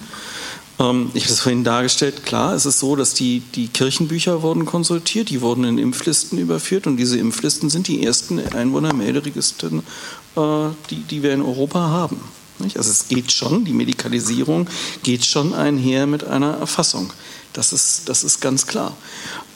Ähm, 0.81 1.11
ich 1.13 1.25
habe 1.25 1.33
es 1.33 1.39
vorhin 1.41 1.63
dargestellt, 1.63 2.25
klar, 2.25 2.53
es 2.53 2.65
ist 2.65 2.79
so, 2.79 2.95
dass 2.95 3.13
die, 3.13 3.41
die 3.53 3.67
Kirchenbücher 3.67 4.41
wurden 4.41 4.65
konsultiert, 4.65 5.29
die 5.29 5.41
wurden 5.41 5.63
in 5.63 5.77
Impflisten 5.77 6.39
überführt 6.39 6.87
und 6.87 6.97
diese 6.97 7.19
Impflisten 7.19 7.69
sind 7.69 7.87
die 7.87 8.03
ersten 8.03 8.39
Einwohnermelderegister, 8.39 9.67
äh, 9.67 10.69
die, 10.89 11.03
die 11.03 11.23
wir 11.23 11.33
in 11.33 11.41
Europa 11.41 11.79
haben. 11.79 12.19
Also 12.59 12.91
es 12.91 13.07
geht 13.07 13.31
schon, 13.31 13.65
die 13.65 13.73
Medikalisierung 13.73 14.67
geht 15.03 15.25
schon 15.25 15.53
einher 15.53 16.05
mit 16.05 16.23
einer 16.23 16.57
Erfassung. 16.57 17.11
Das 17.53 17.73
ist, 17.73 18.07
das 18.07 18.23
ist 18.23 18.39
ganz 18.39 18.67
klar. 18.67 18.95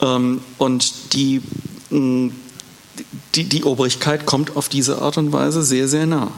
Ähm, 0.01 0.41
und 0.57 1.13
die, 1.13 1.41
die, 1.91 3.43
die 3.43 3.63
Obrigkeit 3.63 4.25
kommt 4.25 4.55
auf 4.55 4.69
diese 4.69 5.01
Art 5.01 5.17
und 5.17 5.31
Weise 5.31 5.63
sehr, 5.63 5.87
sehr 5.87 6.07
nah. 6.07 6.31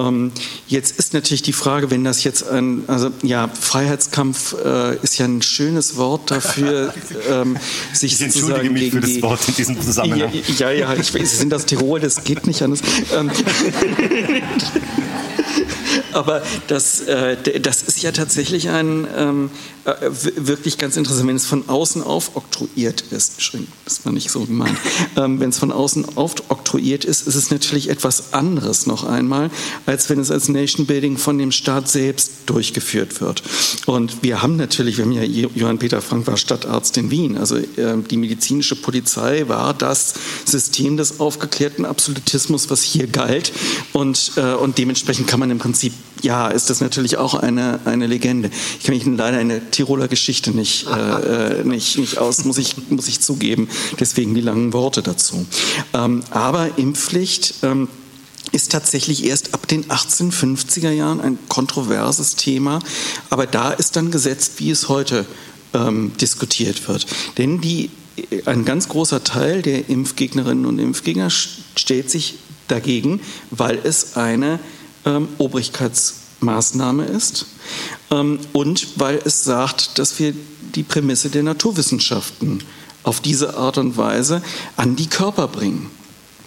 Ähm, 0.00 0.32
jetzt 0.68 0.98
ist 0.98 1.14
natürlich 1.14 1.42
die 1.42 1.52
Frage, 1.52 1.90
wenn 1.90 2.04
das 2.04 2.24
jetzt 2.24 2.48
ein, 2.48 2.84
also 2.86 3.10
ja, 3.22 3.48
Freiheitskampf 3.48 4.54
äh, 4.64 4.96
ist 5.02 5.18
ja 5.18 5.26
ein 5.26 5.42
schönes 5.42 5.96
Wort 5.96 6.30
dafür, 6.30 6.94
ähm, 7.30 7.56
sich 7.92 8.14
ich 8.14 8.22
entschuldige 8.22 8.70
mich 8.70 8.90
für 8.92 9.00
das 9.00 9.22
Wort 9.22 9.40
in 9.48 9.54
diesem 9.54 9.80
Zusammenhang. 9.80 10.32
Ja, 10.58 10.70
ja, 10.70 10.94
ja 10.94 10.94
ich, 10.94 11.10
Sie 11.10 11.24
sind 11.24 11.50
das 11.50 11.66
Tirol, 11.66 12.00
das 12.00 12.24
geht 12.24 12.46
nicht 12.46 12.62
anders. 12.62 12.80
Ähm, 13.14 13.30
aber 16.12 16.42
das, 16.68 17.00
äh, 17.00 17.36
das 17.60 17.82
ist 17.82 18.02
ja 18.02 18.12
tatsächlich 18.12 18.68
ein 18.68 19.06
ähm, 19.16 19.50
äh, 19.84 20.10
wirklich 20.36 20.76
ganz 20.76 20.96
interessant, 20.96 21.26
wenn 21.28 21.36
es 21.36 21.46
von 21.46 21.68
außen 21.68 22.02
aufoktroyiert 22.02 23.00
ist. 23.10 23.38
Das 23.84 24.04
war 24.04 24.12
nicht 24.12 24.30
so 24.30 24.44
gemeint. 24.44 24.78
Ähm, 25.16 25.40
wenn 25.40 25.50
es 25.50 25.58
von 25.58 25.72
außen 25.72 26.16
aufoktroyiert 26.16 27.04
ist, 27.04 27.26
ist 27.26 27.34
es 27.34 27.50
natürlich 27.50 27.90
etwas 27.90 28.32
anderes 28.32 28.86
noch 28.86 29.02
einmal, 29.04 29.50
als 29.86 30.08
wenn 30.08 30.20
es 30.20 30.30
als 30.30 30.48
Nation 30.48 30.86
Building 30.86 31.16
von 31.16 31.36
dem 31.36 31.50
Staat 31.50 31.88
selbst 31.88 32.30
durchgeführt 32.46 33.20
wird. 33.20 33.42
Und 33.86 34.22
wir 34.22 34.40
haben 34.40 34.56
natürlich, 34.56 34.98
wir 34.98 35.04
haben 35.04 35.12
ja 35.12 35.22
Johann 35.22 35.78
Peter 35.78 36.00
Frank 36.00 36.26
war 36.26 36.36
Stadtarzt 36.36 36.96
in 36.96 37.10
Wien. 37.10 37.36
Also 37.38 37.56
äh, 37.56 37.96
die 38.08 38.16
medizinische 38.16 38.76
Polizei 38.76 39.48
war 39.48 39.74
das 39.74 40.14
System 40.44 40.96
des 40.96 41.18
aufgeklärten 41.18 41.84
Absolutismus, 41.84 42.70
was 42.70 42.82
hier 42.82 43.06
galt. 43.06 43.52
Und, 43.92 44.32
äh, 44.36 44.54
und 44.54 44.78
dementsprechend 44.78 45.26
kann 45.26 45.40
man 45.40 45.50
im 45.50 45.58
Prinzip 45.58 45.92
ja, 46.22 46.48
ist 46.48 46.70
das 46.70 46.80
natürlich 46.80 47.16
auch 47.16 47.34
eine, 47.34 47.80
eine 47.84 48.06
Legende. 48.06 48.50
Ich 48.78 48.84
kann 48.84 48.94
mich 48.94 49.04
leider 49.06 49.40
in 49.40 49.48
der 49.48 49.70
Tiroler 49.70 50.08
Geschichte 50.08 50.50
nicht, 50.50 50.86
äh, 50.86 51.60
äh, 51.60 51.64
nicht, 51.64 51.98
nicht 51.98 52.18
aus, 52.18 52.44
muss 52.44 52.58
ich, 52.58 52.76
muss 52.90 53.08
ich 53.08 53.20
zugeben. 53.20 53.68
Deswegen 53.98 54.34
die 54.34 54.40
langen 54.40 54.72
Worte 54.72 55.02
dazu. 55.02 55.46
Ähm, 55.94 56.22
aber 56.30 56.78
Impfpflicht. 56.78 57.54
Ähm, 57.62 57.88
ist 58.52 58.72
tatsächlich 58.72 59.24
erst 59.24 59.54
ab 59.54 59.68
den 59.68 59.84
1850er 59.84 60.90
Jahren 60.90 61.20
ein 61.20 61.38
kontroverses 61.46 62.34
Thema, 62.34 62.80
aber 63.28 63.46
da 63.46 63.70
ist 63.70 63.94
dann 63.94 64.10
gesetzt, 64.10 64.54
wie 64.56 64.70
es 64.70 64.88
heute 64.88 65.24
ähm, 65.72 66.12
diskutiert 66.20 66.88
wird. 66.88 67.06
Denn 67.38 67.60
die, 67.60 67.90
ein 68.46 68.64
ganz 68.64 68.88
großer 68.88 69.22
Teil 69.22 69.62
der 69.62 69.88
Impfgegnerinnen 69.88 70.66
und 70.66 70.78
Impfgegner 70.80 71.30
stellt 71.30 72.10
sich 72.10 72.38
dagegen, 72.68 73.20
weil 73.50 73.78
es 73.82 74.16
eine 74.16 74.58
ähm, 75.04 75.28
Obrigkeitsmaßnahme 75.38 77.04
ist 77.04 77.46
ähm, 78.10 78.38
und 78.52 78.88
weil 78.96 79.20
es 79.24 79.44
sagt, 79.44 79.98
dass 79.98 80.18
wir 80.18 80.34
die 80.74 80.82
Prämisse 80.82 81.30
der 81.30 81.42
Naturwissenschaften 81.42 82.62
auf 83.02 83.20
diese 83.20 83.56
Art 83.56 83.78
und 83.78 83.96
Weise 83.96 84.42
an 84.76 84.96
die 84.96 85.06
Körper 85.08 85.48
bringen. 85.48 85.90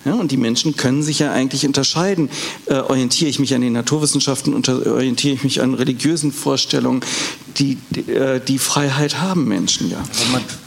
Ja, 0.05 0.15
und 0.15 0.31
die 0.31 0.37
Menschen 0.37 0.75
können 0.75 1.01
sich 1.01 1.19
ja 1.19 1.31
eigentlich 1.31 1.65
unterscheiden. 1.65 2.29
Äh, 2.65 2.75
orientiere 2.75 3.29
ich 3.29 3.39
mich 3.39 3.55
an 3.55 3.61
den 3.61 3.71
Naturwissenschaften, 3.71 4.53
unter, 4.53 4.85
orientiere 4.85 5.35
ich 5.35 5.43
mich 5.45 5.61
an 5.61 5.73
religiösen 5.73 6.33
Vorstellungen? 6.33 7.01
Die, 7.57 7.77
die, 7.91 8.11
äh, 8.11 8.39
die 8.39 8.59
Freiheit 8.59 9.21
haben 9.21 9.45
Menschen 9.47 9.89
ja. 9.89 10.03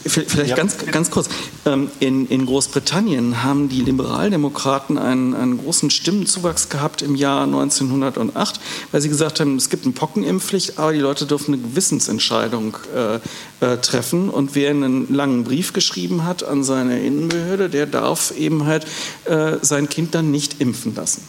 Vielleicht 0.05 0.51
ja. 0.51 0.57
ganz, 0.57 0.79
ganz 0.79 1.11
kurz. 1.11 1.29
Ähm, 1.65 1.91
in, 2.01 2.29
in 2.29 2.47
Großbritannien 2.47 3.43
haben 3.43 3.69
die 3.69 3.81
Liberaldemokraten 3.81 4.99
einen, 4.99 5.35
einen 5.35 5.59
großen 5.59 5.91
Stimmenzuwachs 5.91 6.69
gehabt 6.69 7.03
im 7.03 7.17
Jahr 7.17 7.43
1908, 7.45 8.61
weil 8.93 9.01
sie 9.01 9.09
gesagt 9.09 9.41
haben, 9.41 9.57
es 9.57 9.69
gibt 9.69 9.85
eine 9.85 9.95
Pockenimpfpflicht, 9.95 10.79
aber 10.79 10.93
die 10.93 11.01
Leute 11.01 11.27
dürfen 11.27 11.55
eine 11.55 11.63
Gewissensentscheidung 11.63 12.77
äh, 12.95 13.17
äh, 13.65 13.79
treffen. 13.79 14.29
Und 14.29 14.55
wer 14.55 14.71
einen 14.71 15.13
langen 15.13 15.45
Brief 15.45 15.73
geschrieben 15.73 16.25
hat 16.25 16.45
an 16.45 16.63
seine 16.63 17.01
Innenbehörde, 17.01 17.69
der 17.69 17.87
darf 17.87 18.33
eben 18.37 18.67
halt 18.67 18.87
äh, 19.25 19.57
sein 19.63 19.89
Kind 19.89 20.15
dann 20.15 20.31
nicht 20.31 20.61
impfen 20.61 20.95
lassen. 20.95 21.23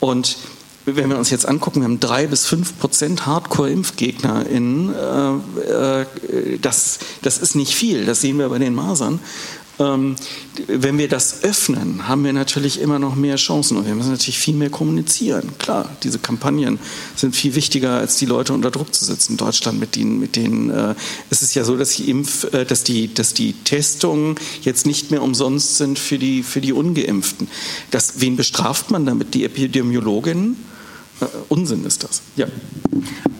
Und 0.00 0.36
wenn 0.86 1.10
wir 1.10 1.18
uns 1.18 1.30
jetzt 1.30 1.46
angucken, 1.46 1.80
wir 1.80 1.84
haben 1.84 2.00
drei 2.00 2.26
bis 2.26 2.46
fünf 2.46 2.78
Prozent 2.78 3.26
Hardcore-ImpfgegnerInnen. 3.26 4.94
Äh, 4.94 6.02
äh, 6.02 6.58
das, 6.60 6.98
das 7.22 7.38
ist 7.38 7.56
nicht 7.56 7.74
viel, 7.74 8.06
das 8.06 8.20
sehen 8.20 8.38
wir 8.38 8.48
bei 8.48 8.58
den 8.58 8.74
Masern. 8.74 9.20
Ähm, 9.78 10.16
wenn 10.68 10.96
wir 10.96 11.08
das 11.08 11.44
öffnen, 11.44 12.08
haben 12.08 12.24
wir 12.24 12.32
natürlich 12.32 12.80
immer 12.80 12.98
noch 12.98 13.14
mehr 13.14 13.36
Chancen 13.36 13.76
und 13.76 13.86
wir 13.86 13.94
müssen 13.94 14.10
natürlich 14.10 14.38
viel 14.38 14.54
mehr 14.54 14.70
kommunizieren. 14.70 15.50
Klar, 15.58 15.94
diese 16.02 16.18
Kampagnen 16.18 16.78
sind 17.14 17.36
viel 17.36 17.54
wichtiger, 17.54 17.98
als 17.98 18.16
die 18.16 18.24
Leute 18.24 18.54
unter 18.54 18.70
Druck 18.70 18.94
zu 18.94 19.04
setzen. 19.04 19.32
In 19.32 19.36
Deutschland 19.36 19.78
mit 19.78 19.96
denen, 19.96 20.18
mit 20.18 20.36
denen 20.36 20.70
äh, 20.70 20.94
es 21.28 21.42
ist 21.42 21.54
ja 21.54 21.64
so, 21.64 21.76
dass 21.76 21.96
die 21.96 22.08
Impf, 22.08 22.44
äh, 22.54 22.64
dass 22.64 22.84
die, 22.84 23.12
dass 23.12 23.34
die 23.34 23.52
Testungen 23.52 24.36
jetzt 24.62 24.86
nicht 24.86 25.10
mehr 25.10 25.22
umsonst 25.22 25.76
sind 25.76 25.98
für 25.98 26.18
die, 26.18 26.42
für 26.42 26.62
die 26.62 26.72
Ungeimpften. 26.72 27.48
Das, 27.90 28.20
wen 28.20 28.36
bestraft 28.36 28.90
man 28.90 29.04
damit? 29.04 29.34
Die 29.34 29.44
Epidemiologinnen? 29.44 30.56
Äh, 31.20 31.24
Unsinn 31.48 31.84
ist 31.84 32.04
das. 32.04 32.22
Ja. 32.36 32.46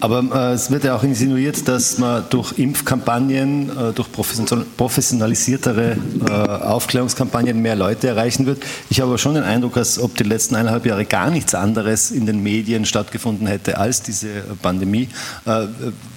Aber 0.00 0.50
äh, 0.50 0.54
es 0.54 0.70
wird 0.70 0.84
ja 0.84 0.96
auch 0.96 1.02
insinuiert, 1.02 1.66
dass 1.68 1.98
man 1.98 2.24
durch 2.30 2.58
Impfkampagnen, 2.58 3.70
äh, 3.70 3.92
durch 3.92 4.08
professionalisiertere 4.76 5.96
äh, 6.26 6.30
Aufklärungskampagnen 6.30 7.60
mehr 7.60 7.76
Leute 7.76 8.08
erreichen 8.08 8.46
wird. 8.46 8.62
Ich 8.90 9.00
habe 9.00 9.10
aber 9.10 9.18
schon 9.18 9.34
den 9.34 9.44
Eindruck, 9.44 9.76
als 9.76 9.98
ob 9.98 10.16
die 10.16 10.24
letzten 10.24 10.54
eineinhalb 10.54 10.86
Jahre 10.86 11.04
gar 11.04 11.30
nichts 11.30 11.54
anderes 11.54 12.10
in 12.10 12.26
den 12.26 12.42
Medien 12.42 12.84
stattgefunden 12.84 13.46
hätte 13.46 13.78
als 13.78 14.02
diese 14.02 14.42
Pandemie. 14.62 15.08
Äh, 15.44 15.66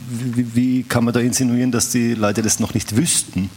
wie, 0.10 0.56
wie, 0.56 0.84
kann 0.84 1.06
man 1.06 1.14
da 1.14 1.20
insinuieren, 1.20 1.72
dass 1.72 1.90
die 1.92 2.16
Leute 2.16 2.42
das 2.42 2.60
noch 2.60 2.74
nicht 2.74 2.96
wüssten? 2.96 3.50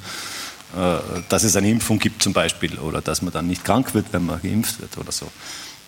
Äh, 0.77 1.23
dass 1.29 1.45
es 1.45 1.57
eine 1.57 1.69
Impfung 1.69 1.99
gibt 1.99 2.23
zum 2.23 2.33
Beispiel 2.33 2.79
oder 2.79 3.03
dass 3.03 3.21
man 3.23 3.33
dann 3.33 3.47
nicht 3.47 3.65
krank 3.65 3.95
wird, 3.95 4.07
wenn 4.13 4.25
man 4.25 4.41
geimpft 4.41 4.81
wird 4.81 4.97
oder 4.97 5.13
so. 5.13 5.27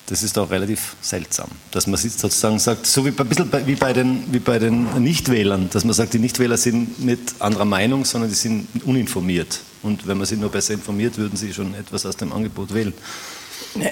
Das 0.07 0.23
ist 0.23 0.37
doch 0.37 0.51
relativ 0.51 0.97
seltsam, 1.01 1.49
dass 1.71 1.87
man 1.87 1.99
sozusagen 1.99 2.59
sagt, 2.59 2.87
so 2.87 3.07
wie 3.07 3.09
ein 3.09 3.27
bisschen 3.27 3.51
wie 3.67 3.75
bei 3.75 3.95
den, 3.95 4.25
wie 4.33 4.39
bei 4.39 4.59
den 4.59 5.03
Nichtwählern, 5.03 5.71
dass 5.73 5.85
man 5.85 5.95
sagt, 5.95 6.13
die 6.13 6.19
Nichtwähler 6.19 6.59
sind 6.59 7.03
nicht 7.03 7.37
anderer 7.39 7.65
Meinung, 7.65 8.05
sondern 8.05 8.29
die 8.29 8.37
sind 8.37 8.67
uninformiert. 8.85 9.61
Und 9.83 10.07
wenn 10.07 10.19
man 10.19 10.27
sie 10.27 10.37
nur 10.37 10.51
besser 10.51 10.75
informiert, 10.75 11.17
würden 11.17 11.37
sie 11.37 11.55
schon 11.55 11.75
etwas 11.75 12.05
aus 12.05 12.17
dem 12.19 12.35
Angebot 12.35 12.75
wählen. 12.75 12.93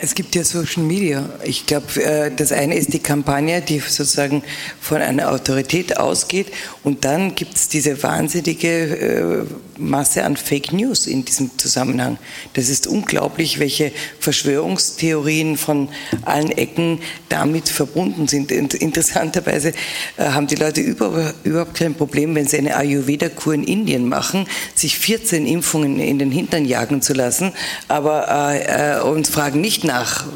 Es 0.01 0.15
gibt 0.15 0.35
ja 0.37 0.45
Social 0.45 0.85
Media. 0.85 1.29
Ich 1.43 1.67
glaube, 1.67 2.01
äh, 2.03 2.31
das 2.35 2.53
eine 2.53 2.77
ist 2.77 2.93
die 2.93 3.01
Kampagne, 3.01 3.61
die 3.61 3.81
sozusagen 3.81 4.43
von 4.81 4.99
einer 4.99 5.33
Autorität 5.33 5.97
ausgeht. 5.97 6.53
Und 6.85 7.05
dann 7.05 7.35
gibt 7.35 7.57
es 7.57 7.69
diese 7.69 8.01
wahnsinnige 8.03 8.69
äh, 8.69 9.45
Masse 9.79 10.25
an 10.25 10.37
Fake 10.37 10.73
News 10.73 11.09
in 11.09 11.25
diesem 11.25 11.51
Zusammenhang. 11.59 12.19
Das 12.55 12.69
ist 12.69 12.87
unglaublich, 12.87 13.59
welche 13.59 13.91
Verschwörungstheorien 14.21 15.57
von 15.57 15.89
allen 16.25 16.53
Ecken 16.53 17.01
damit 17.29 17.69
verbunden 17.69 18.29
sind. 18.29 18.53
Interessanterweise 18.53 19.73
äh, 20.17 20.25
haben 20.25 20.47
die 20.47 20.55
Leute 20.55 20.81
überhaupt 20.81 21.75
kein 21.75 21.95
Problem, 21.95 22.37
wenn 22.37 22.47
sie 22.47 22.59
eine 22.59 22.77
Ayurveda-Kur 22.77 23.55
in 23.55 23.65
Indien 23.65 24.09
machen, 24.09 24.47
sich 24.77 24.97
14 24.97 25.45
Impfungen 25.45 25.99
in 25.99 26.21
den 26.21 26.31
Hintern 26.31 26.65
jagen 26.65 27.03
zu 27.03 27.15
lassen, 27.15 27.53
aber 27.89 29.03
uns 29.05 29.29
fragen 29.29 29.52
nicht, 29.55 29.73
nicht 29.73 29.85
nach, 29.85 30.27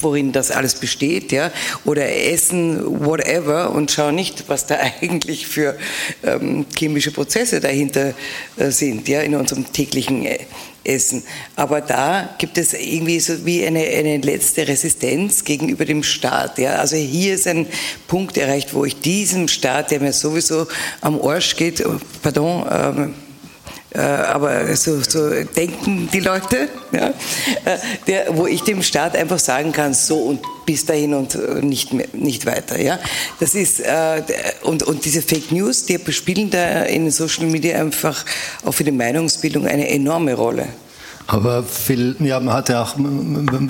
worin 0.00 0.32
das 0.32 0.50
alles 0.50 0.74
besteht, 0.74 1.32
ja, 1.32 1.50
oder 1.84 2.10
essen 2.10 3.04
whatever 3.04 3.70
und 3.70 3.90
schauen 3.90 4.14
nicht, 4.14 4.48
was 4.48 4.66
da 4.66 4.76
eigentlich 5.00 5.46
für 5.46 5.76
ähm, 6.22 6.66
chemische 6.76 7.10
Prozesse 7.10 7.60
dahinter 7.60 8.14
äh, 8.56 8.70
sind, 8.70 9.08
ja, 9.08 9.20
in 9.20 9.34
unserem 9.34 9.72
täglichen 9.72 10.26
äh, 10.26 10.38
Essen. 10.84 11.22
Aber 11.56 11.80
da 11.80 12.34
gibt 12.38 12.58
es 12.58 12.74
irgendwie 12.74 13.18
so 13.18 13.46
wie 13.46 13.64
eine, 13.64 13.80
eine 13.80 14.18
letzte 14.18 14.68
Resistenz 14.68 15.44
gegenüber 15.44 15.86
dem 15.86 16.02
Staat. 16.02 16.58
Ja. 16.58 16.74
Also 16.76 16.96
hier 16.96 17.34
ist 17.34 17.46
ein 17.46 17.66
Punkt 18.06 18.36
erreicht, 18.36 18.74
wo 18.74 18.84
ich 18.84 19.00
diesem 19.00 19.48
Staat, 19.48 19.90
der 19.90 20.00
mir 20.00 20.12
sowieso 20.12 20.66
am 21.00 21.20
Arsch 21.22 21.56
geht, 21.56 21.84
oh, 21.86 21.96
pardon, 22.22 22.66
ähm, 22.70 23.02
äh, 23.04 23.23
aber 23.98 24.74
so, 24.76 25.00
so, 25.00 25.30
denken 25.56 26.08
die 26.12 26.20
Leute, 26.20 26.68
ja, 26.92 27.08
äh, 27.64 27.78
der, 28.06 28.36
wo 28.36 28.46
ich 28.46 28.62
dem 28.62 28.82
Staat 28.82 29.16
einfach 29.16 29.38
sagen 29.38 29.72
kann, 29.72 29.94
so 29.94 30.16
und 30.16 30.40
bis 30.66 30.84
dahin 30.84 31.14
und 31.14 31.34
äh, 31.34 31.62
nicht, 31.62 31.92
mehr, 31.92 32.06
nicht 32.12 32.46
weiter. 32.46 32.80
Ja. 32.80 32.98
Das 33.40 33.54
ist, 33.54 33.80
äh, 33.80 34.22
und, 34.62 34.82
und 34.82 35.04
diese 35.04 35.22
Fake 35.22 35.52
News, 35.52 35.84
die 35.84 36.00
spielen 36.12 36.50
da 36.50 36.82
in 36.82 37.10
Social 37.10 37.46
Media 37.46 37.80
einfach 37.80 38.24
auch 38.64 38.72
für 38.72 38.84
die 38.84 38.90
Meinungsbildung 38.90 39.66
eine 39.66 39.88
enorme 39.88 40.34
Rolle. 40.34 40.68
Aber 41.26 41.62
Phil, 41.62 42.16
ja, 42.20 42.38
man 42.38 42.54
hat 42.54 42.68
ja 42.68 42.82
auch, 42.82 42.96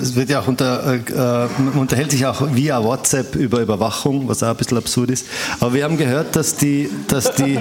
es 0.01 0.15
wird 0.15 0.29
ja 0.29 0.41
auch 0.41 0.47
unter, 0.47 0.93
äh, 0.93 1.47
man 1.57 1.73
unterhält 1.75 2.11
sich 2.11 2.25
auch 2.25 2.53
via 2.53 2.83
WhatsApp 2.83 3.35
über 3.35 3.61
Überwachung, 3.61 4.27
was 4.27 4.43
auch 4.43 4.49
ein 4.49 4.57
bisschen 4.57 4.77
absurd 4.77 5.11
ist. 5.11 5.25
Aber 5.61 5.73
wir 5.73 5.85
haben 5.85 5.97
gehört, 5.97 6.35
dass 6.35 6.57
die, 6.57 6.89
dass 7.07 7.33
die, 7.35 7.57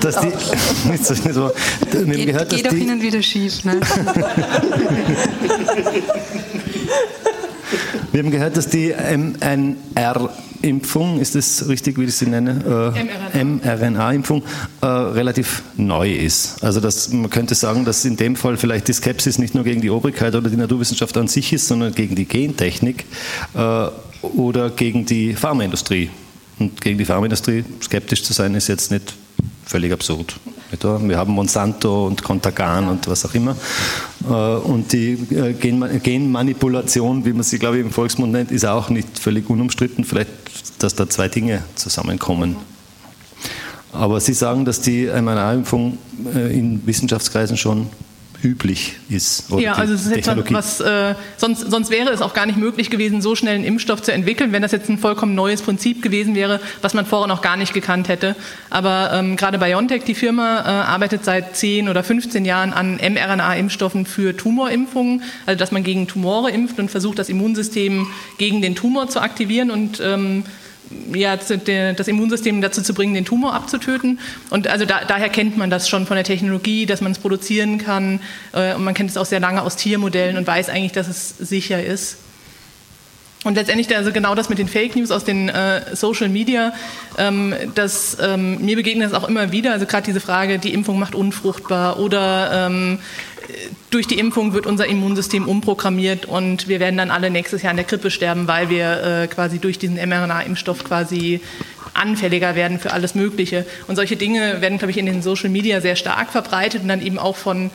dass 0.00 0.20
die, 0.20 0.28
wir 1.92 2.18
haben 2.18 2.26
gehört, 2.26 2.52
dass 2.52 2.62
geht 2.62 2.68
auch 2.68 2.72
hin 2.72 2.90
und 2.90 3.02
wieder 3.02 3.20
schief, 3.22 3.64
ne? 3.64 3.80
Wir 8.12 8.24
haben 8.24 8.30
gehört, 8.32 8.56
dass 8.56 8.66
die 8.68 8.92
mRNA-Impfung, 10.62 11.20
ist 11.20 11.34
das 11.34 11.68
richtig, 11.68 11.98
wie 11.98 12.04
ich 12.04 12.14
sie 12.14 12.26
nenne? 12.26 12.94
Äh, 13.34 13.44
mRNA-Impfung 13.44 14.42
äh, 14.80 14.86
relativ 14.86 15.62
neu 15.76 16.12
ist. 16.12 16.62
Also 16.62 16.80
dass, 16.80 17.10
man 17.12 17.30
könnte 17.30 17.54
sagen, 17.54 17.84
dass 17.84 18.04
in 18.04 18.16
dem 18.16 18.36
Fall 18.36 18.56
vielleicht 18.56 18.88
die 18.88 18.92
Skepsis 18.92 19.38
nicht 19.38 19.54
nur 19.54 19.64
gegen 19.64 19.80
die 19.80 19.90
Obrigkeit 19.90 20.34
oder 20.34 20.50
die 20.50 20.56
Naturwissenschaft 20.56 21.16
an 21.16 21.28
sich 21.28 21.52
ist, 21.52 21.68
sondern 21.68 21.92
gegen 21.94 22.14
die 22.14 22.26
Gentechnik 22.26 23.04
äh, 23.54 23.86
oder 24.22 24.70
gegen 24.70 25.06
die 25.06 25.34
Pharmaindustrie. 25.34 26.10
Und 26.58 26.80
gegen 26.80 26.98
die 26.98 27.06
Pharmaindustrie 27.06 27.64
skeptisch 27.82 28.22
zu 28.22 28.32
sein, 28.32 28.54
ist 28.54 28.68
jetzt 28.68 28.90
nicht 28.90 29.14
völlig 29.64 29.92
absurd. 29.92 30.36
Wir 30.72 31.18
haben 31.18 31.32
Monsanto 31.32 32.06
und 32.06 32.22
Contagan 32.22 32.88
und 32.88 33.08
was 33.08 33.24
auch 33.24 33.34
immer. 33.34 33.56
Äh, 34.28 34.32
und 34.32 34.92
die 34.92 35.12
äh, 35.34 35.52
Genmanipulation, 35.52 37.24
wie 37.24 37.32
man 37.32 37.42
sie, 37.42 37.58
glaube 37.58 37.78
ich, 37.78 37.84
im 37.84 37.90
Volksmund 37.90 38.32
nennt, 38.32 38.52
ist 38.52 38.64
auch 38.64 38.88
nicht 38.88 39.18
völlig 39.18 39.50
unumstritten. 39.50 40.04
Vielleicht, 40.04 40.30
dass 40.78 40.94
da 40.94 41.08
zwei 41.08 41.28
Dinge 41.28 41.64
zusammenkommen. 41.74 42.56
Aber 43.92 44.20
Sie 44.20 44.32
sagen, 44.32 44.64
dass 44.64 44.80
die 44.80 45.06
mRNA-Impfung 45.06 45.98
äh, 46.34 46.56
in 46.56 46.86
Wissenschaftskreisen 46.86 47.56
schon 47.56 47.88
üblich 48.42 48.96
ist. 49.08 49.50
ja, 49.58 49.74
also 49.74 49.94
es 49.94 50.06
ist 50.06 50.16
jetzt 50.16 50.52
was, 50.52 50.80
äh, 50.80 51.14
sonst, 51.36 51.70
sonst 51.70 51.90
wäre 51.90 52.10
es 52.10 52.22
auch 52.22 52.34
gar 52.34 52.46
nicht 52.46 52.58
möglich 52.58 52.90
gewesen, 52.90 53.22
so 53.22 53.34
schnell 53.34 53.54
einen 53.54 53.64
Impfstoff 53.64 54.02
zu 54.02 54.12
entwickeln, 54.12 54.52
wenn 54.52 54.62
das 54.62 54.72
jetzt 54.72 54.88
ein 54.88 54.98
vollkommen 54.98 55.34
neues 55.34 55.62
Prinzip 55.62 56.02
gewesen 56.02 56.34
wäre, 56.34 56.60
was 56.82 56.94
man 56.94 57.06
vorher 57.06 57.28
noch 57.28 57.42
gar 57.42 57.56
nicht 57.56 57.74
gekannt 57.74 58.08
hätte. 58.08 58.36
Aber 58.70 59.10
ähm, 59.12 59.36
gerade 59.36 59.58
BioNTech, 59.58 60.04
die 60.04 60.14
Firma, 60.14 60.60
äh, 60.60 60.68
arbeitet 60.68 61.24
seit 61.24 61.56
10 61.56 61.88
oder 61.88 62.02
15 62.02 62.44
Jahren 62.44 62.72
an 62.72 62.96
mRNA-Impfstoffen 62.96 64.06
für 64.06 64.36
Tumorimpfungen, 64.36 65.22
also 65.46 65.58
dass 65.58 65.72
man 65.72 65.82
gegen 65.82 66.06
Tumore 66.06 66.50
impft 66.50 66.78
und 66.78 66.90
versucht, 66.90 67.18
das 67.18 67.28
Immunsystem 67.28 68.06
gegen 68.38 68.62
den 68.62 68.74
Tumor 68.74 69.08
zu 69.08 69.20
aktivieren 69.20 69.70
und 69.70 70.00
ähm, 70.00 70.44
ja, 71.12 71.36
das 71.36 72.08
Immunsystem 72.08 72.60
dazu 72.60 72.82
zu 72.82 72.94
bringen, 72.94 73.14
den 73.14 73.24
Tumor 73.24 73.54
abzutöten. 73.54 74.18
Und 74.50 74.68
also 74.68 74.84
da, 74.84 75.02
daher 75.06 75.28
kennt 75.28 75.56
man 75.56 75.70
das 75.70 75.88
schon 75.88 76.06
von 76.06 76.16
der 76.16 76.24
Technologie, 76.24 76.86
dass 76.86 77.00
man 77.00 77.12
es 77.12 77.18
produzieren 77.18 77.78
kann. 77.78 78.20
Äh, 78.52 78.74
und 78.74 78.84
man 78.84 78.94
kennt 78.94 79.10
es 79.10 79.16
auch 79.16 79.26
sehr 79.26 79.40
lange 79.40 79.62
aus 79.62 79.76
Tiermodellen 79.76 80.36
und 80.36 80.46
weiß 80.46 80.68
eigentlich, 80.68 80.92
dass 80.92 81.08
es 81.08 81.36
sicher 81.38 81.82
ist. 81.82 82.18
Und 83.42 83.54
letztendlich 83.54 83.96
also 83.96 84.12
genau 84.12 84.34
das 84.34 84.50
mit 84.50 84.58
den 84.58 84.68
Fake 84.68 84.96
News 84.96 85.10
aus 85.10 85.24
den 85.24 85.48
äh, 85.48 85.96
Social 85.96 86.28
Media, 86.28 86.74
ähm, 87.16 87.54
das, 87.74 88.18
ähm, 88.20 88.62
mir 88.62 88.76
begegnet 88.76 89.10
das 89.10 89.14
auch 89.14 89.26
immer 89.26 89.50
wieder. 89.50 89.72
Also 89.72 89.86
gerade 89.86 90.04
diese 90.04 90.20
Frage, 90.20 90.58
die 90.58 90.74
Impfung 90.74 90.98
macht 90.98 91.14
unfruchtbar 91.14 91.98
oder 91.98 92.66
ähm, 92.66 92.98
durch 93.90 94.06
die 94.06 94.18
Impfung 94.18 94.52
wird 94.52 94.66
unser 94.66 94.86
Immunsystem 94.86 95.48
umprogrammiert 95.48 96.26
und 96.26 96.68
wir 96.68 96.80
werden 96.80 96.96
dann 96.96 97.10
alle 97.10 97.30
nächstes 97.30 97.62
Jahr 97.62 97.70
an 97.70 97.76
der 97.76 97.86
Grippe 97.86 98.10
sterben, 98.10 98.46
weil 98.46 98.70
wir 98.70 99.02
äh, 99.02 99.26
quasi 99.26 99.58
durch 99.58 99.78
diesen 99.78 99.96
mRNA-Impfstoff 99.96 100.84
quasi 100.84 101.40
anfälliger 101.94 102.54
werden 102.54 102.78
für 102.78 102.92
alles 102.92 103.14
Mögliche. 103.14 103.66
Und 103.86 103.96
solche 103.96 104.16
Dinge 104.16 104.60
werden, 104.60 104.78
glaube 104.78 104.90
ich, 104.90 104.98
in 104.98 105.06
den 105.06 105.22
Social 105.22 105.50
Media 105.50 105.80
sehr 105.80 105.96
stark 105.96 106.30
verbreitet 106.30 106.82
und 106.82 106.88
dann 106.88 107.02
eben 107.02 107.18
auch 107.18 107.36
von 107.36 107.70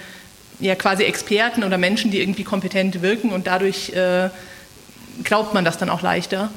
ja, 0.59 0.75
quasi 0.75 1.03
Experten 1.03 1.63
oder 1.63 1.77
Menschen, 1.77 2.11
die 2.11 2.21
irgendwie 2.21 2.43
kompetent 2.43 3.01
wirken 3.01 3.31
und 3.31 3.47
dadurch 3.47 3.89
äh, 3.89 4.29
glaubt 5.23 5.53
man 5.53 5.65
das 5.65 5.77
dann 5.77 5.89
auch 5.89 6.01
leichter. 6.01 6.49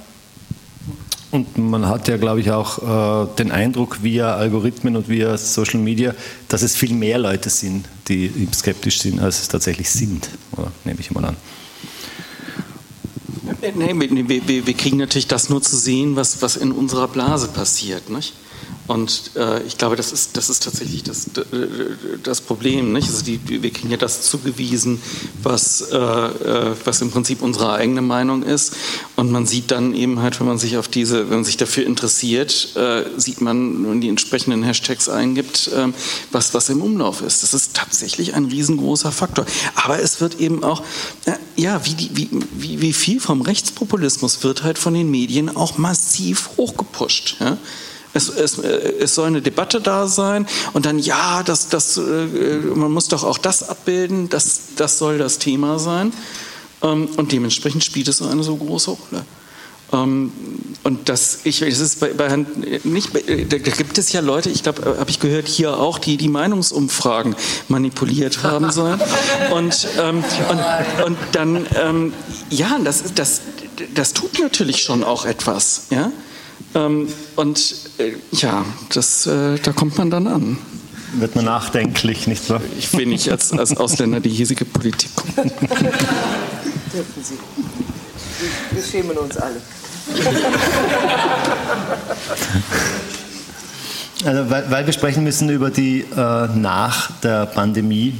Und 1.31 1.59
man 1.59 1.87
hat 1.87 2.09
ja, 2.09 2.17
glaube 2.17 2.41
ich, 2.41 2.51
auch 2.51 3.27
äh, 3.27 3.37
den 3.37 3.53
Eindruck 3.53 4.03
via 4.03 4.35
Algorithmen 4.35 4.97
und 4.97 5.09
via 5.09 5.37
Social 5.37 5.81
Media, 5.81 6.15
dass 6.49 6.63
es 6.63 6.75
viel 6.75 6.95
mehr 6.95 7.19
Leute 7.19 7.51
sind, 7.51 7.87
die 8.09 8.49
skeptisch 8.55 9.01
sind, 9.01 9.21
als 9.21 9.43
es 9.43 9.49
tatsächlich 9.49 9.91
sind, 9.91 10.31
oder? 10.57 10.73
nehme 10.85 11.01
ich 11.01 11.11
mal 11.11 11.25
an. 11.27 11.37
Nee, 13.61 13.93
wir, 13.95 14.67
wir, 14.67 14.75
kriegen 14.75 14.99
natürlich 14.99 15.27
das 15.27 15.51
nur 15.51 15.61
zu 15.61 15.77
sehen, 15.77 16.17
was, 16.17 16.41
was 16.43 16.57
in 16.57 16.73
unserer 16.73 17.09
Blase 17.09 17.49
passiert. 17.49 18.09
Nicht? 18.09 18.35
Und 18.89 19.33
äh, 19.37 19.63
ich 19.65 19.77
glaube, 19.77 19.97
das 19.97 20.13
ist, 20.13 20.37
das 20.39 20.49
ist 20.49 20.63
tatsächlich 20.63 21.03
das, 21.03 21.27
das 22.23 22.41
Problem. 22.41 22.95
Nicht? 22.95 23.09
Also 23.09 23.23
die, 23.23 23.39
wir 23.63 23.71
kriegen 23.71 23.91
ja 23.91 23.99
das 23.99 24.23
zugewiesen, 24.23 25.01
was, 25.43 25.83
äh, 25.93 25.97
äh, 25.97 26.75
was 26.85 27.03
im 27.03 27.11
Prinzip 27.11 27.43
unsere 27.43 27.75
eigene 27.75 28.01
Meinung 28.01 28.43
ist. 28.43 28.75
Und 29.15 29.31
man 29.31 29.47
sieht 29.47 29.71
dann 29.71 29.95
eben 29.95 30.21
halt, 30.21 30.41
wenn 30.41 30.47
man 30.47 30.59
sich 30.59 30.79
auf 30.79 30.89
diese, 30.89 31.29
wenn 31.29 31.37
man 31.37 31.45
sich 31.45 31.59
dafür 31.59 31.85
interessiert, 31.85 32.77
äh, 32.77 33.05
sieht 33.19 33.43
man, 33.43 33.87
wenn 33.91 34.01
die 34.01 34.09
entsprechenden 34.09 34.63
Hashtags 34.63 35.11
eingibt, 35.11 35.69
äh, 35.69 35.89
was, 36.33 36.55
was 36.55 36.71
im 36.71 36.81
Umlauf 36.81 37.21
ist. 37.21 37.43
Das 37.43 37.53
ist 37.53 37.75
tatsächlich 37.75 38.35
ein 38.35 38.47
riesengroßer 38.47 39.13
Faktor. 39.13 39.45
Aber 39.75 40.01
es 40.01 40.23
wird 40.23 40.41
eben 40.41 40.65
auch, 40.65 40.83
äh, 41.27 41.33
ja, 41.57 41.85
wie, 41.85 41.93
die, 41.93 42.11
wie, 42.15 42.31
wie, 42.53 42.81
wie 42.81 42.93
viel 42.95 43.21
vom 43.21 43.43
Rechtspopulismus 43.43 44.43
wird 44.45 44.63
halt 44.63 44.79
von 44.79 44.95
den 44.95 45.11
Medien 45.11 45.55
auch 45.55 45.77
massiv 45.77 46.49
hochgepusht. 46.57 47.37
Ja? 47.41 47.59
Es, 48.15 48.29
es, 48.29 48.59
es, 48.59 49.15
soll 49.15 49.27
eine 49.27 49.43
Debatte 49.43 49.81
da 49.81 50.09
sein 50.09 50.47
und 50.73 50.87
dann, 50.87 50.99
ja, 50.99 51.43
das, 51.43 51.69
das, 51.69 51.99
äh, 51.99 52.01
man 52.75 52.91
muss 52.91 53.09
doch 53.09 53.23
auch 53.23 53.39
das 53.39 53.69
abbilden, 53.69 54.29
das, 54.29 54.61
das 54.77 54.99
soll 54.99 55.19
das 55.19 55.39
Thema 55.39 55.79
sein. 55.79 56.13
Ähm, 56.83 57.09
und 57.17 57.33
dementsprechend 57.33 57.85
spielt 57.85 58.09
es 58.09 58.23
eine 58.23 58.43
so 58.43 58.57
große 58.57 58.91
Rolle. 58.91 59.25
Ähm, 59.93 60.33
und 60.85 61.09
das, 61.09 61.41
ich, 61.45 61.63
es 61.63 61.81
ist 61.81 62.01
bei, 62.01 62.13
bei 62.13 62.45
nicht, 62.85 63.11
da 63.15 63.59
gibt 63.59 63.99
es 63.99 64.13
ja 64.13 64.21
Leute, 64.21 64.51
ich 64.51 64.63
glaube, 64.63 64.97
habe 64.99 65.11
ich 65.11 65.21
gehört, 65.21 65.49
hier 65.49 65.79
auch, 65.79 65.99
die 65.99 66.17
die 66.17 66.29
Meinungsumfragen 66.29 67.35
manipuliert 67.69 68.43
haben 68.43 68.71
sollen. 68.71 69.01
Und, 69.53 69.89
ähm, 70.01 70.25
und, 70.51 71.07
und 71.07 71.19
dann, 71.33 71.67
ähm, 71.77 72.13
ja, 72.51 72.79
das, 72.85 73.15
das, 73.15 73.41
das 73.95 74.13
tut 74.13 74.39
natürlich 74.41 74.83
schon 74.83 75.05
auch 75.05 75.25
etwas. 75.25 75.87
Ja? 75.91 76.13
Ähm, 76.75 77.09
und 77.37 77.75
äh, 77.99 78.13
ja, 78.33 78.65
das, 78.93 79.27
äh, 79.27 79.59
da 79.59 79.73
kommt 79.73 79.99
man 79.99 80.11
dann 80.11 80.27
an. 80.27 80.59
Wird 81.15 81.35
man 81.35 81.47
nachdenklich, 81.47 82.27
nicht 82.27 82.51
wahr? 82.51 82.61
Ich 82.79 82.93
will 82.93 83.07
nicht 83.07 83.31
als, 83.31 83.53
als 83.53 83.77
Ausländer 83.77 84.21
die 84.21 84.29
hiesige 84.29 84.65
Politik 84.65 85.11
kommen. 85.17 85.51
Dürfen 86.93 87.23
Sie. 87.23 87.39
Wir 88.71 88.83
schämen 88.83 89.17
uns 89.17 89.37
alle. 89.37 89.61
Also, 94.25 94.51
weil, 94.51 94.71
weil, 94.71 94.85
wir 94.85 94.93
sprechen 94.93 95.23
müssen 95.23 95.49
über 95.49 95.71
die 95.71 96.01
äh, 96.01 96.49
nach 96.55 97.13
der 97.21 97.47
Pandemie 97.47 98.19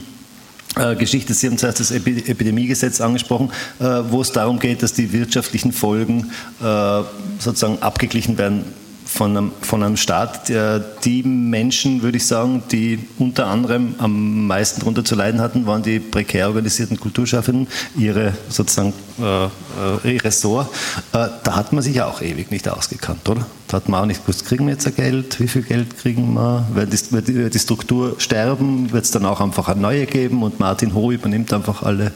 Geschichte. 0.97 1.35
Sie 1.35 1.47
haben 1.47 1.59
zuerst 1.59 1.81
das 1.81 1.91
Epidemiegesetz 1.91 3.01
angesprochen, 3.01 3.51
äh, 3.81 3.85
wo 3.85 4.21
es 4.21 4.33
darum 4.33 4.59
geht, 4.59 4.83
dass 4.83 4.93
die 4.93 5.13
wirtschaftlichen 5.13 5.73
Folgen 5.73 6.31
äh, 6.61 7.03
sozusagen 7.39 7.83
abgeglichen 7.83 8.39
werden 8.39 8.65
von 9.09 9.37
einem, 9.37 9.53
von 9.63 9.83
einem 9.83 9.97
Staat, 9.97 10.51
der 10.51 10.79
die 10.79 11.23
Menschen, 11.23 12.03
würde 12.03 12.19
ich 12.19 12.27
sagen, 12.27 12.63
die 12.71 13.09
unter 13.19 13.47
anderem 13.47 13.95
am 13.99 14.47
meisten 14.47 14.81
darunter 14.81 15.05
zu 15.05 15.15
leiden 15.15 15.41
hatten, 15.41 15.67
waren 15.67 15.83
die 15.83 15.99
prekär 15.99 16.49
organisierten 16.49 17.01
Kulturschaffenden, 17.01 17.69
ihre 17.97 18.35
sozusagen 18.51 18.93
äh, 19.21 19.47
äh, 19.47 20.15
ihr 20.15 20.25
Ressort. 20.25 20.69
Äh, 21.13 21.29
da 21.43 21.57
hat 21.57 21.73
man 21.73 21.83
sich 21.83 22.01
auch 22.03 22.21
ewig 22.21 22.51
nicht 22.51 22.69
ausgekannt, 22.69 23.29
oder? 23.29 23.47
Da 23.67 23.77
hat 23.77 23.89
man 23.89 24.03
auch 24.03 24.07
nicht 24.07 24.23
gewusst, 24.23 24.47
kriegen 24.47 24.67
wir 24.67 24.73
jetzt 24.75 24.87
ein 24.87 24.95
Geld, 24.95 25.41
wie 25.41 25.49
viel 25.49 25.63
Geld 25.63 25.99
kriegen 25.99 26.35
wir, 26.35 26.67
wird 26.73 26.93
die, 26.93 27.35
wird 27.35 27.55
die 27.55 27.59
Struktur 27.59 28.15
sterben, 28.19 28.93
wird 28.93 29.05
es 29.05 29.11
dann 29.11 29.27
auch 29.27 29.41
einfach 29.41 29.69
eine 29.69 29.81
neue 29.81 30.07
geben? 30.07 30.43
Und 30.43 30.59
Martin 30.61 30.95
Ho 30.95 31.11
übernimmt 31.11 31.53
einfach 31.53 31.83
alle 31.83 32.13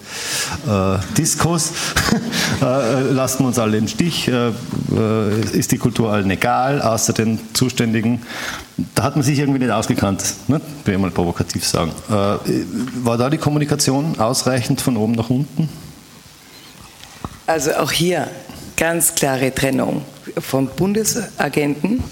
äh, 0.67 0.99
Diskos, 1.17 1.73
äh, 2.63 3.11
lassen 3.11 3.41
wir 3.41 3.49
uns 3.49 3.59
alle 3.59 3.77
im 3.77 3.89
Stich, 3.89 4.29
äh, 4.29 4.51
ist 5.53 5.73
die 5.73 5.79
Kultur 5.79 6.13
allen 6.13 6.31
egal, 6.31 6.82
außer 6.83 7.13
den 7.13 7.39
Zuständigen. 7.55 8.23
Da 8.95 9.05
hat 9.05 9.17
man 9.17 9.25
sich 9.25 9.39
irgendwie 9.39 9.61
nicht 9.61 9.71
ausgekannt, 9.71 10.23
ne? 10.49 10.61
will 10.85 10.95
ich 10.95 11.01
mal 11.01 11.11
provokativ 11.11 11.67
sagen. 11.67 11.93
Äh, 12.09 12.13
war 13.05 13.17
da 13.19 13.31
die 13.31 13.39
Kommunikation 13.39 14.19
ausreichend 14.19 14.81
von 14.81 14.97
oben 14.97 15.13
nach 15.13 15.31
unten? 15.31 15.69
Also 17.47 17.73
auch 17.75 17.93
hier 17.93 18.29
ganz 18.77 19.15
klare 19.15 19.55
Trennung 19.55 20.03
vom 20.39 20.69
Bundesagenten. 20.69 22.03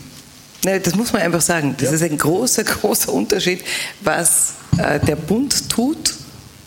Das 0.62 0.94
muss 0.94 1.12
man 1.12 1.22
einfach 1.22 1.40
sagen. 1.40 1.74
Das 1.78 1.88
ja. 1.88 1.94
ist 1.94 2.02
ein 2.02 2.18
großer, 2.18 2.64
großer 2.80 3.12
Unterschied, 3.12 3.64
was 4.02 4.54
äh, 4.78 5.00
der 5.00 5.16
Bund 5.16 5.68
tut 5.70 6.14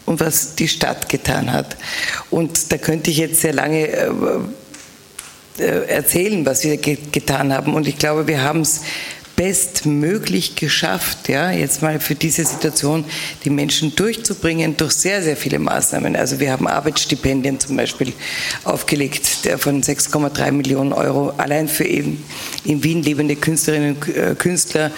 und 0.06 0.20
was 0.20 0.56
die 0.56 0.68
Stadt 0.68 1.10
getan 1.10 1.52
hat. 1.52 1.78
Und 2.30 2.72
da 2.72 2.78
könnte 2.78 3.12
ich 3.12 3.18
jetzt 3.18 3.42
sehr 3.42 3.54
lange 3.54 3.88
äh, 3.88 4.12
erzählen, 5.58 6.46
was 6.46 6.64
wir 6.64 6.78
getan 6.78 7.54
haben. 7.54 7.74
Und 7.74 7.88
ich 7.88 7.98
glaube, 7.98 8.28
wir 8.28 8.44
haben 8.44 8.62
es 8.62 8.82
bestmöglich 9.36 10.56
geschafft, 10.56 11.28
ja, 11.28 11.52
jetzt 11.52 11.82
mal 11.82 12.00
für 12.00 12.16
diese 12.16 12.46
Situation 12.46 13.04
die 13.44 13.50
Menschen 13.50 13.96
durchzubringen 13.96 14.78
durch 14.78 14.94
sehr, 14.94 15.24
sehr 15.24 15.36
viele 15.36 15.60
Maßnahmen. 15.60 16.16
Also 16.16 16.40
wir 16.40 16.52
haben 16.52 16.68
Arbeitsstipendien 16.68 17.60
zum 17.60 17.78
Beispiel 17.78 18.14
aufgelegt, 18.64 19.26
von 19.58 19.82
6,3 19.82 20.52
Millionen 20.52 20.94
Euro 20.94 21.34
allein 21.38 21.68
für 21.68 21.86
eben 21.86 22.24
in 22.64 22.84
Wien 22.84 23.02
lebende 23.02 23.36
Künstlerinnen 23.36 23.96
und 23.96 24.16
äh, 24.16 24.36
Künstler. 24.38 24.92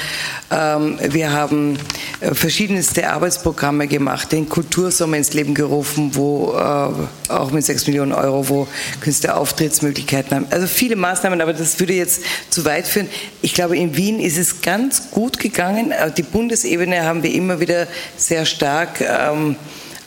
Ähm, 0.52 0.98
wir 1.10 1.32
haben 1.32 1.78
äh, 2.20 2.34
verschiedenste 2.34 3.10
Arbeitsprogramme 3.10 3.88
gemacht, 3.88 4.32
den 4.32 4.50
Kultursommer 4.50 5.18
ins 5.18 5.34
Leben 5.34 5.54
gerufen, 5.54 6.12
wo 6.14 6.54
äh, 6.54 7.32
auch 7.32 7.52
mit 7.52 7.64
6 7.64 7.88
Millionen 7.88 8.12
Euro, 8.12 8.48
wo 8.50 8.68
Künstler 9.02 9.38
Auftrittsmöglichkeiten 9.38 10.36
haben. 10.36 10.48
Also 10.50 10.68
viele 10.68 10.96
Maßnahmen, 10.96 11.42
aber 11.42 11.54
das 11.54 11.80
würde 11.80 11.94
jetzt 11.94 12.24
zu 12.50 12.66
weit 12.66 12.88
führen. 12.88 13.08
Ich 13.42 13.54
glaube, 13.54 13.78
in 13.78 13.96
Wien 13.96 14.20
ist 14.26 14.38
es 14.40 14.62
ganz 14.62 15.12
gut 15.12 15.38
gegangen. 15.38 15.94
Die 16.18 16.24
Bundesebene 16.24 17.04
haben 17.04 17.22
wir 17.22 17.32
immer 17.32 17.60
wieder 17.60 17.88
sehr 18.18 18.46
stark 18.46 19.00
ähm, 19.00 19.56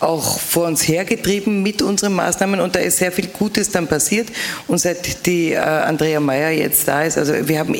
auch 0.01 0.39
vor 0.39 0.67
uns 0.67 0.87
hergetrieben 0.87 1.63
mit 1.63 1.83
unseren 1.83 2.15
Maßnahmen 2.15 2.61
und 2.61 2.75
da 2.77 2.81
ist 2.81 2.99
sehr 2.99 3.13
viel 3.13 3.29
Gutes 3.29 3.71
dann 3.71 3.87
passiert 3.87 4.29
und 4.67 4.79
seit 4.79 5.27
die 5.27 5.53
äh, 5.53 5.59
Andrea 5.59 6.21
Mayer 6.21 6.51
jetzt 6.51 6.87
da 6.87 7.03
ist, 7.03 7.19
also 7.19 7.33
wir 7.49 7.59
haben 7.59 7.75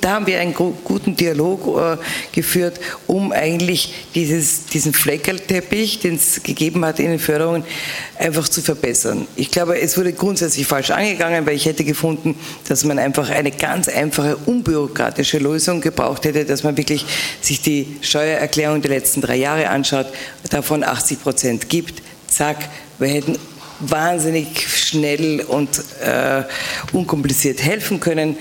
da 0.00 0.10
haben 0.10 0.26
wir 0.26 0.40
einen 0.40 0.54
guten 0.54 1.16
Dialog 1.16 1.80
äh, 1.80 1.96
geführt, 2.32 2.78
um 3.06 3.32
eigentlich 3.32 3.94
dieses, 4.14 4.66
diesen 4.66 4.92
Fleckerlteppich, 4.92 6.00
den 6.00 6.16
es 6.16 6.42
gegeben 6.42 6.84
hat 6.84 7.00
in 7.00 7.10
den 7.10 7.18
Förderungen, 7.18 7.64
einfach 8.18 8.48
zu 8.48 8.62
verbessern. 8.62 9.26
Ich 9.36 9.50
glaube, 9.50 9.80
es 9.80 9.98
wurde 9.98 10.12
grundsätzlich 10.12 10.66
falsch 10.66 10.90
angegangen, 10.90 11.46
weil 11.46 11.54
ich 11.54 11.66
hätte 11.66 11.84
gefunden, 11.84 12.36
dass 12.68 12.84
man 12.84 12.98
einfach 12.98 13.30
eine 13.30 13.50
ganz 13.50 13.88
einfache, 13.88 14.36
unbürokratische 14.36 15.38
Lösung 15.38 15.80
gebraucht 15.80 16.24
hätte, 16.24 16.44
dass 16.44 16.62
man 16.62 16.76
wirklich 16.76 17.04
sich 17.40 17.60
die 17.60 17.96
Steuererklärung 18.00 18.82
der 18.82 18.90
letzten 18.90 19.20
drei 19.20 19.36
Jahre 19.36 19.68
anschaut, 19.68 20.06
davon 20.50 20.84
80 20.84 21.22
Prozent 21.22 21.63
gibt, 21.68 22.02
zack, 22.28 22.68
wir 22.98 23.08
hätten 23.08 23.38
wahnsinnig 23.80 24.66
schnell 24.68 25.40
und 25.40 25.82
äh, 26.00 26.42
unkompliziert 26.92 27.62
helfen 27.62 28.00
können. 28.00 28.36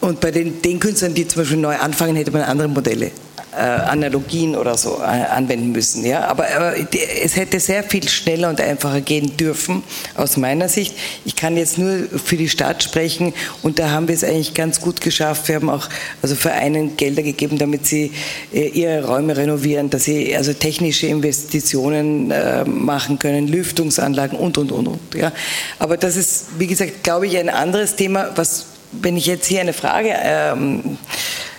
Und 0.00 0.20
bei 0.20 0.30
den, 0.30 0.60
den 0.60 0.80
Künstlern, 0.80 1.14
die 1.14 1.26
zum 1.26 1.42
Beispiel 1.42 1.58
neu 1.58 1.76
anfangen, 1.76 2.16
hätte 2.16 2.30
man 2.30 2.42
andere 2.42 2.68
Modelle 2.68 3.10
äh, 3.56 3.60
Analogien 3.60 4.56
oder 4.56 4.76
so 4.76 4.98
äh, 5.00 5.04
anwenden 5.04 5.72
müssen. 5.72 6.04
Ja? 6.04 6.24
Aber, 6.24 6.46
aber 6.54 6.74
es 7.22 7.36
hätte 7.36 7.60
sehr 7.60 7.82
viel 7.82 8.08
schneller 8.08 8.48
und 8.48 8.60
einfacher 8.60 9.00
gehen 9.00 9.36
dürfen, 9.36 9.82
aus 10.14 10.36
meiner 10.36 10.68
Sicht. 10.68 10.94
Ich 11.24 11.36
kann 11.36 11.56
jetzt 11.56 11.78
nur 11.78 12.08
für 12.24 12.36
die 12.36 12.48
Stadt 12.48 12.82
sprechen 12.82 13.32
und 13.62 13.78
da 13.78 13.90
haben 13.90 14.08
wir 14.08 14.14
es 14.14 14.24
eigentlich 14.24 14.54
ganz 14.54 14.80
gut 14.80 15.00
geschafft. 15.00 15.48
Wir 15.48 15.56
haben 15.56 15.70
auch 15.70 15.88
also 16.22 16.34
Vereinen 16.34 16.96
Gelder 16.96 17.22
gegeben, 17.22 17.58
damit 17.58 17.86
sie 17.86 18.12
äh, 18.52 18.68
ihre 18.68 19.06
Räume 19.06 19.36
renovieren, 19.36 19.90
dass 19.90 20.04
sie 20.04 20.36
also 20.36 20.52
technische 20.52 21.06
Investitionen 21.06 22.30
äh, 22.30 22.64
machen 22.64 23.18
können, 23.18 23.48
Lüftungsanlagen 23.48 24.38
und, 24.38 24.58
und, 24.58 24.72
und, 24.72 24.88
und. 24.88 25.14
Ja? 25.14 25.32
Aber 25.78 25.96
das 25.96 26.16
ist, 26.16 26.46
wie 26.58 26.66
gesagt, 26.66 27.02
glaube 27.02 27.26
ich, 27.26 27.36
ein 27.36 27.48
anderes 27.48 27.96
Thema, 27.96 28.30
was, 28.34 28.66
wenn 28.92 29.16
ich 29.16 29.26
jetzt 29.26 29.46
hier 29.46 29.60
eine 29.60 29.72
Frage 29.72 30.14
ähm, 30.22 30.82
äh, 30.84 31.53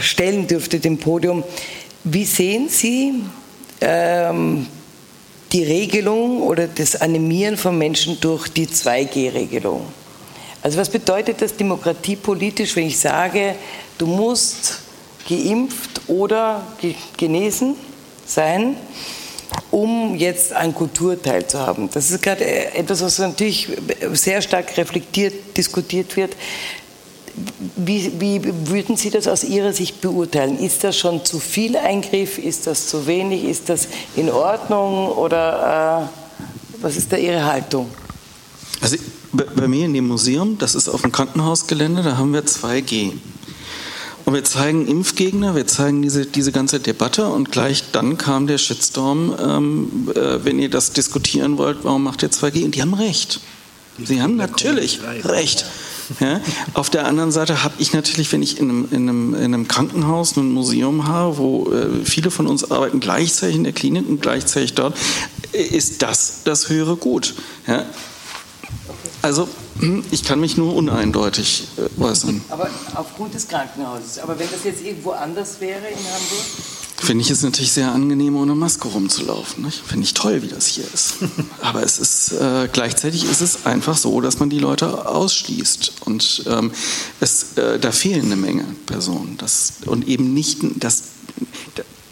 stellen 0.00 0.46
dürfte, 0.46 0.80
dem 0.80 0.98
Podium. 0.98 1.44
Wie 2.04 2.24
sehen 2.24 2.68
Sie 2.68 3.24
ähm, 3.80 4.66
die 5.52 5.64
Regelung 5.64 6.42
oder 6.42 6.66
das 6.66 6.96
Animieren 6.96 7.56
von 7.56 7.76
Menschen 7.76 8.20
durch 8.20 8.48
die 8.48 8.66
2G-Regelung? 8.66 9.82
Also 10.62 10.78
was 10.78 10.88
bedeutet 10.88 11.40
das 11.40 11.56
demokratiepolitisch, 11.56 12.76
wenn 12.76 12.86
ich 12.86 12.98
sage, 12.98 13.54
du 13.96 14.06
musst 14.06 14.80
geimpft 15.28 16.02
oder 16.08 16.66
genesen 17.16 17.76
sein, 18.26 18.76
um 19.70 20.16
jetzt 20.16 20.52
an 20.52 20.74
Kultur 20.74 21.20
teilzuhaben? 21.20 21.88
Das 21.92 22.10
ist 22.10 22.22
gerade 22.22 22.44
etwas, 22.74 23.02
was 23.02 23.18
natürlich 23.18 23.68
sehr 24.12 24.42
stark 24.42 24.76
reflektiert, 24.76 25.56
diskutiert 25.56 26.16
wird 26.16 26.34
wie, 27.76 28.12
wie, 28.18 28.42
würden 28.68 28.96
Sie 28.96 29.10
das 29.10 29.26
aus 29.26 29.44
Ihrer 29.44 29.72
Sicht 29.72 30.00
beurteilen? 30.00 30.58
Ist 30.58 30.84
das 30.84 30.96
schon 30.96 31.24
zu 31.24 31.38
viel 31.38 31.76
Eingriff? 31.76 32.38
Ist 32.38 32.66
das 32.66 32.88
zu 32.88 33.06
wenig? 33.06 33.44
Ist 33.44 33.68
das 33.68 33.88
in 34.16 34.30
Ordnung? 34.30 35.08
Oder 35.08 36.08
äh, 36.08 36.82
was 36.82 36.96
ist 36.96 37.12
da 37.12 37.16
Ihre 37.16 37.44
Haltung? 37.44 37.88
Also 38.80 38.96
bei 39.32 39.68
mir 39.68 39.84
in 39.84 39.94
dem 39.94 40.06
Museum, 40.06 40.58
das 40.58 40.74
ist 40.74 40.88
auf 40.88 41.02
dem 41.02 41.12
Krankenhausgelände, 41.12 42.02
da 42.02 42.16
haben 42.16 42.32
wir 42.32 42.44
2G. 42.44 43.12
Und 44.24 44.34
wir 44.34 44.44
zeigen 44.44 44.86
Impfgegner, 44.86 45.54
wir 45.54 45.66
zeigen 45.66 46.02
diese, 46.02 46.26
diese 46.26 46.52
ganze 46.52 46.80
Debatte 46.80 47.28
und 47.28 47.50
gleich 47.50 47.84
dann 47.92 48.18
kam 48.18 48.46
der 48.46 48.58
Shitstorm, 48.58 49.34
ähm, 49.40 50.10
äh, 50.14 50.44
wenn 50.44 50.58
ihr 50.58 50.68
das 50.68 50.92
diskutieren 50.92 51.56
wollt, 51.56 51.78
warum 51.82 52.04
macht 52.04 52.22
ihr 52.22 52.30
2G? 52.30 52.64
Und 52.66 52.74
die 52.74 52.82
haben 52.82 52.94
recht. 52.94 53.40
Sie 54.04 54.20
haben 54.22 54.36
natürlich 54.36 55.00
recht. 55.24 55.64
Ja? 56.20 56.40
Auf 56.74 56.90
der 56.90 57.06
anderen 57.06 57.30
Seite 57.30 57.62
habe 57.62 57.74
ich 57.78 57.92
natürlich, 57.92 58.32
wenn 58.32 58.42
ich 58.42 58.58
in 58.58 58.70
einem, 58.70 58.88
in, 58.90 59.08
einem, 59.08 59.34
in 59.34 59.44
einem, 59.44 59.68
Krankenhaus 59.68 60.36
ein 60.36 60.52
Museum 60.52 61.06
habe, 61.06 61.38
wo 61.38 61.70
äh, 61.72 62.04
viele 62.04 62.30
von 62.30 62.46
uns 62.46 62.70
arbeiten 62.70 63.00
gleichzeitig 63.00 63.56
in 63.56 63.64
der 63.64 63.72
Klinik 63.72 64.08
und 64.08 64.20
gleichzeitig 64.20 64.74
dort, 64.74 64.96
äh, 65.52 65.62
ist 65.62 66.02
das 66.02 66.42
das 66.44 66.68
höhere 66.68 66.96
Gut. 66.96 67.34
Ja? 67.66 67.84
Also 69.22 69.48
ich 70.10 70.24
kann 70.24 70.40
mich 70.40 70.56
nur 70.56 70.74
uneindeutig 70.74 71.68
äh, 71.76 72.02
äußern. 72.02 72.42
Aber 72.48 72.68
aufgrund 72.94 73.34
des 73.34 73.48
Krankenhauses. 73.48 74.18
Aber 74.18 74.38
wenn 74.38 74.50
das 74.50 74.64
jetzt 74.64 74.82
irgendwo 74.84 75.10
anders 75.12 75.60
wäre 75.60 75.86
in 75.86 75.96
Hamburg? 75.96 76.77
Finde 77.00 77.22
ich 77.22 77.30
es 77.30 77.42
natürlich 77.42 77.72
sehr 77.72 77.92
angenehm, 77.92 78.36
ohne 78.36 78.56
Maske 78.56 78.88
rumzulaufen. 78.88 79.70
Finde 79.70 80.04
ich 80.04 80.14
toll, 80.14 80.42
wie 80.42 80.48
das 80.48 80.66
hier 80.66 80.84
ist. 80.92 81.14
Aber 81.62 81.82
es 81.82 81.98
ist 81.98 82.32
äh, 82.32 82.68
gleichzeitig 82.72 83.24
ist 83.24 83.40
es 83.40 83.66
einfach 83.66 83.96
so, 83.96 84.20
dass 84.20 84.40
man 84.40 84.50
die 84.50 84.58
Leute 84.58 85.06
ausschließt. 85.06 85.92
Und 86.04 86.44
ähm, 86.48 86.72
es, 87.20 87.52
äh, 87.56 87.78
da 87.78 87.92
fehlen 87.92 88.26
eine 88.26 88.36
Menge 88.36 88.64
Personen. 88.86 89.36
Das, 89.38 89.74
und 89.86 90.08
eben 90.08 90.34
nicht, 90.34 90.58
das, 90.74 91.04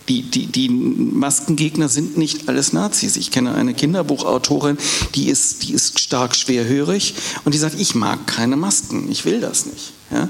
die, 0.09 0.23
die, 0.23 0.47
die 0.47 0.69
Maskengegner 0.69 1.89
sind 1.89 2.17
nicht 2.17 2.49
alles 2.49 2.73
Nazis. 2.73 3.17
Ich 3.17 3.33
kenne 3.33 3.55
eine 3.55 3.75
Kinderbuchautorin, 3.75 4.79
die 5.17 5.29
ist, 5.29 5.65
die 5.65 5.73
ist 5.73 5.99
stark 5.99 6.37
schwerhörig 6.37 7.15
und 7.45 7.55
die 7.55 7.59
sagt, 7.59 7.79
ich 7.79 7.97
mag 7.97 8.27
keine 8.27 8.57
Masken, 8.57 9.11
ich 9.11 9.25
will 9.25 9.41
das 9.41 9.67
nicht. 9.67 9.93
Ja? 10.13 10.29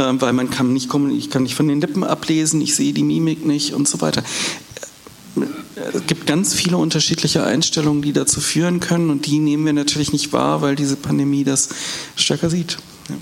Ähm, 0.00 0.20
weil 0.20 0.32
man 0.32 0.48
kann 0.48 0.72
nicht 0.72 0.88
kommen, 0.88 1.10
ich 1.10 1.28
kann 1.28 1.42
nicht 1.42 1.54
von 1.54 1.68
den 1.68 1.80
Lippen 1.80 2.04
ablesen, 2.04 2.60
ich 2.62 2.74
sehe 2.74 2.94
die 2.94 3.04
Mimik 3.04 3.44
nicht 3.44 3.74
und 3.74 3.86
so 3.86 4.00
weiter. 4.00 4.22
Es 5.92 6.06
gibt 6.06 6.26
ganz 6.26 6.54
viele 6.54 6.76
unterschiedliche 6.78 7.44
Einstellungen, 7.44 8.02
die 8.02 8.12
dazu 8.12 8.40
führen 8.40 8.80
können 8.80 9.10
und 9.10 9.26
die 9.26 9.38
nehmen 9.38 9.66
wir 9.66 9.72
natürlich 9.72 10.12
nicht 10.12 10.32
wahr, 10.32 10.62
weil 10.62 10.74
diese 10.74 10.96
Pandemie 10.96 11.44
das 11.44 11.68
stärker 12.16 12.48
sieht. 12.48 12.78
Ja. 13.08 13.16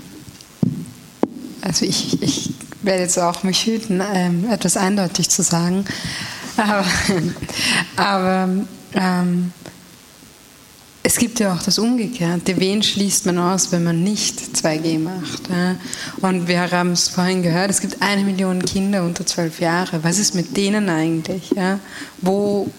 Also 1.61 1.85
ich, 1.85 2.21
ich 2.21 2.51
werde 2.81 3.01
jetzt 3.01 3.19
auch 3.19 3.43
mich 3.43 3.65
hüten, 3.65 4.01
ähm, 4.13 4.49
etwas 4.49 4.77
eindeutig 4.77 5.29
zu 5.29 5.43
sagen. 5.43 5.85
Aber, 6.55 6.85
aber 7.97 8.49
ähm, 8.93 9.51
es 11.09 11.17
gibt 11.17 11.39
ja 11.39 11.55
auch 11.55 11.63
das 11.63 11.79
Umgekehrte. 11.79 12.59
Wen 12.59 12.83
schließt 12.83 13.25
man 13.25 13.39
aus, 13.39 13.71
wenn 13.71 13.83
man 13.83 14.03
nicht 14.03 14.39
2G 14.39 14.99
macht? 14.99 15.41
Und 16.21 16.47
wir 16.47 16.69
haben 16.69 16.91
es 16.91 17.07
vorhin 17.09 17.41
gehört, 17.41 17.71
es 17.71 17.81
gibt 17.81 17.99
eine 17.99 18.23
Million 18.23 18.63
Kinder 18.63 19.01
unter 19.01 19.25
zwölf 19.25 19.59
Jahre. 19.59 20.03
Was 20.03 20.19
ist 20.19 20.35
mit 20.35 20.55
denen 20.55 20.87
eigentlich? 20.87 21.49
Wo, 22.21 22.69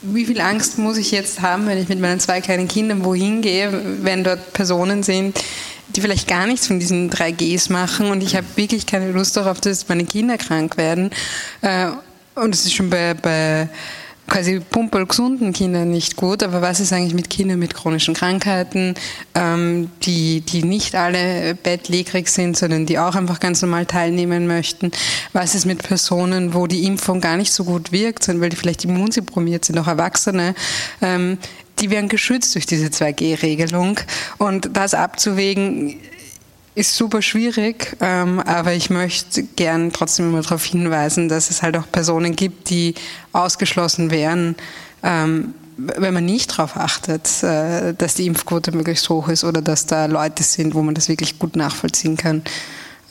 wie 0.00 0.24
viel 0.24 0.40
Angst 0.40 0.78
muss 0.78 0.96
ich 0.96 1.10
jetzt 1.10 1.42
haben, 1.42 1.66
wenn 1.66 1.76
ich 1.76 1.90
mit 1.90 2.00
meinen 2.00 2.20
zwei 2.20 2.40
kleinen 2.40 2.68
Kindern 2.68 3.04
wohin 3.04 3.42
gehe, 3.42 3.70
wenn 4.00 4.24
dort 4.24 4.54
Personen 4.54 5.02
sind, 5.02 5.38
die 5.94 6.00
vielleicht 6.00 6.26
gar 6.26 6.46
nichts 6.46 6.68
von 6.68 6.80
diesen 6.80 7.10
3Gs 7.10 7.70
machen 7.70 8.10
und 8.10 8.22
ich 8.22 8.34
habe 8.34 8.46
wirklich 8.56 8.86
keine 8.86 9.12
Lust 9.12 9.36
darauf, 9.36 9.60
dass 9.60 9.90
meine 9.90 10.06
Kinder 10.06 10.38
krank 10.38 10.78
werden. 10.78 11.10
Äh, 11.60 11.88
und 12.34 12.54
es 12.54 12.64
ist 12.64 12.72
schon 12.72 12.88
bei, 12.88 13.12
bei 13.12 13.68
quasi 14.30 14.60
pumpergesunden 14.60 15.52
Kindern 15.52 15.90
nicht 15.90 16.16
gut, 16.16 16.42
aber 16.42 16.62
was 16.62 16.80
ist 16.80 16.92
eigentlich 16.92 17.14
mit 17.14 17.28
Kindern 17.28 17.58
mit 17.58 17.74
chronischen 17.74 18.14
Krankheiten, 18.14 18.94
ähm, 19.34 19.90
die, 20.02 20.40
die 20.40 20.62
nicht 20.62 20.94
alle 20.94 21.54
bettlägerig 21.54 22.28
sind, 22.28 22.56
sondern 22.56 22.86
die 22.86 22.98
auch 22.98 23.16
einfach 23.16 23.40
ganz 23.40 23.60
normal 23.60 23.84
teilnehmen 23.84 24.46
möchten? 24.46 24.92
Was 25.34 25.54
ist 25.54 25.66
mit 25.66 25.82
Personen, 25.82 26.54
wo 26.54 26.66
die 26.66 26.86
Impfung 26.86 27.20
gar 27.20 27.36
nicht 27.36 27.52
so 27.52 27.64
gut 27.64 27.92
wirkt, 27.92 28.24
sondern 28.24 28.42
weil 28.42 28.50
die 28.50 28.56
vielleicht 28.56 28.84
immunsupprimiert 28.84 29.66
sind, 29.66 29.78
auch 29.78 29.88
Erwachsene? 29.88 30.54
Ähm, 31.02 31.36
die 31.80 31.90
werden 31.90 32.08
geschützt 32.08 32.54
durch 32.54 32.66
diese 32.66 32.86
2G-Regelung. 32.86 33.98
Und 34.38 34.70
das 34.76 34.94
abzuwägen, 34.94 35.96
ist 36.80 36.96
super 36.96 37.20
schwierig, 37.20 37.96
ähm, 38.00 38.40
aber 38.40 38.72
ich 38.72 38.88
möchte 38.88 39.42
gern 39.42 39.92
trotzdem 39.92 40.30
immer 40.30 40.40
darauf 40.40 40.64
hinweisen, 40.64 41.28
dass 41.28 41.50
es 41.50 41.62
halt 41.62 41.76
auch 41.76 41.90
Personen 41.92 42.34
gibt, 42.34 42.70
die 42.70 42.94
ausgeschlossen 43.32 44.10
wären, 44.10 44.56
ähm, 45.02 45.54
wenn 45.76 46.14
man 46.14 46.24
nicht 46.24 46.52
darauf 46.52 46.76
achtet, 46.76 47.42
äh, 47.42 47.92
dass 47.94 48.14
die 48.14 48.26
Impfquote 48.26 48.72
möglichst 48.72 49.08
hoch 49.10 49.28
ist 49.28 49.44
oder 49.44 49.60
dass 49.60 49.86
da 49.86 50.06
Leute 50.06 50.42
sind, 50.42 50.74
wo 50.74 50.82
man 50.82 50.94
das 50.94 51.08
wirklich 51.08 51.38
gut 51.38 51.54
nachvollziehen 51.54 52.16
kann, 52.16 52.42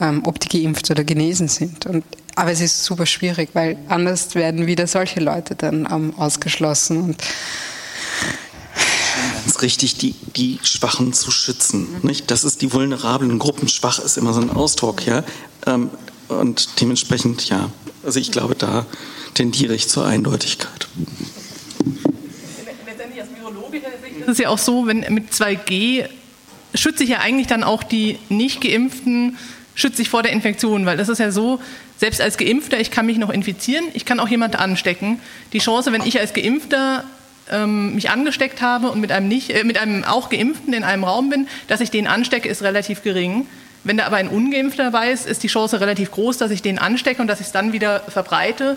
ähm, 0.00 0.22
ob 0.24 0.40
die 0.40 0.48
geimpft 0.48 0.90
oder 0.90 1.04
genesen 1.04 1.46
sind. 1.46 1.86
Und, 1.86 2.04
aber 2.34 2.50
es 2.50 2.60
ist 2.60 2.84
super 2.84 3.06
schwierig, 3.06 3.50
weil 3.52 3.76
anders 3.88 4.34
werden 4.34 4.66
wieder 4.66 4.88
solche 4.88 5.20
Leute 5.20 5.54
dann 5.54 5.88
ähm, 5.90 6.14
ausgeschlossen 6.16 6.96
und 6.98 7.22
ganz 9.34 9.62
richtig, 9.62 9.96
die, 9.96 10.14
die 10.36 10.58
Schwachen 10.62 11.12
zu 11.12 11.30
schützen. 11.30 11.88
Nicht? 12.02 12.30
Das 12.30 12.44
ist 12.44 12.62
die 12.62 12.72
vulnerablen 12.72 13.38
Gruppen. 13.38 13.68
Schwach 13.68 13.98
ist 13.98 14.16
immer 14.16 14.32
so 14.32 14.40
ein 14.40 14.50
Ausdruck. 14.50 15.06
Ja? 15.06 15.24
Ähm, 15.66 15.90
und 16.28 16.80
dementsprechend, 16.80 17.48
ja, 17.48 17.70
also 18.04 18.20
ich 18.20 18.30
glaube, 18.30 18.54
da 18.54 18.86
tendiere 19.34 19.74
ich 19.74 19.88
zur 19.88 20.06
Eindeutigkeit. 20.06 20.88
Letztendlich 22.86 23.20
als 23.20 23.30
virologischer 23.34 23.90
Sicht 24.02 24.20
ist 24.20 24.28
es 24.28 24.38
ja 24.38 24.48
auch 24.48 24.58
so, 24.58 24.86
wenn 24.86 25.00
mit 25.12 25.32
2G 25.32 26.06
schütze 26.74 27.04
ich 27.04 27.10
ja 27.10 27.18
eigentlich 27.18 27.46
dann 27.46 27.64
auch 27.64 27.82
die 27.82 28.18
nicht 28.28 28.60
geimpften, 28.60 29.36
schütze 29.74 30.02
ich 30.02 30.08
vor 30.08 30.22
der 30.22 30.32
Infektion, 30.32 30.86
weil 30.86 30.96
das 30.96 31.08
ist 31.08 31.18
ja 31.18 31.32
so, 31.32 31.60
selbst 31.98 32.20
als 32.20 32.38
Geimpfter, 32.38 32.78
ich 32.80 32.90
kann 32.90 33.06
mich 33.06 33.18
noch 33.18 33.30
infizieren, 33.30 33.84
ich 33.92 34.04
kann 34.04 34.20
auch 34.20 34.28
jemand 34.28 34.56
anstecken. 34.56 35.20
Die 35.52 35.58
Chance, 35.58 35.92
wenn 35.92 36.02
ich 36.02 36.18
als 36.20 36.32
Geimpfter 36.32 37.04
ähm, 37.50 37.94
mich 37.94 38.10
angesteckt 38.10 38.62
habe 38.62 38.90
und 38.90 39.00
mit 39.00 39.12
einem, 39.12 39.28
nicht, 39.28 39.50
äh, 39.50 39.64
mit 39.64 39.78
einem 39.78 40.04
auch 40.04 40.28
Geimpften 40.30 40.72
in 40.72 40.84
einem 40.84 41.04
Raum 41.04 41.30
bin, 41.30 41.48
dass 41.68 41.80
ich 41.80 41.90
den 41.90 42.06
anstecke, 42.06 42.48
ist 42.48 42.62
relativ 42.62 43.02
gering. 43.02 43.46
Wenn 43.82 43.96
da 43.96 44.06
aber 44.06 44.16
ein 44.16 44.28
Ungeimpfter 44.28 44.92
ist, 45.10 45.26
ist 45.26 45.42
die 45.42 45.48
Chance 45.48 45.80
relativ 45.80 46.10
groß, 46.10 46.36
dass 46.36 46.50
ich 46.50 46.60
den 46.60 46.78
anstecke 46.78 47.22
und 47.22 47.28
dass 47.28 47.40
ich 47.40 47.46
es 47.46 47.52
dann 47.52 47.72
wieder 47.72 48.00
verbreite. 48.00 48.76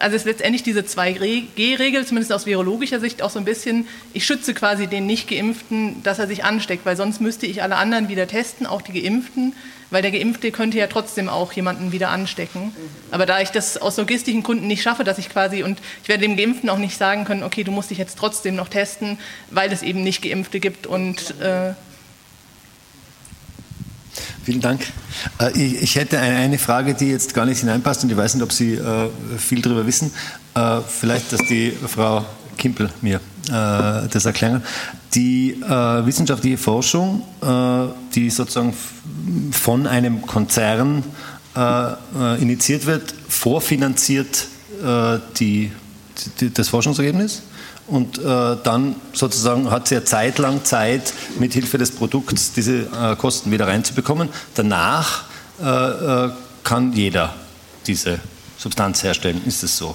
Also 0.00 0.16
ist 0.16 0.26
letztendlich 0.26 0.62
diese 0.62 0.80
2G-Regel, 0.80 2.06
zumindest 2.06 2.32
aus 2.32 2.46
virologischer 2.46 3.00
Sicht, 3.00 3.22
auch 3.22 3.30
so 3.30 3.38
ein 3.38 3.44
bisschen, 3.44 3.86
ich 4.12 4.26
schütze 4.26 4.54
quasi 4.54 4.86
den 4.86 5.06
Nicht-Geimpften, 5.06 6.02
dass 6.02 6.18
er 6.18 6.26
sich 6.26 6.44
ansteckt, 6.44 6.84
weil 6.86 6.96
sonst 6.96 7.20
müsste 7.20 7.46
ich 7.46 7.62
alle 7.62 7.76
anderen 7.76 8.08
wieder 8.08 8.26
testen, 8.26 8.66
auch 8.66 8.82
die 8.82 9.00
Geimpften 9.00 9.54
weil 9.94 10.02
der 10.02 10.10
Geimpfte 10.10 10.50
könnte 10.50 10.76
ja 10.76 10.88
trotzdem 10.88 11.28
auch 11.28 11.52
jemanden 11.52 11.92
wieder 11.92 12.10
anstecken. 12.10 12.74
Aber 13.12 13.26
da 13.26 13.40
ich 13.40 13.50
das 13.50 13.76
aus 13.76 13.96
logistischen 13.96 14.42
Gründen 14.42 14.66
nicht 14.66 14.82
schaffe, 14.82 15.04
dass 15.04 15.18
ich 15.18 15.28
quasi, 15.28 15.62
und 15.62 15.78
ich 16.02 16.08
werde 16.08 16.22
dem 16.22 16.36
Geimpften 16.36 16.68
auch 16.68 16.78
nicht 16.78 16.98
sagen 16.98 17.24
können, 17.24 17.44
okay, 17.44 17.62
du 17.62 17.70
musst 17.70 17.90
dich 17.90 17.98
jetzt 17.98 18.18
trotzdem 18.18 18.56
noch 18.56 18.68
testen, 18.68 19.18
weil 19.50 19.72
es 19.72 19.82
eben 19.82 20.02
nicht 20.02 20.20
Geimpfte 20.22 20.58
gibt 20.58 20.88
und 20.88 21.40
äh 21.40 21.74
Vielen 24.44 24.60
Dank. 24.60 24.86
Äh, 25.40 25.58
ich 25.58 25.96
hätte 25.96 26.18
eine 26.18 26.58
Frage, 26.58 26.92
die 26.92 27.06
jetzt 27.06 27.32
gar 27.32 27.46
nicht 27.46 27.60
hineinpasst 27.60 28.04
und 28.04 28.10
ich 28.10 28.16
weiß 28.16 28.34
nicht, 28.34 28.42
ob 28.42 28.52
Sie 28.52 28.74
äh, 28.74 29.08
viel 29.38 29.62
darüber 29.62 29.86
wissen. 29.86 30.12
Äh, 30.54 30.80
vielleicht, 30.86 31.32
dass 31.32 31.40
die 31.48 31.72
Frau 31.86 32.24
Kimpel 32.56 32.90
mir 33.00 33.20
das 33.46 34.24
erklären. 34.24 34.62
Die 35.14 35.60
wissenschaftliche 35.60 36.56
Forschung, 36.56 37.20
die 38.14 38.30
sozusagen 38.30 38.72
von 39.52 39.86
einem 39.86 40.22
Konzern 40.22 41.04
initiiert 42.40 42.86
wird, 42.86 43.14
vorfinanziert 43.28 44.46
die, 45.38 45.70
das 46.54 46.68
Forschungsergebnis 46.70 47.42
und 47.86 48.18
äh, 48.18 48.22
dann 48.62 48.96
sozusagen 49.12 49.70
hat 49.70 49.88
sie 49.88 49.96
ja 49.96 50.04
zeitlang 50.04 50.64
Zeit, 50.64 51.12
mit 51.38 51.52
Hilfe 51.52 51.78
des 51.78 51.90
Produkts 51.90 52.52
diese 52.52 52.82
äh, 52.82 53.16
Kosten 53.16 53.50
wieder 53.50 53.66
reinzubekommen. 53.66 54.28
Danach 54.54 55.24
äh, 55.60 56.28
kann 56.62 56.92
jeder 56.92 57.34
diese 57.86 58.18
Substanz 58.56 59.02
herstellen. 59.02 59.42
Ist 59.44 59.62
es 59.62 59.76
so? 59.76 59.94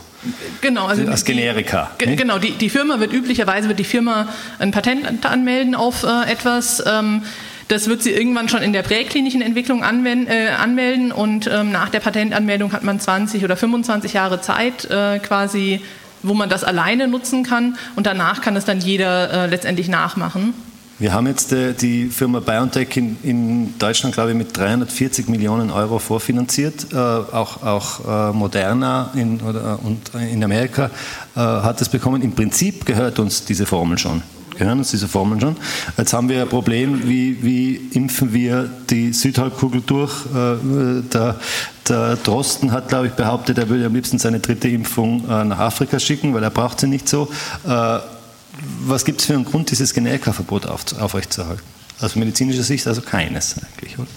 Genau, 0.61 0.85
also 0.85 1.05
als 1.07 1.25
Generika. 1.25 1.91
Die, 1.99 2.15
genau, 2.15 2.37
die, 2.37 2.51
die 2.51 2.69
Firma 2.69 2.99
wird 2.99 3.13
üblicherweise 3.13 3.67
wird 3.67 3.79
die 3.79 3.85
Firma 3.85 4.27
ein 4.59 4.71
Patent 4.71 5.25
anmelden 5.25 5.75
auf 5.75 6.03
etwas. 6.03 6.83
Ähm, 6.85 7.23
das 7.69 7.87
wird 7.87 8.01
sie 8.01 8.09
irgendwann 8.09 8.49
schon 8.49 8.63
in 8.63 8.73
der 8.73 8.81
präklinischen 8.81 9.43
Entwicklung 9.43 9.83
anwenden, 9.83 10.27
äh, 10.27 10.49
anmelden 10.49 11.11
und 11.11 11.47
ähm, 11.47 11.71
nach 11.71 11.89
der 11.89 11.99
Patentanmeldung 11.99 12.73
hat 12.73 12.83
man 12.83 12.99
20 12.99 13.43
oder 13.43 13.55
25 13.55 14.13
Jahre 14.13 14.41
Zeit 14.41 14.85
äh, 14.85 15.19
quasi, 15.19 15.79
wo 16.23 16.33
man 16.33 16.49
das 16.49 16.63
alleine 16.63 17.07
nutzen 17.07 17.43
kann 17.43 17.77
und 17.95 18.05
danach 18.05 18.41
kann 18.41 18.55
es 18.55 18.65
dann 18.65 18.79
jeder 18.79 19.45
äh, 19.45 19.47
letztendlich 19.47 19.87
nachmachen. 19.87 20.53
Wir 20.99 21.13
haben 21.13 21.27
jetzt 21.27 21.53
äh, 21.53 21.73
die 21.73 22.07
Firma 22.07 22.41
BioNTech 22.41 22.97
in, 22.97 23.17
in, 23.23 23.79
Deutschland, 23.79 24.13
glaube 24.13 24.31
ich, 24.31 24.37
mit 24.37 24.55
340 24.55 25.29
Millionen 25.29 25.71
Euro 25.71 25.97
vorfinanziert. 25.97 26.87
Äh, 26.91 26.97
auch 26.97 27.63
auch 27.63 28.31
äh, 28.31 28.33
Moderna 28.33 29.11
in, 29.15 29.39
oder, 29.39 29.79
und 29.81 30.11
in 30.15 30.43
Amerika 30.43 30.91
äh, 31.37 31.39
hat 31.39 31.79
es 31.79 31.87
bekommen. 31.87 32.21
Im 32.21 32.33
Prinzip 32.33 32.85
gehört 32.85 33.17
uns 33.17 33.45
diese 33.45 33.65
Formel 33.65 33.97
schon. 33.97 34.23
Gehören 34.59 34.77
uns 34.77 34.91
diese 34.91 35.07
Formeln 35.07 35.41
schon. 35.41 35.57
Jetzt 35.97 36.13
haben 36.13 36.29
wir 36.29 36.43
ein 36.43 36.49
Problem, 36.49 37.07
wie, 37.09 37.43
wie 37.43 37.75
impfen 37.93 38.33
wir 38.33 38.69
die 38.89 39.13
Südhalbkugel 39.13 39.81
durch? 39.85 40.13
Äh, 40.27 41.01
der, 41.11 41.37
Drosten 42.23 42.71
hat, 42.71 42.87
glaube 42.89 43.07
ich, 43.07 43.13
behauptet, 43.13 43.57
er 43.57 43.67
würde 43.67 43.87
am 43.87 43.95
liebsten 43.95 44.19
seine 44.19 44.39
dritte 44.39 44.67
Impfung 44.67 45.27
äh, 45.27 45.43
nach 45.43 45.57
Afrika 45.57 45.97
schicken, 45.97 46.35
weil 46.35 46.43
er 46.43 46.51
braucht 46.51 46.79
sie 46.79 46.85
nicht 46.85 47.09
so 47.09 47.29
was 48.81 49.05
gibt 49.05 49.21
es 49.21 49.27
für 49.27 49.33
einen 49.33 49.45
Grund, 49.45 49.71
dieses 49.71 49.93
Generikaverbot 49.93 50.67
auf, 50.67 50.99
aufrechtzuerhalten? 50.99 51.63
Aus 52.01 52.15
medizinischer 52.15 52.63
Sicht 52.63 52.87
also 52.87 53.01
keines 53.01 53.55
eigentlich, 53.57 53.97
oder? 53.97 54.07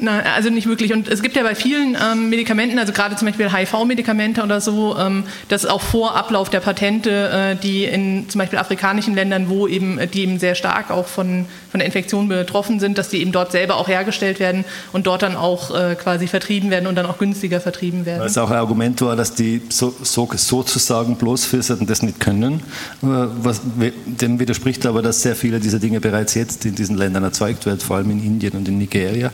Nein, 0.00 0.22
also 0.34 0.50
nicht 0.50 0.66
wirklich. 0.66 0.92
Und 0.92 1.08
es 1.08 1.22
gibt 1.22 1.36
ja 1.36 1.42
bei 1.42 1.54
vielen 1.54 1.96
ähm, 2.00 2.30
Medikamenten, 2.30 2.78
also 2.78 2.92
gerade 2.92 3.16
zum 3.16 3.26
Beispiel 3.26 3.52
HIV-Medikamente 3.52 4.42
oder 4.42 4.60
so, 4.60 4.96
ähm, 4.98 5.24
dass 5.48 5.66
auch 5.66 5.80
vor 5.80 6.16
Ablauf 6.16 6.48
der 6.48 6.60
Patente, 6.60 7.30
äh, 7.30 7.56
die 7.56 7.84
in 7.84 8.28
zum 8.28 8.38
Beispiel 8.38 8.58
afrikanischen 8.58 9.14
Ländern, 9.14 9.48
wo 9.48 9.68
eben 9.68 9.98
äh, 9.98 10.06
die 10.06 10.22
eben 10.22 10.38
sehr 10.38 10.54
stark 10.54 10.90
auch 10.90 11.06
von, 11.06 11.46
von 11.70 11.78
der 11.80 11.86
Infektion 11.86 12.28
betroffen 12.28 12.80
sind, 12.80 12.98
dass 12.98 13.08
die 13.08 13.20
eben 13.20 13.32
dort 13.32 13.52
selber 13.52 13.76
auch 13.76 13.88
hergestellt 13.88 14.40
werden 14.40 14.64
und 14.92 15.06
dort 15.06 15.22
dann 15.22 15.36
auch 15.36 15.74
äh, 15.74 15.94
quasi 15.94 16.26
vertrieben 16.26 16.70
werden 16.70 16.86
und 16.86 16.94
dann 16.94 17.06
auch 17.06 17.18
günstiger 17.18 17.60
vertrieben 17.60 18.06
werden. 18.06 18.20
Weil 18.20 18.28
es 18.28 18.38
auch 18.38 18.50
ein 18.50 18.56
Argument 18.56 19.00
war, 19.02 19.16
dass 19.16 19.34
die 19.34 19.62
so, 19.68 19.94
so, 20.02 20.28
sozusagen 20.34 21.16
bloßflüsterten 21.16 21.86
das 21.86 22.02
nicht 22.02 22.20
können. 22.20 22.54
Äh, 23.02 23.06
was, 23.06 23.60
dem 24.06 24.38
widerspricht 24.38 24.86
aber, 24.86 25.02
dass 25.02 25.22
sehr 25.22 25.36
viele 25.36 25.60
dieser 25.60 25.78
Dinge 25.78 26.00
bereits 26.00 26.34
jetzt 26.34 26.64
in 26.64 26.74
diesen 26.74 26.96
Ländern 26.96 27.24
erzeugt 27.24 27.66
werden, 27.66 27.80
vor 27.80 27.96
allem 27.96 28.10
in 28.10 28.24
Indien 28.24 28.54
und 28.54 28.68
in 28.68 28.78
Nigeria. 28.78 29.30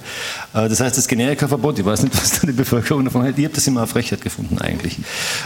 Äh, 0.57 0.69
das 0.69 0.81
heißt, 0.81 0.97
das 0.97 1.07
Generikaverbot, 1.07 1.79
ich 1.79 1.85
weiß 1.85 2.03
nicht, 2.03 2.17
was 2.17 2.41
da 2.41 2.47
die 2.47 2.53
Bevölkerung 2.53 3.05
davon 3.05 3.23
hält, 3.23 3.39
ich 3.39 3.45
habe 3.45 3.55
das 3.55 3.67
immer 3.67 3.83
auf 3.83 3.91
Frechheit 3.91 4.23
gefunden 4.23 4.59
eigentlich. 4.59 4.99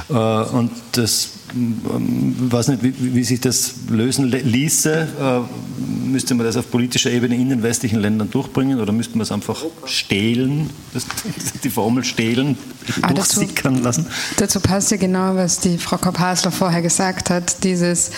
Äh, 0.09 0.13
und 0.13 0.71
das, 0.93 1.31
ich 1.51 1.57
ähm, 1.57 2.35
weiß 2.53 2.69
nicht, 2.69 2.83
wie, 2.83 3.15
wie 3.15 3.25
sich 3.25 3.41
das 3.41 3.75
lösen 3.89 4.31
ließe. 4.31 5.09
Äh, 5.21 5.41
müsste 6.09 6.35
man 6.35 6.47
das 6.47 6.57
auf 6.57 6.71
politischer 6.71 7.11
Ebene 7.11 7.35
in 7.35 7.49
den 7.49 7.63
westlichen 7.63 8.01
Ländern 8.01 8.31
durchbringen 8.31 8.81
oder 8.81 8.93
müsste 8.93 9.17
man 9.17 9.23
es 9.23 9.33
einfach 9.33 9.65
stehlen, 9.85 10.71
die 11.65 11.71
Formel 11.71 12.05
stehlen, 12.05 12.57
ah, 13.03 13.13
durchsickern 13.13 13.83
lassen? 13.83 14.07
Dazu 14.37 14.61
passt 14.61 14.91
ja 14.91 14.97
genau, 14.97 15.35
was 15.35 15.59
die 15.59 15.79
Frau 15.79 15.97
Kopp-Hasler 15.97 16.53
vorher 16.53 16.83
gesagt 16.83 17.31
hat, 17.31 17.65
dieses 17.65 18.11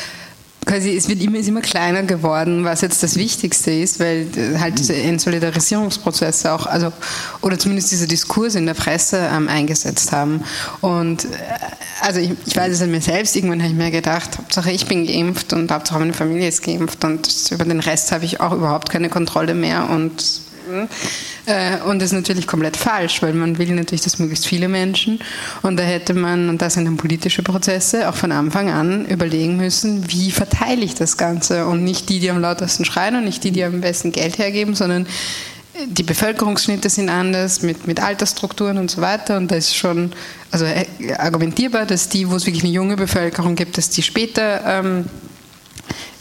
quasi, 0.64 0.96
es 0.96 1.08
wird 1.08 1.22
immer, 1.22 1.38
ist 1.38 1.48
immer 1.48 1.60
kleiner 1.60 2.02
geworden, 2.02 2.64
was 2.64 2.80
jetzt 2.80 3.02
das 3.02 3.16
Wichtigste 3.16 3.70
ist, 3.70 4.00
weil 4.00 4.26
äh, 4.36 4.58
halt 4.58 4.78
diese 4.78 4.94
Entsolidarisierungsprozesse 4.94 6.52
auch, 6.52 6.66
also, 6.66 6.92
oder 7.40 7.58
zumindest 7.58 7.90
diese 7.92 8.06
Diskurse 8.06 8.58
in 8.58 8.66
der 8.66 8.74
Presse 8.74 9.28
ähm, 9.32 9.48
eingesetzt 9.48 10.12
haben. 10.12 10.42
Und, 10.80 11.24
äh, 11.24 11.28
also 12.00 12.20
ich, 12.20 12.32
ich 12.46 12.56
weiß 12.56 12.72
es 12.72 12.82
an 12.82 12.90
mir 12.90 13.00
selbst, 13.00 13.36
irgendwann 13.36 13.60
habe 13.60 13.70
ich 13.70 13.78
mir 13.78 13.90
gedacht, 13.90 14.38
Hauptsache 14.38 14.70
ich 14.72 14.86
bin 14.86 15.06
geimpft 15.06 15.52
und 15.52 15.70
Hauptsache 15.70 15.98
meine 15.98 16.12
Familie 16.12 16.48
ist 16.48 16.62
geimpft 16.62 17.04
und 17.04 17.28
über 17.50 17.64
den 17.64 17.80
Rest 17.80 18.12
habe 18.12 18.24
ich 18.24 18.40
auch 18.40 18.52
überhaupt 18.52 18.90
keine 18.90 19.08
Kontrolle 19.08 19.54
mehr 19.54 19.88
und 19.90 20.42
und 21.88 21.98
das 21.98 22.10
ist 22.10 22.12
natürlich 22.12 22.46
komplett 22.46 22.76
falsch, 22.76 23.22
weil 23.22 23.34
man 23.34 23.58
will 23.58 23.72
natürlich, 23.72 24.02
dass 24.02 24.18
möglichst 24.18 24.46
viele 24.46 24.68
Menschen. 24.68 25.18
Und 25.62 25.76
da 25.76 25.82
hätte 25.82 26.14
man, 26.14 26.48
und 26.48 26.62
das 26.62 26.74
sind 26.74 26.84
dann 26.84 26.96
politische 26.96 27.42
Prozesse, 27.42 28.08
auch 28.08 28.14
von 28.14 28.32
Anfang 28.32 28.70
an 28.70 29.06
überlegen 29.06 29.56
müssen, 29.56 30.10
wie 30.10 30.30
verteile 30.30 30.82
ich 30.82 30.94
das 30.94 31.16
Ganze? 31.16 31.66
Und 31.66 31.84
nicht 31.84 32.08
die, 32.08 32.20
die 32.20 32.30
am 32.30 32.40
lautesten 32.40 32.84
schreien 32.84 33.16
und 33.16 33.24
nicht 33.24 33.44
die, 33.44 33.50
die 33.50 33.64
am 33.64 33.80
besten 33.80 34.12
Geld 34.12 34.38
hergeben, 34.38 34.74
sondern 34.74 35.06
die 35.86 36.02
Bevölkerungsschnitte 36.02 36.90
sind 36.90 37.08
anders, 37.08 37.62
mit, 37.62 37.86
mit 37.86 38.00
Altersstrukturen 38.00 38.78
und 38.78 38.90
so 38.90 39.00
weiter. 39.00 39.36
Und 39.36 39.50
da 39.50 39.56
ist 39.56 39.74
schon 39.74 40.12
also 40.50 40.64
äh, 40.64 40.86
argumentierbar, 41.16 41.86
dass 41.86 42.08
die, 42.08 42.30
wo 42.30 42.36
es 42.36 42.46
wirklich 42.46 42.62
eine 42.62 42.72
junge 42.72 42.96
Bevölkerung 42.96 43.54
gibt, 43.54 43.78
dass 43.78 43.90
die 43.90 44.02
später 44.02 44.62
ähm, 44.66 45.06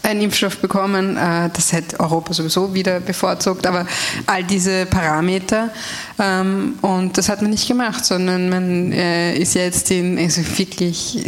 einen 0.02 0.22
Impfstoff 0.22 0.58
bekommen. 0.58 1.16
Äh, 1.16 1.50
das 1.52 1.72
hätte 1.72 2.00
Europa 2.00 2.34
sowieso 2.34 2.74
wieder 2.74 3.00
bevorzugt. 3.00 3.66
Aber 3.66 3.86
all 4.26 4.44
diese 4.44 4.86
Parameter 4.86 5.70
ähm, 6.18 6.74
und 6.82 7.18
das 7.18 7.28
hat 7.28 7.42
man 7.42 7.50
nicht 7.50 7.66
gemacht, 7.66 8.04
sondern 8.04 8.48
man 8.48 8.92
äh, 8.92 9.36
ist 9.36 9.54
jetzt 9.54 9.90
in 9.90 10.18
also 10.18 10.42
wirklich 10.56 11.18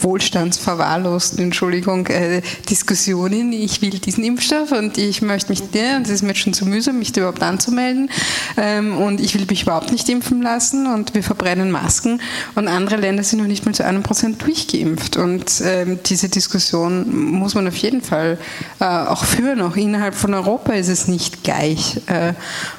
wohlstandsverwahrlosten, 0.00 1.44
Entschuldigung, 1.44 2.06
äh, 2.06 2.42
Diskussionen. 2.68 3.52
Ich 3.52 3.82
will 3.82 3.90
diesen 3.90 4.24
Impfstoff 4.24 4.72
und 4.72 4.98
ich 4.98 5.20
möchte 5.22 5.50
mich 5.50 5.70
der, 5.70 5.96
und 5.96 6.06
es 6.06 6.10
ist 6.10 6.22
mir 6.22 6.34
schon 6.34 6.54
zu 6.54 6.64
mühsam, 6.66 6.98
mich 6.98 7.12
da 7.12 7.22
überhaupt 7.22 7.42
anzumelden. 7.42 8.10
Ähm, 8.56 8.96
und 8.96 9.20
ich 9.20 9.34
will 9.34 9.46
mich 9.48 9.62
überhaupt 9.62 9.92
nicht 9.92 10.08
impfen 10.08 10.42
lassen 10.42 10.86
und 10.86 11.14
wir 11.14 11.22
verbrennen 11.22 11.70
Masken. 11.70 12.20
Und 12.54 12.68
andere 12.68 12.96
Länder 12.96 13.24
sind 13.24 13.40
noch 13.40 13.46
nicht 13.46 13.66
mal 13.66 13.74
zu 13.74 13.84
einem 13.84 14.02
Prozent 14.02 14.42
durchgeimpft. 14.42 15.16
Und 15.16 15.62
ähm, 15.64 15.98
diese 16.06 16.28
Diskussion 16.28 17.32
muss 17.32 17.54
man 17.54 17.68
auf 17.68 17.76
jeden 17.76 17.93
Fall 18.02 18.38
äh, 18.80 18.84
auch 18.84 19.24
führen. 19.24 19.60
Auch 19.62 19.76
innerhalb 19.76 20.14
von 20.14 20.34
Europa 20.34 20.72
ist 20.72 20.88
es 20.88 21.08
nicht 21.08 21.42
gleich. 21.42 22.00
Äh, 22.06 22.34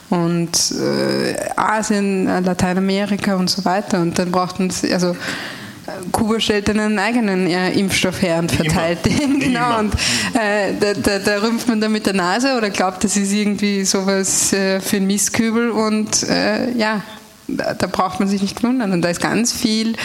und 0.10 0.72
äh, 0.72 1.36
Asien, 1.56 2.26
Lateinamerika 2.44 3.36
und 3.36 3.50
so 3.50 3.66
weiter. 3.66 4.02
Und 4.02 4.18
dann 4.20 4.32
braucht 4.32 4.60
man, 4.60 4.72
also 4.92 5.16
Kuba 6.12 6.40
stellt 6.40 6.70
einen 6.70 6.98
eigenen 7.00 7.48
äh, 7.48 7.72
Impfstoff 7.72 8.22
her 8.22 8.40
und 8.40 8.52
verteilt 8.52 9.06
den. 9.06 9.40
genau. 9.40 9.80
Und 9.80 9.94
äh, 10.34 10.74
da, 10.80 10.94
da, 10.94 11.20
da, 11.20 11.42
rümpft 11.42 11.68
man 11.68 11.82
dann 11.82 11.92
mit 11.92 12.06
der 12.06 12.14
Nase 12.14 12.58
oder 12.58 12.70
glaubt, 12.70 13.04
das 13.04 13.16
ist 13.18 13.32
irgendwie 13.32 13.84
sowas 13.86 14.54
äh, 14.54 14.80
für 14.80 14.98
ein 14.98 15.08
Mistkübel 15.08 15.72
und 15.72 16.24
äh, 16.24 16.72
ja. 16.72 17.02
Da, 17.48 17.88
braucht 17.88 18.20
man 18.20 18.28
sich 18.28 18.42
nicht 18.42 18.64
wundern. 18.64 18.92
Und 18.92 19.02
da 19.02 19.10
ist 19.10 19.22
ganz 19.22 19.54
viel 19.54 19.96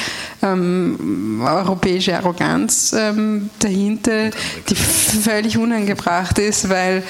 ähm, 0.42 1.42
europäische 1.44 2.16
Arroganz 2.16 2.92
ähm, 2.92 3.50
dahinter, 3.60 4.30
die 4.68 4.74
völlig 4.74 5.56
unangebracht 5.56 6.38
ist, 6.38 6.68
weil 6.68 7.02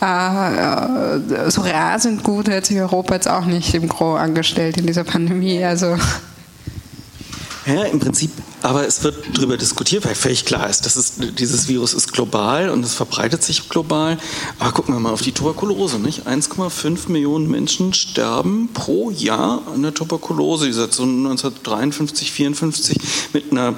äh, 0.00 1.50
so 1.50 1.60
rasend 1.62 2.24
gut 2.24 2.48
hat 2.48 2.66
sich 2.66 2.80
Europa 2.80 3.14
jetzt 3.14 3.28
auch 3.28 3.44
nicht 3.44 3.74
im 3.74 3.88
Gro 3.88 4.14
angestellt 4.14 4.76
in 4.76 4.86
dieser 4.86 5.04
Pandemie. 5.04 5.62
Also 5.62 5.96
ja, 7.66 7.84
im 7.84 7.98
Prinzip, 7.98 8.30
aber 8.64 8.86
es 8.86 9.02
wird 9.02 9.36
darüber 9.36 9.58
diskutiert, 9.58 10.06
weil 10.06 10.14
völlig 10.14 10.46
klar 10.46 10.70
ist, 10.70 10.86
dass 10.86 10.96
es, 10.96 11.16
dieses 11.18 11.68
Virus 11.68 11.92
ist 11.92 12.14
global 12.14 12.70
und 12.70 12.82
es 12.82 12.94
verbreitet 12.94 13.42
sich 13.42 13.68
global. 13.68 14.18
Aber 14.58 14.72
gucken 14.72 14.94
wir 14.94 15.00
mal 15.00 15.12
auf 15.12 15.20
die 15.20 15.32
Tuberkulose, 15.32 15.98
nicht? 15.98 16.26
1,5 16.26 17.10
Millionen 17.10 17.50
Menschen 17.50 17.92
sterben 17.92 18.70
pro 18.72 19.10
Jahr 19.10 19.60
an 19.66 19.82
der 19.82 19.92
Tuberkulose, 19.92 20.64
die 20.64 20.72
seit 20.72 20.94
so 20.94 21.02
1953, 21.02 22.32
54 22.32 22.98
mit 23.34 23.52
einer 23.52 23.74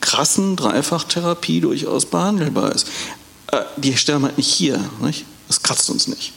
krassen 0.00 0.54
Dreifachtherapie 0.54 1.60
durchaus 1.60 2.06
behandelbar 2.06 2.72
ist. 2.72 2.86
Äh, 3.48 3.62
die 3.76 3.96
sterben 3.96 4.24
halt 4.24 4.38
nicht 4.38 4.54
hier, 4.54 4.78
nicht? 5.00 5.24
Das 5.48 5.64
kratzt 5.64 5.90
uns 5.90 6.06
nicht. 6.06 6.32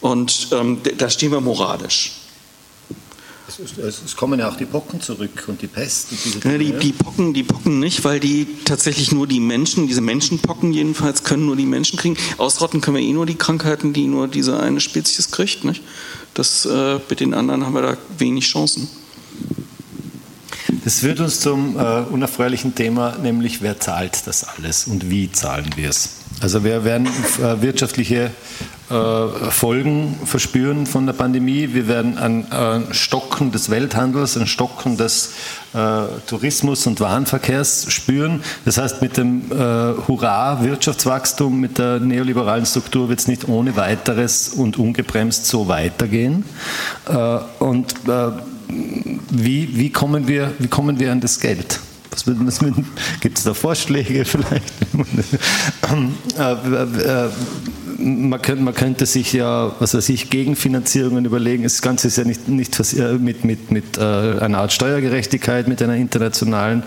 Und 0.00 0.48
ähm, 0.50 0.80
da 0.96 1.08
stehen 1.08 1.30
wir 1.30 1.40
moralisch. 1.40 2.10
Es, 3.64 4.02
es, 4.04 4.14
kommen 4.14 4.38
ja 4.38 4.48
auch 4.48 4.56
die 4.56 4.66
Pocken 4.66 5.00
zurück 5.00 5.44
und 5.48 5.60
die 5.60 5.66
Pest. 5.66 6.12
Und 6.12 6.44
ja, 6.44 6.58
die, 6.58 6.72
die, 6.72 6.92
Pocken, 6.92 7.34
die 7.34 7.42
Pocken 7.42 7.80
nicht, 7.80 8.04
weil 8.04 8.20
die 8.20 8.46
tatsächlich 8.64 9.10
nur 9.10 9.26
die 9.26 9.40
Menschen, 9.40 9.88
diese 9.88 10.00
Menschenpocken 10.00 10.72
jedenfalls, 10.72 11.24
können 11.24 11.46
nur 11.46 11.56
die 11.56 11.66
Menschen 11.66 11.98
kriegen. 11.98 12.16
Ausrotten 12.36 12.80
können 12.80 12.98
wir 12.98 13.02
eh 13.02 13.12
nur 13.12 13.26
die 13.26 13.34
Krankheiten, 13.34 13.92
die 13.92 14.06
nur 14.06 14.28
diese 14.28 14.60
eine 14.60 14.78
Spezies 14.78 15.32
kriegt. 15.32 15.64
Nicht? 15.64 15.82
Das, 16.34 16.66
äh, 16.66 17.00
mit 17.10 17.18
den 17.18 17.34
anderen 17.34 17.66
haben 17.66 17.74
wir 17.74 17.82
da 17.82 17.96
wenig 18.16 18.46
Chancen. 18.46 18.88
Das 20.84 21.00
führt 21.00 21.18
uns 21.18 21.40
zum 21.40 21.76
äh, 21.76 22.02
unerfreulichen 22.02 22.76
Thema, 22.76 23.16
nämlich 23.20 23.60
wer 23.60 23.80
zahlt 23.80 24.26
das 24.26 24.44
alles 24.44 24.86
und 24.86 25.10
wie 25.10 25.32
zahlen 25.32 25.68
wir 25.74 25.90
es? 25.90 26.10
Also 26.40 26.62
wir 26.62 26.84
werden 26.84 27.06
äh, 27.06 27.60
wirtschaftliche 27.60 28.30
äh, 28.90 29.50
Folgen 29.50 30.16
verspüren 30.24 30.86
von 30.86 31.04
der 31.06 31.12
Pandemie. 31.12 31.74
Wir 31.74 31.88
werden 31.88 32.16
ein, 32.16 32.50
ein 32.50 32.86
Stocken 32.92 33.52
des 33.52 33.68
Welthandels, 33.70 34.36
ein 34.36 34.46
Stocken 34.46 34.96
des 34.96 35.34
äh, 35.74 36.04
Tourismus 36.26 36.86
und 36.86 37.00
Warenverkehrs 37.00 37.92
spüren. 37.92 38.42
Das 38.64 38.78
heißt, 38.78 39.02
mit 39.02 39.16
dem 39.18 39.52
äh, 39.52 39.54
Hurra-Wirtschaftswachstum, 40.08 41.60
mit 41.60 41.78
der 41.78 42.00
neoliberalen 42.00 42.64
Struktur 42.64 43.08
wird 43.10 43.20
es 43.20 43.28
nicht 43.28 43.46
ohne 43.46 43.76
weiteres 43.76 44.48
und 44.48 44.78
ungebremst 44.78 45.46
so 45.46 45.68
weitergehen. 45.68 46.44
Äh, 47.08 47.38
und 47.58 47.92
äh, 48.08 48.30
wie, 49.30 49.76
wie, 49.76 49.90
kommen 49.90 50.28
wir, 50.28 50.52
wie 50.58 50.68
kommen 50.68 50.98
wir 50.98 51.12
an 51.12 51.20
das 51.20 51.40
Geld? 51.40 51.80
Gibt 53.20 53.38
es 53.38 53.44
da 53.44 53.54
Vorschläge 53.54 54.24
vielleicht? 54.24 54.72
Äh, 57.98 58.02
äh, 58.02 58.04
man, 58.04 58.42
könnte, 58.42 58.62
man 58.62 58.74
könnte 58.74 59.06
sich 59.06 59.32
ja, 59.32 59.72
was 59.78 59.94
weiß 59.94 60.08
ich, 60.08 60.30
Gegenfinanzierungen 60.30 61.24
überlegen. 61.24 61.62
Das 61.62 61.82
Ganze 61.82 62.08
ist 62.08 62.18
ja 62.18 62.24
nicht, 62.24 62.48
nicht 62.48 62.78
mit, 63.18 63.44
mit, 63.44 63.70
mit 63.70 63.98
einer 63.98 64.58
Art 64.58 64.72
Steuergerechtigkeit, 64.72 65.68
mit 65.68 65.82
einer 65.82 65.96
internationalen 65.96 66.82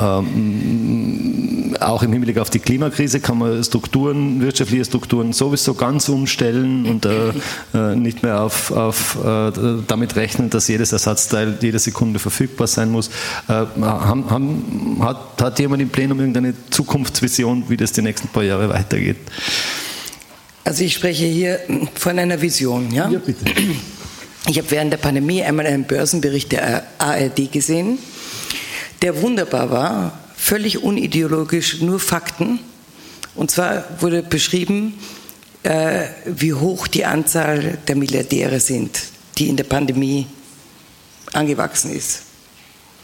Ähm, 0.00 1.76
auch 1.80 2.02
im 2.02 2.12
Hinblick 2.12 2.38
auf 2.38 2.50
die 2.50 2.58
Klimakrise 2.58 3.20
kann 3.20 3.38
man 3.38 3.62
Strukturen, 3.62 4.40
wirtschaftliche 4.40 4.84
Strukturen 4.84 5.32
sowieso 5.32 5.74
ganz 5.74 6.08
umstellen 6.08 6.86
und 6.86 7.06
äh, 7.06 7.28
äh, 7.74 7.94
nicht 7.94 8.24
mehr 8.24 8.40
auf, 8.40 8.72
auf, 8.72 9.16
äh, 9.24 9.52
damit 9.86 10.16
rechnen, 10.16 10.50
dass 10.50 10.66
jedes 10.66 10.92
Ersatzteil 10.92 11.58
jede 11.60 11.78
Sekunde 11.78 12.18
verfügbar 12.18 12.66
sein 12.66 12.90
muss. 12.90 13.08
Äh, 13.48 13.66
haben, 13.80 14.30
haben, 14.30 14.98
hat, 15.00 15.40
hat 15.40 15.58
jemand 15.60 15.80
im 15.80 15.90
Plenum 15.90 16.18
irgendeine 16.18 16.54
Zukunftsvision, 16.70 17.64
wie 17.68 17.76
das 17.76 17.92
die 17.92 18.02
nächsten 18.02 18.28
paar 18.28 18.42
Jahre 18.42 18.68
weitergeht? 18.68 19.18
Also 20.64 20.82
ich 20.82 20.94
spreche 20.94 21.26
hier 21.26 21.60
von 21.94 22.18
einer 22.18 22.40
Vision. 22.40 22.90
Ja, 22.90 23.08
ja 23.10 23.18
bitte. 23.18 23.44
Ich 24.46 24.58
habe 24.58 24.70
während 24.70 24.92
der 24.92 24.98
Pandemie 24.98 25.42
einmal 25.42 25.66
einen 25.66 25.84
Börsenbericht 25.84 26.52
der 26.52 26.86
ARD 26.98 27.50
gesehen, 27.50 27.98
der 29.00 29.22
wunderbar 29.22 29.70
war, 29.70 30.18
völlig 30.36 30.82
unideologisch, 30.82 31.80
nur 31.80 31.98
Fakten. 31.98 32.58
Und 33.34 33.50
zwar 33.50 33.84
wurde 34.00 34.22
beschrieben, 34.22 34.98
äh, 35.62 36.04
wie 36.26 36.52
hoch 36.52 36.86
die 36.88 37.06
Anzahl 37.06 37.78
der 37.88 37.96
Milliardäre 37.96 38.60
sind, 38.60 39.02
die 39.38 39.48
in 39.48 39.56
der 39.56 39.64
Pandemie 39.64 40.26
angewachsen 41.32 41.90
ist. 41.90 42.22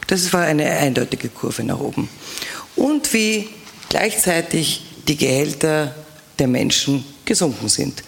Das 0.07 0.33
war 0.33 0.43
eine 0.43 0.69
eindeutige 0.71 1.29
Kurve 1.29 1.65
nach 1.65 1.81
oben. 1.81 2.09
Und 2.77 3.13
wie 3.15 3.49
gleichzeitig 3.89 4.85
die 5.09 5.17
Gehälter 5.17 5.95
der 6.39 6.49
Menschen 6.49 7.05
gesunken 7.31 7.69
sind. 7.69 8.03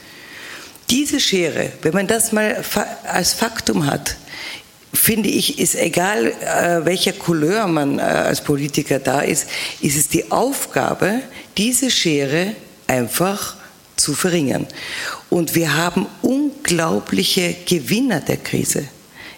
Diese 0.91 1.20
Schere, 1.20 1.70
wenn 1.83 1.95
man 1.95 2.09
das 2.09 2.33
mal 2.33 2.64
als 3.05 3.33
Faktum 3.35 3.87
hat, 3.87 4.16
finde 4.93 5.29
ich, 5.29 5.61
ist 5.61 5.77
egal, 5.77 6.27
äh, 6.27 6.85
welcher 6.85 7.12
Couleur 7.12 7.68
man 7.68 8.01
äh, 8.01 8.03
als 8.03 8.43
Politiker 8.43 8.99
da 8.99 9.20
ist, 9.20 9.47
ist 9.81 9.97
es 9.97 10.09
die 10.09 10.33
Aufgabe, 10.33 11.20
diese 11.57 11.89
Schere 11.89 12.57
einfach 12.89 13.55
zu 13.95 14.12
verringern. 14.12 14.66
Und 15.31 15.55
wir 15.55 15.77
haben 15.77 16.07
unglaubliche 16.20 17.55
Gewinner 17.64 18.20
der 18.20 18.39
Krise. 18.39 18.89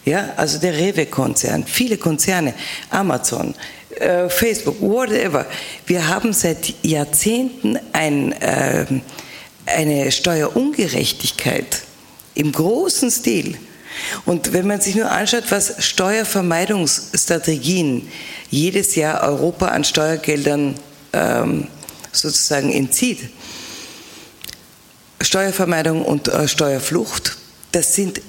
Ja, 0.07 0.31
also 0.37 0.59
der 0.59 0.75
Rewe-Konzern, 0.75 1.65
viele 1.67 1.99
Konzerne, 1.99 2.55
Amazon, 2.89 3.55
äh, 4.01 4.29
Facebook, 4.29 4.81
whatever. 4.81 5.47
Wir 5.87 6.09
haben 6.09 6.33
seit 6.33 6.75
Jahrzehnten 6.83 7.79
ein, 7.93 8.33
äh, 8.33 8.87
eine 9.67 10.11
Steuerungerechtigkeit 10.13 11.83
im 12.35 12.53
großen 12.53 13.11
Stil. 13.11 13.59
Und 14.25 14.53
wenn 14.53 14.67
man 14.67 14.81
sich 14.81 14.97
nur 14.97 15.11
anschaut, 15.11 15.45
was 15.51 15.85
Steuervermeidungsstrategien 15.85 18.09
jedes 18.51 18.97
Jahr 18.97 19.23
Europa 19.23 19.69
an 19.69 19.85
Steuergeldern 19.85 20.75
ähm, 21.13 21.69
sozusagen 22.13 22.73
entzieht, 22.73 23.29
Steuervermeidung 25.21 26.05
und 26.05 26.27
äh, 26.29 26.49
Steuerflucht, 26.49 27.37
das 27.73 27.95
sind 27.95 28.23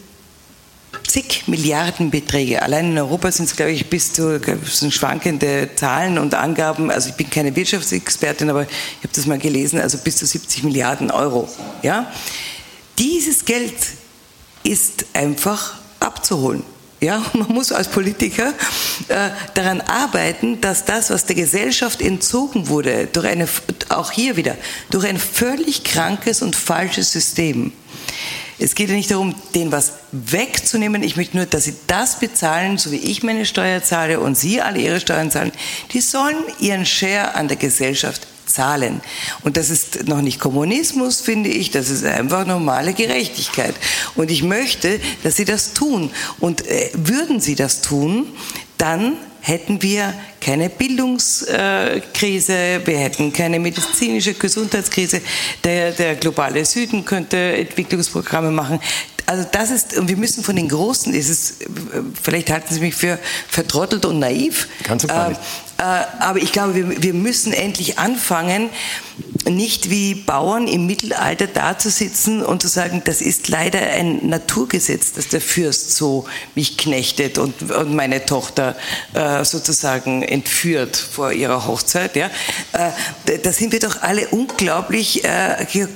zig 1.15 1.47
Milliarden 1.47 2.11
Beträge. 2.11 2.61
Allein 2.61 2.91
in 2.91 2.97
Europa 2.97 3.31
sind 3.31 3.45
es, 3.45 3.55
glaube 3.55 3.71
ich, 3.71 3.89
bis 3.89 4.11
zu 4.11 4.37
sind 4.65 4.93
schwankende 4.93 5.69
Zahlen 5.73 6.17
und 6.17 6.33
Angaben. 6.33 6.91
Also 6.91 7.09
ich 7.09 7.15
bin 7.15 7.29
keine 7.29 7.55
Wirtschaftsexpertin, 7.55 8.49
aber 8.49 8.63
ich 8.63 9.03
habe 9.03 9.13
das 9.13 9.25
mal 9.25 9.37
gelesen, 9.37 9.79
also 9.79 9.97
bis 9.99 10.17
zu 10.17 10.25
70 10.25 10.63
Milliarden 10.63 11.11
Euro. 11.11 11.47
Ja? 11.83 12.11
Dieses 12.99 13.45
Geld 13.45 13.75
ist 14.63 15.05
einfach 15.13 15.75
abzuholen. 16.01 16.63
Ja, 16.99 17.23
man 17.33 17.47
muss 17.47 17.71
als 17.71 17.87
Politiker 17.87 18.53
äh, 19.07 19.29
daran 19.53 19.79
arbeiten, 19.79 20.59
dass 20.59 20.83
das, 20.83 21.11
was 21.11 21.25
der 21.25 21.37
Gesellschaft 21.37 22.01
entzogen 22.01 22.67
wurde, 22.67 23.07
durch 23.07 23.27
eine, 23.27 23.47
auch 23.87 24.11
hier 24.11 24.35
wieder, 24.35 24.57
durch 24.89 25.05
ein 25.07 25.17
völlig 25.19 25.85
krankes 25.85 26.41
und 26.41 26.57
falsches 26.57 27.13
System, 27.13 27.71
es 28.57 28.75
geht 28.75 28.89
ja 28.89 28.95
nicht 28.95 29.11
darum, 29.11 29.35
denen 29.53 29.71
was 29.71 29.93
wegzunehmen. 30.11 31.03
Ich 31.03 31.17
möchte 31.17 31.35
nur, 31.35 31.45
dass 31.45 31.65
sie 31.65 31.75
das 31.87 32.19
bezahlen, 32.19 32.77
so 32.77 32.91
wie 32.91 32.97
ich 32.97 33.21
meine 33.21 33.45
Steuer 33.45 33.83
zahle 33.83 34.19
und 34.19 34.37
Sie 34.37 34.61
alle 34.61 34.79
Ihre 34.79 34.99
Steuern 34.99 35.29
zahlen. 35.29 35.51
Die 35.91 36.01
sollen 36.01 36.37
ihren 36.59 36.85
Share 36.85 37.35
an 37.35 37.47
der 37.47 37.57
Gesellschaft 37.57 38.27
zahlen. 38.45 39.01
Und 39.43 39.57
das 39.57 39.69
ist 39.69 40.07
noch 40.07 40.21
nicht 40.21 40.39
Kommunismus, 40.39 41.19
finde 41.19 41.49
ich, 41.49 41.71
das 41.71 41.89
ist 41.89 42.05
einfach 42.05 42.45
normale 42.45 42.93
Gerechtigkeit. 42.93 43.75
Und 44.15 44.31
ich 44.31 44.43
möchte, 44.43 44.99
dass 45.23 45.35
Sie 45.35 45.45
das 45.45 45.73
tun. 45.73 46.11
Und 46.39 46.65
äh, 46.67 46.91
würden 46.93 47.41
Sie 47.41 47.55
das 47.55 47.81
tun, 47.81 48.27
dann 48.77 49.17
hätten 49.45 49.81
wir 49.81 50.13
keine 50.41 50.69
Bildungskrise, 50.69 52.81
wir 52.83 52.97
hätten 52.97 53.31
keine 53.31 53.59
medizinische 53.59 54.33
Gesundheitskrise, 54.33 55.21
der, 55.63 55.91
der 55.91 56.15
globale 56.15 56.65
Süden 56.65 57.05
könnte 57.05 57.37
Entwicklungsprogramme 57.37 58.49
machen. 58.49 58.79
Also 59.27 59.47
das 59.51 59.69
ist, 59.69 59.97
und 59.97 60.07
wir 60.07 60.17
müssen 60.17 60.43
von 60.43 60.55
den 60.55 60.67
Großen, 60.67 61.13
ist 61.13 61.29
es, 61.29 61.57
vielleicht 62.21 62.49
halten 62.49 62.73
Sie 62.73 62.79
mich 62.79 62.95
für 62.95 63.19
vertrottelt 63.47 64.05
und 64.05 64.19
naiv. 64.19 64.67
Ganz 64.83 65.03
und 65.03 65.09
gar 65.09 65.29
nicht. 65.29 65.41
Äh, 65.77 65.83
aber 66.19 66.39
ich 66.39 66.51
glaube, 66.53 67.01
wir, 67.01 67.13
müssen 67.13 67.51
endlich 67.51 67.99
anfangen, 67.99 68.69
nicht 69.49 69.89
wie 69.89 70.15
Bauern 70.15 70.67
im 70.67 70.87
Mittelalter 70.87 71.47
dazusitzen 71.47 72.43
und 72.43 72.61
zu 72.61 72.67
sagen, 72.67 73.01
das 73.05 73.21
ist 73.21 73.47
leider 73.49 73.79
ein 73.79 74.27
Naturgesetz, 74.27 75.13
dass 75.13 75.27
der 75.27 75.41
Fürst 75.41 75.95
so 75.95 76.25
mich 76.55 76.77
knechtet 76.77 77.37
und, 77.37 77.53
meine 77.93 78.25
Tochter 78.25 78.75
äh, 79.13 79.43
sozusagen 79.43 80.23
entführt 80.23 80.95
vor 80.95 81.31
ihrer 81.31 81.67
Hochzeit. 81.67 82.15
Äh, 82.15 82.29
da 83.43 83.51
sind 83.51 83.71
wir 83.71 83.79
doch 83.79 84.01
alle 84.01 84.27
unglaublich 84.29 85.23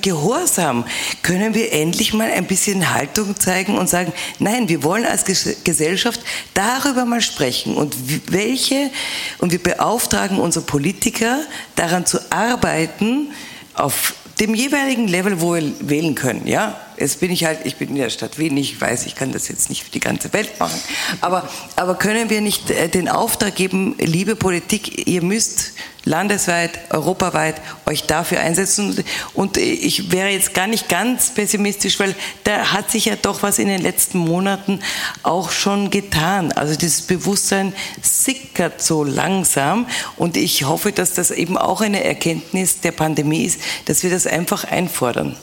gehorsam. 0.02 0.84
Können 1.22 1.54
wir 1.54 1.72
endlich 1.72 2.12
mal 2.12 2.30
ein 2.30 2.46
bisschen 2.46 2.92
Haltung 2.94 3.38
zeigen 3.38 3.78
und 3.78 3.88
sagen, 3.88 4.12
nein, 4.38 4.68
wir 4.68 4.82
wollen 4.82 5.04
als 5.04 5.24
Gesellschaft 5.24 6.20
darüber 6.54 7.04
mal 7.04 7.20
sprechen 7.20 7.74
und 7.76 7.94
welche, 8.30 8.90
und 9.38 9.52
wir 9.52 9.69
beauftragen 9.76 10.38
unsere 10.38 10.64
Politiker 10.64 11.40
daran 11.76 12.06
zu 12.06 12.18
arbeiten, 12.30 13.32
auf 13.74 14.14
dem 14.40 14.54
jeweiligen 14.54 15.06
Level, 15.06 15.40
wo 15.40 15.54
wir 15.54 15.72
wählen 15.80 16.14
können, 16.14 16.46
ja. 16.46 16.80
Jetzt 17.00 17.18
bin 17.18 17.30
ich 17.30 17.46
halt, 17.46 17.60
ich 17.64 17.76
bin 17.76 17.88
in 17.88 17.94
der 17.94 18.10
Stadt 18.10 18.38
Wien, 18.38 18.54
ich 18.58 18.78
weiß, 18.78 19.06
ich 19.06 19.14
kann 19.14 19.32
das 19.32 19.48
jetzt 19.48 19.70
nicht 19.70 19.84
für 19.84 19.90
die 19.90 20.00
ganze 20.00 20.34
Welt 20.34 20.60
machen. 20.60 20.78
Aber, 21.22 21.48
aber 21.76 21.94
können 21.94 22.28
wir 22.28 22.42
nicht 22.42 22.70
äh, 22.70 22.90
den 22.90 23.08
Auftrag 23.08 23.54
geben, 23.54 23.96
liebe 23.98 24.36
Politik, 24.36 25.08
ihr 25.08 25.22
müsst 25.22 25.72
landesweit, 26.04 26.78
europaweit 26.90 27.60
euch 27.86 28.04
dafür 28.04 28.40
einsetzen. 28.40 29.02
Und 29.32 29.56
ich 29.56 30.12
wäre 30.12 30.28
jetzt 30.28 30.52
gar 30.52 30.66
nicht 30.66 30.90
ganz 30.90 31.30
pessimistisch, 31.30 31.98
weil 32.00 32.14
da 32.44 32.72
hat 32.72 32.90
sich 32.90 33.06
ja 33.06 33.16
doch 33.16 33.42
was 33.42 33.58
in 33.58 33.68
den 33.68 33.80
letzten 33.80 34.18
Monaten 34.18 34.80
auch 35.22 35.50
schon 35.50 35.90
getan. 35.90 36.52
Also 36.52 36.76
dieses 36.76 37.02
Bewusstsein 37.02 37.74
sickert 38.02 38.82
so 38.82 39.04
langsam 39.04 39.86
und 40.16 40.36
ich 40.36 40.64
hoffe, 40.64 40.92
dass 40.92 41.14
das 41.14 41.30
eben 41.30 41.56
auch 41.56 41.80
eine 41.80 42.04
Erkenntnis 42.04 42.80
der 42.80 42.92
Pandemie 42.92 43.44
ist, 43.44 43.60
dass 43.86 44.02
wir 44.02 44.10
das 44.10 44.26
einfach 44.26 44.64
einfordern. 44.64 45.36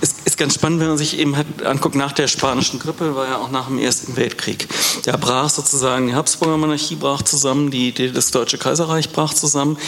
Es 0.00 0.14
ist 0.24 0.38
ganz 0.38 0.54
spannend, 0.54 0.80
wenn 0.80 0.88
man 0.88 0.98
sich 0.98 1.18
eben 1.18 1.34
anguckt, 1.64 1.94
nach 1.94 2.12
der 2.12 2.28
spanischen 2.28 2.78
Grippe 2.78 3.14
war 3.14 3.26
ja 3.26 3.36
auch 3.38 3.50
nach 3.50 3.66
dem 3.66 3.78
Ersten 3.78 4.16
Weltkrieg. 4.16 4.68
Da 5.04 5.16
brach 5.16 5.50
sozusagen 5.50 6.06
die 6.08 6.14
Habsburger 6.14 6.56
Monarchie 6.56 6.96
brach 6.96 7.22
zusammen, 7.22 7.70
die, 7.70 7.92
die, 7.92 8.12
das 8.12 8.30
Deutsche 8.30 8.58
Kaiserreich 8.58 9.10
brach 9.10 9.34
zusammen. 9.34 9.78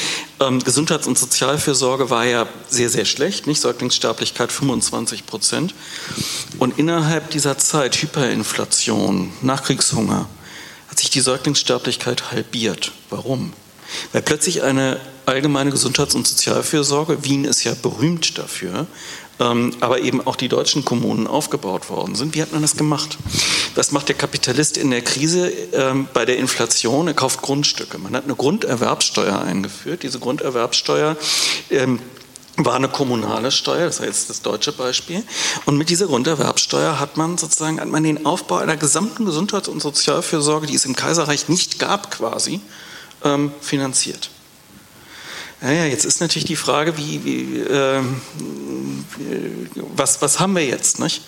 Ähm, 0.40 0.60
Gesundheits- 0.60 1.06
und 1.06 1.18
Sozialfürsorge 1.18 2.10
war 2.10 2.24
ja 2.24 2.46
sehr, 2.68 2.90
sehr 2.90 3.04
schlecht, 3.04 3.46
nicht? 3.46 3.60
Säuglingssterblichkeit 3.60 4.52
25 4.52 5.26
Prozent. 5.26 5.74
Und 6.58 6.78
innerhalb 6.78 7.30
dieser 7.30 7.58
Zeit 7.58 7.96
Hyperinflation, 7.96 9.32
Nachkriegshunger, 9.42 10.28
hat 10.88 10.98
sich 10.98 11.10
die 11.10 11.20
Säuglingssterblichkeit 11.20 12.32
halbiert. 12.32 12.92
Warum? 13.10 13.52
Weil 14.12 14.22
plötzlich 14.22 14.62
eine 14.62 15.00
allgemeine 15.26 15.70
Gesundheits- 15.70 16.14
und 16.14 16.26
Sozialfürsorge, 16.26 17.24
Wien 17.24 17.44
ist 17.44 17.64
ja 17.64 17.74
berühmt 17.74 18.38
dafür, 18.38 18.86
ähm, 19.38 19.74
aber 19.80 20.00
eben 20.00 20.26
auch 20.26 20.36
die 20.36 20.48
deutschen 20.48 20.84
Kommunen 20.84 21.26
aufgebaut 21.26 21.88
worden 21.88 22.14
sind. 22.14 22.34
Wie 22.34 22.42
hat 22.42 22.52
man 22.52 22.62
das 22.62 22.76
gemacht? 22.76 23.16
Was 23.74 23.92
macht 23.92 24.08
der 24.08 24.16
Kapitalist 24.16 24.76
in 24.76 24.90
der 24.90 25.02
Krise 25.02 25.48
ähm, 25.72 26.08
bei 26.12 26.24
der 26.24 26.36
Inflation? 26.36 27.06
Er 27.06 27.14
kauft 27.14 27.40
Grundstücke. 27.42 27.98
Man 27.98 28.14
hat 28.14 28.24
eine 28.24 28.34
Grunderwerbssteuer 28.34 29.40
eingeführt. 29.40 30.02
Diese 30.02 30.18
Grunderwerbssteuer 30.18 31.16
ähm, 31.70 32.00
war 32.56 32.74
eine 32.74 32.88
kommunale 32.88 33.50
Steuer, 33.50 33.86
das 33.86 34.00
ist 34.00 34.04
jetzt 34.04 34.30
das 34.30 34.42
deutsche 34.42 34.72
Beispiel. 34.72 35.22
Und 35.64 35.78
mit 35.78 35.88
dieser 35.88 36.06
Grunderwerbssteuer 36.06 37.00
hat 37.00 37.16
man 37.16 37.38
sozusagen 37.38 37.80
hat 37.80 37.88
man 37.88 38.04
den 38.04 38.26
Aufbau 38.26 38.56
einer 38.56 38.76
gesamten 38.76 39.24
Gesundheits- 39.24 39.68
und 39.68 39.80
Sozialfürsorge, 39.80 40.66
die 40.66 40.74
es 40.74 40.84
im 40.84 40.96
Kaiserreich 40.96 41.48
nicht 41.48 41.78
gab, 41.78 42.10
quasi 42.10 42.60
ähm, 43.24 43.52
finanziert. 43.60 44.30
Ja, 45.62 45.72
ja, 45.72 45.84
jetzt 45.84 46.06
ist 46.06 46.20
natürlich 46.20 46.46
die 46.46 46.56
Frage, 46.56 46.96
wie, 46.96 47.24
wie 47.24 47.58
äh, 47.58 48.02
was, 49.94 50.22
was 50.22 50.40
haben 50.40 50.54
wir 50.54 50.64
jetzt? 50.64 50.98
Nicht? 51.00 51.22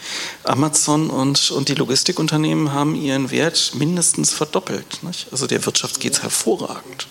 Amazon 0.45 1.11
und, 1.11 1.51
und 1.51 1.69
die 1.69 1.75
Logistikunternehmen 1.75 2.73
haben 2.73 2.95
ihren 2.95 3.31
Wert 3.31 3.73
mindestens 3.75 4.33
verdoppelt. 4.33 5.03
Nicht? 5.03 5.29
Also 5.33 5.47
der 5.47 5.65
Wirtschaft 5.67 6.01
geht 6.01 6.15
es 6.15 6.23
hervorragend. 6.23 7.07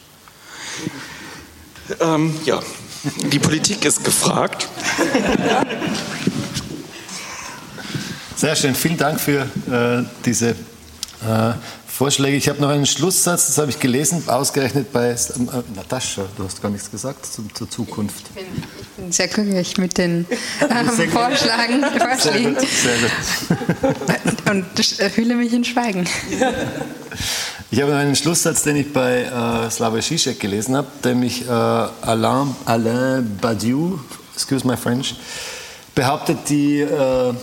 Ähm, 1.99 2.35
ja, 2.45 2.61
die 3.31 3.39
Politik 3.39 3.85
ist 3.85 4.03
gefragt. 4.03 4.67
Sehr 8.35 8.55
schön, 8.55 8.73
vielen 8.73 8.97
Dank 8.97 9.19
für 9.19 9.41
äh, 9.69 10.03
diese 10.25 10.55
äh, 11.21 11.53
Vorschläge. 12.01 12.35
Ich 12.35 12.49
habe 12.49 12.59
noch 12.59 12.69
einen 12.69 12.87
Schlusssatz, 12.87 13.45
das 13.45 13.59
habe 13.59 13.69
ich 13.69 13.79
gelesen, 13.79 14.23
ausgerechnet 14.27 14.91
bei 14.91 15.11
äh, 15.11 15.15
Natascha. 15.75 16.23
Du 16.35 16.45
hast 16.45 16.59
gar 16.59 16.71
nichts 16.71 16.89
gesagt 16.89 17.27
zum, 17.27 17.53
zur 17.53 17.69
Zukunft. 17.69 18.23
Ich 18.29 18.41
bin, 18.41 18.63
ich 18.81 18.87
bin 18.97 19.11
sehr 19.11 19.27
glücklich 19.27 19.77
mit 19.77 19.99
den 19.99 20.25
ähm, 20.61 20.87
Vorschlägen. 21.11 21.85
Sehr 22.17 22.41
gut, 22.41 22.59
sehr 22.59 22.97
gut. 23.03 24.49
Und 24.49 25.15
hülle 25.15 25.35
mich 25.35 25.53
in 25.53 25.63
Schweigen. 25.63 26.09
Ich 27.69 27.79
habe 27.79 27.91
noch 27.91 27.99
einen 27.99 28.15
Schlusssatz, 28.15 28.63
den 28.63 28.77
ich 28.77 28.91
bei 28.91 29.21
äh, 29.21 29.69
Slavoj 29.69 30.01
Žižek 30.01 30.39
gelesen 30.39 30.75
habe, 30.77 30.87
nämlich 31.03 31.47
äh, 31.47 31.51
Alain, 31.51 32.55
Alain 32.65 33.37
Badiou, 33.39 33.99
excuse 34.33 34.65
my 34.65 34.75
French, 34.75 35.13
behauptet, 35.93 36.39
die 36.49 36.79
äh, 36.79 37.29
äh 37.29 37.33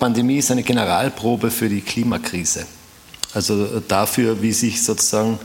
Pandemie 0.00 0.38
ist 0.38 0.50
eine 0.50 0.64
Generalprobe 0.64 1.48
für 1.48 1.68
die 1.68 1.80
Klimakrise. 1.80 2.66
Also 3.34 3.64
äh, 3.64 3.82
dafür, 3.86 4.42
wie 4.42 4.52
sich 4.52 4.82
sozusagen 4.82 5.38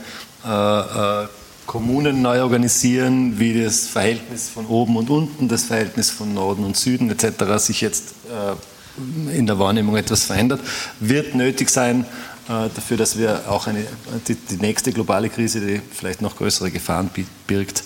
äh, 0.44 1.24
äh, 1.24 1.28
Kommunen 1.66 2.22
neu 2.22 2.42
organisieren, 2.42 3.38
wie 3.38 3.62
das 3.62 3.86
Verhältnis 3.86 4.48
von 4.48 4.66
oben 4.66 4.96
und 4.96 5.10
unten, 5.10 5.48
das 5.48 5.64
Verhältnis 5.64 6.10
von 6.10 6.32
Norden 6.32 6.64
und 6.64 6.76
Süden 6.76 7.10
etc. 7.10 7.62
sich 7.62 7.82
jetzt 7.82 8.14
äh, 8.30 9.36
in 9.36 9.46
der 9.46 9.58
Wahrnehmung 9.58 9.96
etwas 9.96 10.24
verändert, 10.24 10.60
wird 10.98 11.34
nötig 11.34 11.70
sein 11.70 12.06
äh, 12.48 12.68
dafür, 12.74 12.96
dass 12.96 13.18
wir 13.18 13.42
auch 13.48 13.66
eine, 13.66 13.84
die, 14.26 14.34
die, 14.34 14.56
nächste 14.56 14.92
globale 14.92 15.28
Krise, 15.28 15.60
die 15.60 15.82
vielleicht 15.92 16.22
noch 16.22 16.36
größere 16.36 16.70
Gefahren 16.70 17.10
birgt, 17.46 17.84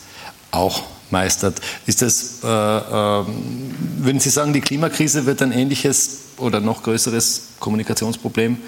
auch 0.53 0.85
meistert. 1.11 1.61
Ist 1.87 2.03
das, 2.03 2.39
äh, 2.43 2.47
würden 2.47 4.21
Sie 4.21 4.31
sagen, 4.31 4.53
die 4.53 4.61
Klimakrise 4.61 5.27
wird 5.27 5.43
ein 5.43 5.51
ähnliches 5.51 6.21
oder 6.39 6.61
noch 6.61 6.85
größeres 6.85 7.49
Kommunikationsproblem 7.59 8.59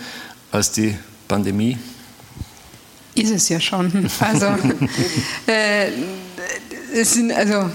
als 0.50 0.72
die 0.72 0.96
Pandemie? 1.28 1.78
Ist 3.14 3.30
es 3.30 3.48
ja 3.48 3.60
schon. 3.60 4.10
Also, 4.18 4.46
äh, 5.46 5.90
es 6.94 7.14
sind, 7.14 7.32
also 7.32 7.70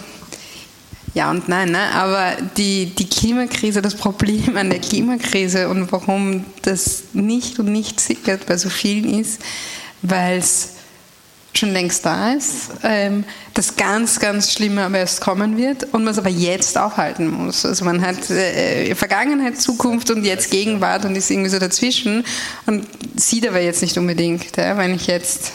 ja 1.13 1.31
und 1.31 1.49
nein, 1.49 1.71
ne? 1.71 1.91
aber 1.93 2.37
die, 2.57 2.87
die 2.87 3.07
Klimakrise, 3.07 3.81
das 3.81 3.95
Problem 3.95 4.57
an 4.57 4.69
der 4.69 4.79
Klimakrise 4.79 5.69
und 5.69 5.91
warum 5.91 6.45
das 6.61 7.03
nicht 7.13 7.59
und 7.59 7.71
nicht 7.71 7.99
sickert 7.99 8.45
bei 8.45 8.57
so 8.57 8.69
vielen 8.69 9.19
ist, 9.19 9.41
weil 10.01 10.37
es 10.37 10.75
schon 11.53 11.71
längst 11.71 12.05
da 12.05 12.33
ist, 12.33 12.69
ähm, 12.83 13.23
das 13.53 13.75
ganz, 13.75 14.19
ganz 14.19 14.51
Schlimme 14.51 14.83
aber 14.83 14.99
erst 14.99 15.21
kommen 15.21 15.57
wird 15.57 15.83
und 15.93 16.03
man 16.03 16.13
es 16.13 16.17
aber 16.17 16.29
jetzt 16.29 16.77
aufhalten 16.77 17.29
muss. 17.29 17.65
Also 17.65 17.85
man 17.85 18.01
hat 18.01 18.29
äh, 18.29 18.93
Vergangenheit, 18.95 19.59
Zukunft 19.59 20.11
und 20.11 20.23
jetzt 20.23 20.51
Gegenwart 20.51 21.05
und 21.05 21.15
ist 21.15 21.29
irgendwie 21.29 21.49
so 21.49 21.59
dazwischen 21.59 22.23
und 22.65 22.87
sieht 23.15 23.47
aber 23.47 23.59
jetzt 23.59 23.81
nicht 23.81 23.97
unbedingt, 23.97 24.55
ja, 24.57 24.77
wenn 24.77 24.93
ich 24.93 25.07
jetzt 25.07 25.53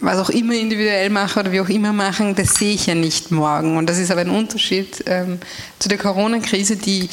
was 0.00 0.18
auch 0.18 0.30
immer 0.30 0.54
individuell 0.54 1.08
mache 1.08 1.40
oder 1.40 1.52
wie 1.52 1.60
auch 1.60 1.68
immer 1.70 1.92
machen, 1.92 2.34
das 2.34 2.54
sehe 2.54 2.74
ich 2.74 2.86
ja 2.86 2.94
nicht 2.94 3.30
morgen. 3.30 3.78
Und 3.78 3.88
das 3.88 3.98
ist 3.98 4.10
aber 4.10 4.20
ein 4.20 4.30
Unterschied 4.30 5.02
ähm, 5.06 5.38
zu 5.78 5.88
der 5.88 5.96
Corona-Krise, 5.96 6.76
die 6.76 7.08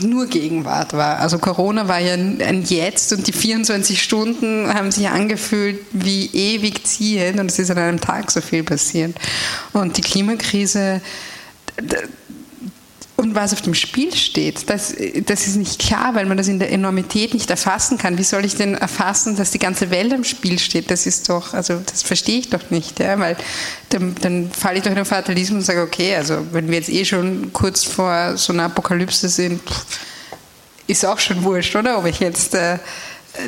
nur 0.00 0.26
Gegenwart 0.26 0.92
war. 0.92 1.18
Also 1.18 1.38
Corona 1.38 1.88
war 1.88 1.98
ja 1.98 2.14
ein 2.14 2.64
Jetzt 2.66 3.12
und 3.12 3.26
die 3.26 3.32
24 3.32 4.02
Stunden 4.02 4.72
haben 4.72 4.90
sich 4.90 5.08
angefühlt 5.08 5.80
wie 5.92 6.26
ewig 6.26 6.84
ziehend 6.86 7.40
und 7.40 7.50
es 7.50 7.58
ist 7.58 7.70
an 7.70 7.78
einem 7.78 8.00
Tag 8.00 8.30
so 8.30 8.40
viel 8.40 8.62
passiert. 8.62 9.16
Und 9.72 9.96
die 9.96 10.02
Klimakrise, 10.02 11.00
und 13.16 13.34
was 13.34 13.52
auf 13.52 13.60
dem 13.60 13.74
Spiel 13.74 14.14
steht, 14.14 14.68
das, 14.70 14.94
das 15.26 15.46
ist 15.46 15.56
nicht 15.56 15.78
klar, 15.78 16.14
weil 16.14 16.26
man 16.26 16.36
das 16.36 16.48
in 16.48 16.58
der 16.58 16.72
Enormität 16.72 17.34
nicht 17.34 17.50
erfassen 17.50 17.98
kann. 17.98 18.18
Wie 18.18 18.24
soll 18.24 18.44
ich 18.44 18.56
denn 18.56 18.74
erfassen, 18.74 19.36
dass 19.36 19.50
die 19.50 19.58
ganze 19.58 19.90
Welt 19.90 20.12
am 20.12 20.24
Spiel 20.24 20.58
steht? 20.58 20.90
Das 20.90 21.06
ist 21.06 21.28
doch, 21.28 21.54
also 21.54 21.80
das 21.84 22.02
verstehe 22.02 22.40
ich 22.40 22.50
doch 22.50 22.70
nicht, 22.70 22.98
ja, 22.98 23.18
weil 23.18 23.36
dann, 23.90 24.14
dann 24.20 24.50
falle 24.50 24.78
ich 24.78 24.82
doch 24.82 24.90
in 24.90 24.96
den 24.96 25.04
Fatalismus 25.04 25.58
und 25.58 25.64
sage, 25.64 25.82
okay, 25.82 26.16
also 26.16 26.46
wenn 26.52 26.68
wir 26.68 26.78
jetzt 26.78 26.88
eh 26.88 27.04
schon 27.04 27.52
kurz 27.52 27.84
vor 27.84 28.36
so 28.36 28.52
einer 28.52 28.64
Apokalypse 28.64 29.28
sind, 29.28 29.60
ist 30.86 31.06
auch 31.06 31.18
schon 31.18 31.44
wurscht, 31.44 31.76
oder? 31.76 31.98
Ob 31.98 32.06
ich 32.06 32.18
jetzt 32.18 32.54
äh, 32.54 32.78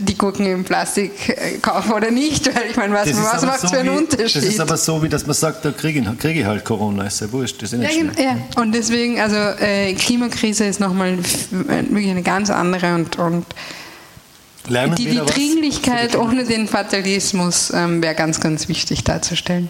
die 0.01 0.17
Gurken 0.17 0.47
im 0.47 0.65
Plastik 0.65 1.29
äh, 1.29 1.59
kaufen 1.59 1.93
oder 1.93 2.11
nicht, 2.11 2.47
weil 2.55 2.71
ich 2.71 2.77
meine, 2.77 2.95
was, 2.95 3.15
was 3.15 3.43
macht 3.43 3.61
so 3.61 3.69
für 3.69 3.79
einen 3.79 3.95
wie, 3.95 3.99
Unterschied? 3.99 4.37
Das 4.37 4.45
ist 4.45 4.61
aber 4.61 4.77
so, 4.77 5.03
wie 5.03 5.09
dass 5.09 5.27
man 5.27 5.35
sagt, 5.35 5.65
da 5.65 5.73
kriege 5.73 6.01
ich, 6.01 6.19
krieg 6.19 6.37
ich 6.37 6.45
halt 6.45 6.65
Corona, 6.65 7.05
ist 7.05 7.21
ja 7.21 7.31
wurscht, 7.31 7.63
das 7.63 7.73
ist 7.73 7.83
ja, 7.83 8.03
nicht 8.03 8.19
ja, 8.19 8.25
ja, 8.25 8.63
und 8.63 8.73
deswegen, 8.73 9.21
also 9.21 9.37
äh, 9.37 9.95
Klimakrise 9.95 10.65
ist 10.65 10.81
nochmal 10.81 11.19
wirklich 11.19 12.11
eine 12.11 12.23
ganz 12.23 12.51
andere 12.51 12.95
und, 12.95 13.19
und 13.19 13.47
die, 14.97 15.05
die 15.05 15.19
Dringlichkeit 15.19 16.17
ohne 16.17 16.45
den 16.45 16.67
Fatalismus 16.67 17.71
ähm, 17.75 18.03
wäre 18.03 18.15
ganz, 18.15 18.41
ganz 18.41 18.69
wichtig 18.69 19.05
darzustellen. 19.05 19.69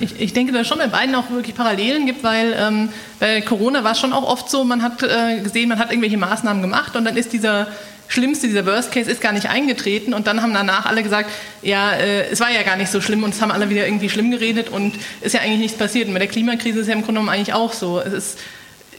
Ich, 0.00 0.20
ich, 0.20 0.32
denke, 0.32 0.52
dass 0.52 0.62
es 0.62 0.68
schon 0.68 0.78
bei 0.78 0.88
beiden 0.88 1.14
auch 1.14 1.30
wirklich 1.30 1.54
Parallelen 1.54 2.06
gibt, 2.06 2.24
weil 2.24 2.54
ähm, 2.58 2.88
bei 3.20 3.40
Corona 3.40 3.84
war 3.84 3.92
es 3.92 4.00
schon 4.00 4.12
auch 4.12 4.24
oft 4.24 4.50
so, 4.50 4.64
man 4.64 4.82
hat 4.82 5.02
äh, 5.02 5.40
gesehen, 5.40 5.68
man 5.68 5.78
hat 5.78 5.90
irgendwelche 5.90 6.16
Maßnahmen 6.16 6.62
gemacht 6.62 6.96
und 6.96 7.04
dann 7.04 7.16
ist 7.16 7.32
dieser 7.32 7.68
Schlimmste, 8.08 8.46
dieser 8.46 8.66
Worst 8.66 8.92
Case 8.92 9.10
ist 9.10 9.20
gar 9.20 9.32
nicht 9.32 9.48
eingetreten 9.48 10.14
und 10.14 10.26
dann 10.26 10.42
haben 10.42 10.52
danach 10.52 10.86
alle 10.86 11.02
gesagt, 11.02 11.30
ja, 11.62 11.92
äh, 11.92 12.28
es 12.30 12.40
war 12.40 12.50
ja 12.50 12.62
gar 12.62 12.76
nicht 12.76 12.90
so 12.90 13.00
schlimm 13.00 13.22
und 13.22 13.34
es 13.34 13.40
haben 13.40 13.50
alle 13.50 13.70
wieder 13.70 13.86
irgendwie 13.86 14.10
schlimm 14.10 14.30
geredet 14.30 14.68
und 14.68 14.94
ist 15.20 15.32
ja 15.32 15.40
eigentlich 15.40 15.60
nichts 15.60 15.78
passiert. 15.78 16.08
Und 16.08 16.14
bei 16.14 16.20
der 16.20 16.28
Klimakrise 16.28 16.78
ist 16.78 16.82
es 16.82 16.88
ja 16.88 16.94
im 16.94 17.00
Grunde 17.00 17.20
genommen 17.20 17.30
eigentlich 17.30 17.54
auch 17.54 17.72
so. 17.72 18.00
Es 18.00 18.12
ist, 18.12 18.38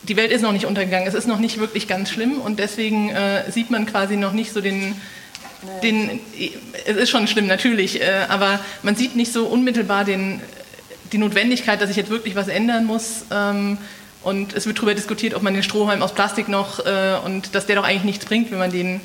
die 0.04 0.18
Welt 0.18 0.32
ist 0.32 0.42
noch 0.42 0.52
nicht 0.52 0.66
untergegangen, 0.66 1.08
es 1.08 1.14
ist 1.14 1.28
noch 1.28 1.40
nicht 1.40 1.60
wirklich 1.60 1.88
ganz 1.88 2.10
schlimm 2.10 2.42
und 2.42 2.60
deswegen 2.60 3.10
äh, 3.10 3.50
sieht 3.52 3.70
man 3.70 3.86
quasi 3.86 4.18
noch 4.18 4.34
nicht 4.34 4.52
so 4.54 4.62
den, 4.62 4.96
den, 5.84 6.20
es 6.86 6.98
ist 6.98 7.10
schon 7.10 7.28
schlimm 7.28 7.48
natürlich, 7.48 8.02
äh, 8.02 8.26
aber 8.28 8.60
man 8.84 8.96
sieht 8.96 9.16
nicht 9.16 9.32
so 9.32 9.46
unmittelbar 9.46 10.04
den, 10.04 10.42
die 11.16 11.20
Notwendigkeit, 11.20 11.82
dass 11.82 11.90
ich 11.90 11.96
jetzt 11.96 12.10
wirklich 12.10 12.36
was 12.36 12.50
ändern 12.50 12.86
muss. 12.86 13.26
Ähm, 13.32 13.78
und 14.22 14.54
es 14.54 14.66
wird 14.66 14.78
darüber 14.78 14.94
diskutiert, 14.94 15.34
ob 15.34 15.44
man 15.44 15.54
den 15.54 15.64
Strohhalm 15.64 16.02
aus 16.02 16.14
Plastik 16.14 16.50
noch 16.50 16.86
äh, 16.86 17.16
und 17.26 17.56
dass 17.56 17.68
der 17.68 17.78
doch 17.78 17.86
eigentlich 17.86 18.04
nichts 18.04 18.26
bringt, 18.26 18.52
wenn 18.52 18.60
man 18.60 18.72
den 18.72 19.00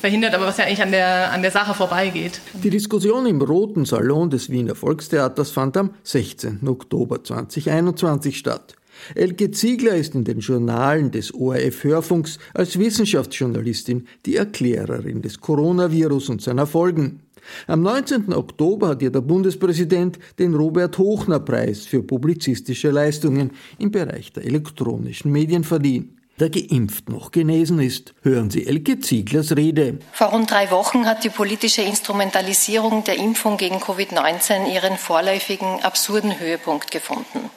verhindert, 0.00 0.34
aber 0.34 0.46
was 0.46 0.56
ja 0.56 0.64
eigentlich 0.64 0.82
an 0.82 0.92
der, 0.92 1.32
an 1.32 1.42
der 1.42 1.50
Sache 1.50 1.74
vorbeigeht. 1.74 2.40
Die 2.54 2.70
Diskussion 2.70 3.26
im 3.26 3.42
Roten 3.42 3.84
Salon 3.84 4.30
des 4.30 4.48
Wiener 4.48 4.76
Volkstheaters 4.76 5.50
fand 5.50 5.76
am 5.76 5.90
16. 6.04 6.60
Oktober 6.66 7.22
2021 7.22 8.38
statt. 8.38 8.76
Elke 9.14 9.50
Ziegler 9.50 9.96
ist 9.96 10.14
in 10.14 10.24
den 10.24 10.38
Journalen 10.38 11.10
des 11.10 11.34
ORF 11.34 11.84
Hörfunks 11.84 12.38
als 12.54 12.78
Wissenschaftsjournalistin 12.78 14.06
die 14.24 14.36
Erklärerin 14.36 15.22
des 15.22 15.40
Coronavirus 15.40 16.28
und 16.28 16.42
seiner 16.42 16.66
Folgen. 16.66 17.20
Am 17.66 17.82
19. 17.82 18.32
Oktober 18.32 18.88
hat 18.88 19.02
ihr 19.02 19.10
der 19.10 19.20
Bundespräsident 19.20 20.18
den 20.38 20.54
Robert 20.54 20.98
Hochner 20.98 21.40
Preis 21.40 21.86
für 21.86 22.02
publizistische 22.02 22.90
Leistungen 22.90 23.52
im 23.78 23.90
Bereich 23.90 24.32
der 24.32 24.44
elektronischen 24.44 25.32
Medien 25.32 25.64
verliehen. 25.64 26.16
Der 26.40 26.48
geimpft 26.48 27.10
noch 27.10 27.32
genesen 27.32 27.80
ist. 27.80 28.14
Hören 28.22 28.48
Sie 28.48 28.66
Elke 28.66 28.98
Zieglers 28.98 29.54
Rede. 29.56 29.98
Vor 30.12 30.28
rund 30.28 30.50
drei 30.50 30.70
Wochen 30.70 31.04
hat 31.04 31.22
die 31.22 31.28
politische 31.28 31.82
Instrumentalisierung 31.82 33.04
der 33.04 33.16
Impfung 33.16 33.58
gegen 33.58 33.76
Covid-19 33.76 34.72
ihren 34.72 34.96
vorläufigen 34.96 35.82
absurden 35.82 36.40
Höhepunkt 36.40 36.90
gefunden. 36.90 37.50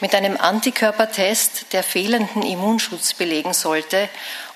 Mit 0.00 0.16
einem 0.16 0.36
Antikörpertest, 0.36 1.72
der 1.72 1.84
fehlenden 1.84 2.42
Immunschutz 2.42 3.14
belegen 3.14 3.52
sollte 3.52 4.08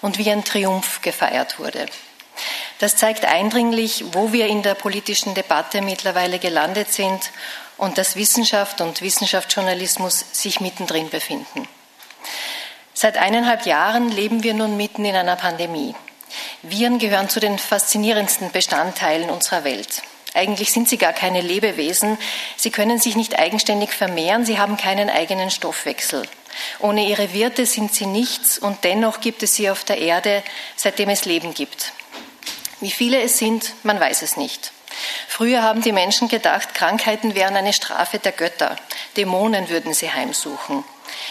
und 0.03 0.19
wie 0.19 0.29
ein 0.29 0.43
Triumph 0.43 1.01
gefeiert 1.01 1.61
wurde. 1.61 1.87
Das 2.79 2.97
zeigt 2.97 3.25
eindringlich, 3.25 4.05
wo 4.13 4.33
wir 4.33 4.47
in 4.47 4.63
der 4.63 4.75
politischen 4.75 5.35
Debatte 5.35 5.83
mittlerweile 5.83 6.39
gelandet 6.39 6.93
sind 6.93 7.31
und 7.77 7.99
dass 7.99 8.17
Wissenschaft 8.17 8.81
und 8.81 9.01
Wissenschaftsjournalismus 9.03 10.25
sich 10.33 10.61
mittendrin 10.61 11.09
befinden. 11.11 11.69
Seit 12.95 13.17
eineinhalb 13.17 13.67
Jahren 13.67 14.11
leben 14.11 14.43
wir 14.43 14.55
nun 14.55 14.77
mitten 14.77 15.05
in 15.05 15.15
einer 15.15 15.37
Pandemie. 15.37 15.95
Viren 16.63 16.99
gehören 16.99 17.29
zu 17.29 17.41
den 17.41 17.59
faszinierendsten 17.59 18.51
Bestandteilen 18.51 19.31
unserer 19.31 19.65
Welt. 19.65 20.03
Eigentlich 20.35 20.73
sind 20.73 20.89
sie 20.89 20.99
gar 20.99 21.13
keine 21.13 21.41
Lebewesen. 21.41 22.19
Sie 22.57 22.71
können 22.71 22.99
sich 22.99 23.17
nicht 23.17 23.39
eigenständig 23.39 23.91
vermehren. 23.91 24.45
Sie 24.45 24.59
haben 24.59 24.77
keinen 24.77 25.11
eigenen 25.11 25.51
Stoffwechsel. 25.51 26.29
Ohne 26.81 27.07
ihre 27.07 27.33
Wirte 27.33 27.67
sind 27.67 27.95
sie 27.95 28.07
nichts 28.07 28.59
und 28.59 28.85
dennoch 28.85 29.21
gibt 29.21 29.43
es 29.43 29.55
sie 29.55 29.71
auf 29.71 29.85
der 29.85 29.99
Erde, 29.99 30.43
seitdem 30.77 31.09
es 31.09 31.25
Leben 31.25 31.55
gibt. 31.55 31.93
Wie 32.81 32.91
viele 32.91 33.21
es 33.23 33.39
sind, 33.39 33.75
man 33.83 33.99
weiß 33.99 34.23
es 34.23 34.37
nicht. 34.37 34.73
Früher 35.29 35.63
haben 35.63 35.83
die 35.83 35.93
Menschen 35.93 36.29
gedacht, 36.29 36.75
Krankheiten 36.75 37.35
wären 37.35 37.57
eine 37.57 37.73
Strafe 37.73 38.19
der 38.19 38.33
Götter. 38.33 38.77
Dämonen 39.17 39.69
würden 39.69 39.95
sie 39.95 40.13
heimsuchen. 40.13 40.85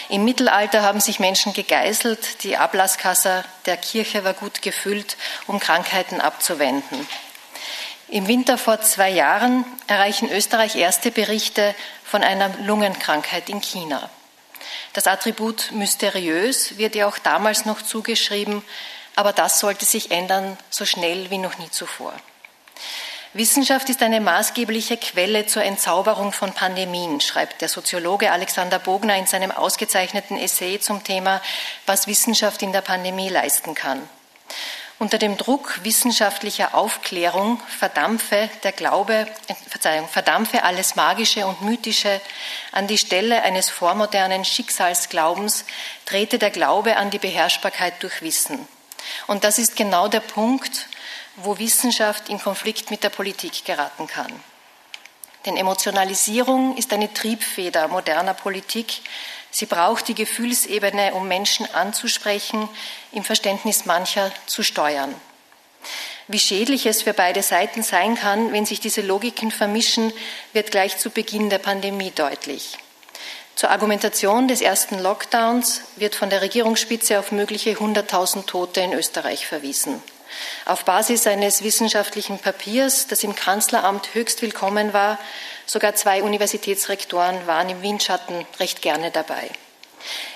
Im 0.08 0.24
Mittelalter 0.24 0.82
haben 0.82 1.00
sich 1.00 1.20
Menschen 1.20 1.52
gegeißelt, 1.52 2.42
die 2.42 2.56
Ablasskasse 2.56 3.44
der 3.66 3.76
Kirche 3.76 4.24
war 4.24 4.34
gut 4.34 4.62
gefüllt, 4.62 5.16
um 5.46 5.60
Krankheiten 5.60 6.20
abzuwenden. 6.20 7.06
Im 8.08 8.26
Winter 8.26 8.56
vor 8.56 8.80
zwei 8.80 9.10
Jahren 9.10 9.64
erreichen 9.86 10.30
Österreich 10.30 10.76
erste 10.76 11.10
Berichte 11.10 11.74
von 12.04 12.22
einer 12.22 12.50
Lungenkrankheit 12.62 13.50
in 13.50 13.60
China. 13.60 14.08
Das 14.94 15.06
Attribut 15.06 15.72
mysteriös 15.72 16.78
wird 16.78 16.96
ihr 16.96 17.06
auch 17.06 17.18
damals 17.18 17.66
noch 17.66 17.82
zugeschrieben, 17.82 18.64
aber 19.18 19.32
das 19.32 19.58
sollte 19.58 19.84
sich 19.84 20.12
ändern, 20.12 20.56
so 20.70 20.84
schnell 20.84 21.28
wie 21.30 21.38
noch 21.38 21.58
nie 21.58 21.68
zuvor. 21.72 22.12
Wissenschaft 23.32 23.88
ist 23.88 24.00
eine 24.00 24.20
maßgebliche 24.20 24.96
Quelle 24.96 25.44
zur 25.44 25.64
Entzauberung 25.64 26.30
von 26.30 26.52
Pandemien, 26.52 27.20
schreibt 27.20 27.60
der 27.60 27.68
Soziologe 27.68 28.30
Alexander 28.30 28.78
Bogner 28.78 29.16
in 29.16 29.26
seinem 29.26 29.50
ausgezeichneten 29.50 30.38
Essay 30.38 30.78
zum 30.78 31.02
Thema, 31.02 31.42
was 31.84 32.06
Wissenschaft 32.06 32.62
in 32.62 32.72
der 32.72 32.80
Pandemie 32.80 33.28
leisten 33.28 33.74
kann. 33.74 34.08
Unter 35.00 35.18
dem 35.18 35.36
Druck 35.36 35.80
wissenschaftlicher 35.82 36.76
Aufklärung 36.76 37.60
verdampfe 37.66 38.48
der 38.62 38.72
Glaube, 38.72 39.26
äh, 39.48 39.54
Verzeihung, 39.68 40.06
verdampfe 40.06 40.62
alles 40.62 40.94
Magische 40.94 41.44
und 41.44 41.60
Mythische 41.62 42.20
an 42.70 42.86
die 42.86 42.98
Stelle 42.98 43.42
eines 43.42 43.68
vormodernen 43.68 44.44
Schicksalsglaubens, 44.44 45.64
trete 46.04 46.38
der 46.38 46.50
Glaube 46.50 46.96
an 46.96 47.10
die 47.10 47.18
Beherrschbarkeit 47.18 48.00
durch 48.00 48.22
Wissen. 48.22 48.68
Und 49.26 49.44
das 49.44 49.58
ist 49.58 49.76
genau 49.76 50.08
der 50.08 50.20
Punkt, 50.20 50.88
wo 51.36 51.58
Wissenschaft 51.58 52.28
in 52.28 52.40
Konflikt 52.40 52.90
mit 52.90 53.02
der 53.02 53.10
Politik 53.10 53.64
geraten 53.64 54.06
kann. 54.06 54.32
Denn 55.46 55.56
Emotionalisierung 55.56 56.76
ist 56.76 56.92
eine 56.92 57.12
Triebfeder 57.12 57.88
moderner 57.88 58.34
Politik. 58.34 59.00
Sie 59.50 59.66
braucht 59.66 60.08
die 60.08 60.14
Gefühlsebene, 60.14 61.14
um 61.14 61.28
Menschen 61.28 61.72
anzusprechen, 61.74 62.68
im 63.12 63.24
Verständnis 63.24 63.86
mancher 63.86 64.32
zu 64.46 64.62
steuern. 64.62 65.14
Wie 66.26 66.38
schädlich 66.38 66.84
es 66.84 67.02
für 67.02 67.14
beide 67.14 67.42
Seiten 67.42 67.82
sein 67.82 68.16
kann, 68.16 68.52
wenn 68.52 68.66
sich 68.66 68.80
diese 68.80 69.00
Logiken 69.00 69.50
vermischen, 69.50 70.12
wird 70.52 70.70
gleich 70.70 70.98
zu 70.98 71.08
Beginn 71.08 71.48
der 71.48 71.58
Pandemie 71.58 72.10
deutlich. 72.10 72.76
Zur 73.58 73.72
Argumentation 73.72 74.46
des 74.46 74.60
ersten 74.60 75.00
Lockdowns 75.00 75.82
wird 75.96 76.14
von 76.14 76.30
der 76.30 76.42
Regierungsspitze 76.42 77.18
auf 77.18 77.32
mögliche 77.32 77.72
100.000 77.72 78.46
Tote 78.46 78.80
in 78.82 78.92
Österreich 78.92 79.48
verwiesen. 79.48 80.00
Auf 80.64 80.84
Basis 80.84 81.26
eines 81.26 81.64
wissenschaftlichen 81.64 82.38
Papiers, 82.38 83.08
das 83.08 83.24
im 83.24 83.34
Kanzleramt 83.34 84.14
höchst 84.14 84.42
willkommen 84.42 84.92
war, 84.92 85.18
sogar 85.66 85.96
zwei 85.96 86.22
Universitätsrektoren 86.22 87.48
waren 87.48 87.68
im 87.68 87.82
Windschatten 87.82 88.46
recht 88.60 88.80
gerne 88.80 89.10
dabei. 89.10 89.50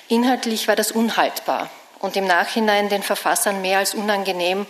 Inhaltlich 0.09 0.67
war 0.67 0.75
das 0.75 0.91
unhaltbar 0.91 1.71
und 2.01 2.17
im 2.17 2.27
Nachhinein 2.27 2.89
den 2.89 3.05
Verfassern 3.05 3.63
mehr 3.63 3.79
als 3.79 3.95
unangenehm. 3.95 4.67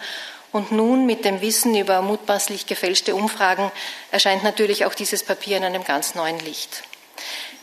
Und 0.53 0.73
nun 0.73 1.07
mit 1.07 1.25
dem 1.25 1.41
Wissen 1.41 1.75
über 1.75 2.03
mutmaßlich 2.03 2.67
gefälschte 2.67 3.15
Umfragen 3.15 3.73
erscheint 4.11 4.45
natürlich 4.45 4.85
auch 4.85 4.93
dieses 4.93 5.25
Papier 5.25 5.57
in 5.57 5.65
einem 5.65 5.85
ganz 5.85 6.15
neuen 6.15 6.39
Licht. 6.41 6.83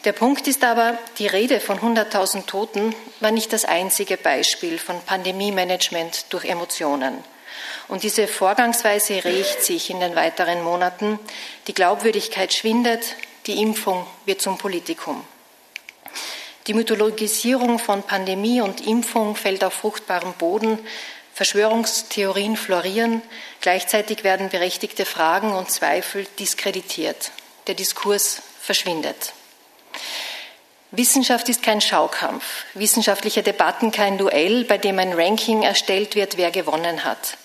Der 0.05 0.13
Punkt 0.13 0.47
ist 0.47 0.63
aber, 0.63 0.97
die 1.17 1.27
Rede 1.27 1.59
von 1.59 1.79
100.000 1.79 2.45
Toten 2.45 2.95
war 3.19 3.31
nicht 3.31 3.51
das 3.51 3.65
einzige 3.65 4.15
Beispiel 4.15 4.79
von 4.79 5.01
Pandemie-Management 5.01 6.27
durch 6.29 6.45
Emotionen. 6.45 7.21
Und 7.89 8.03
diese 8.03 8.27
Vorgangsweise 8.27 9.25
rächt 9.25 9.61
sich 9.61 9.89
in 9.89 9.99
den 9.99 10.15
weiteren 10.15 10.63
Monaten. 10.63 11.19
Die 11.67 11.73
Glaubwürdigkeit 11.73 12.53
schwindet, 12.53 13.15
die 13.45 13.61
Impfung 13.61 14.07
wird 14.25 14.41
zum 14.41 14.57
Politikum. 14.57 15.21
Die 16.67 16.73
Mythologisierung 16.73 17.77
von 17.77 18.03
Pandemie 18.03 18.61
und 18.61 18.85
Impfung 18.85 19.35
fällt 19.35 19.65
auf 19.65 19.73
fruchtbaren 19.73 20.33
Boden. 20.33 20.79
Verschwörungstheorien 21.33 22.55
florieren. 22.55 23.21
Gleichzeitig 23.59 24.23
werden 24.23 24.49
berechtigte 24.49 25.05
Fragen 25.05 25.51
und 25.51 25.71
Zweifel 25.71 26.25
diskreditiert. 26.37 27.31
Der 27.67 27.75
Diskurs 27.75 28.41
verschwindet. 28.61 29.33
Wissenschaft 30.91 31.49
ist 31.49 31.61
kein 31.61 31.81
Schaukampf, 31.81 32.43
wissenschaftliche 32.73 33.43
Debatten 33.43 33.91
kein 33.91 34.17
Duell, 34.17 34.63
bei 34.63 34.79
dem 34.79 34.97
ein 34.97 35.13
Ranking 35.13 35.61
erstellt 35.61 36.15
wird, 36.15 36.37
wer 36.37 36.49
gewonnen 36.49 37.03
hat. 37.03 37.37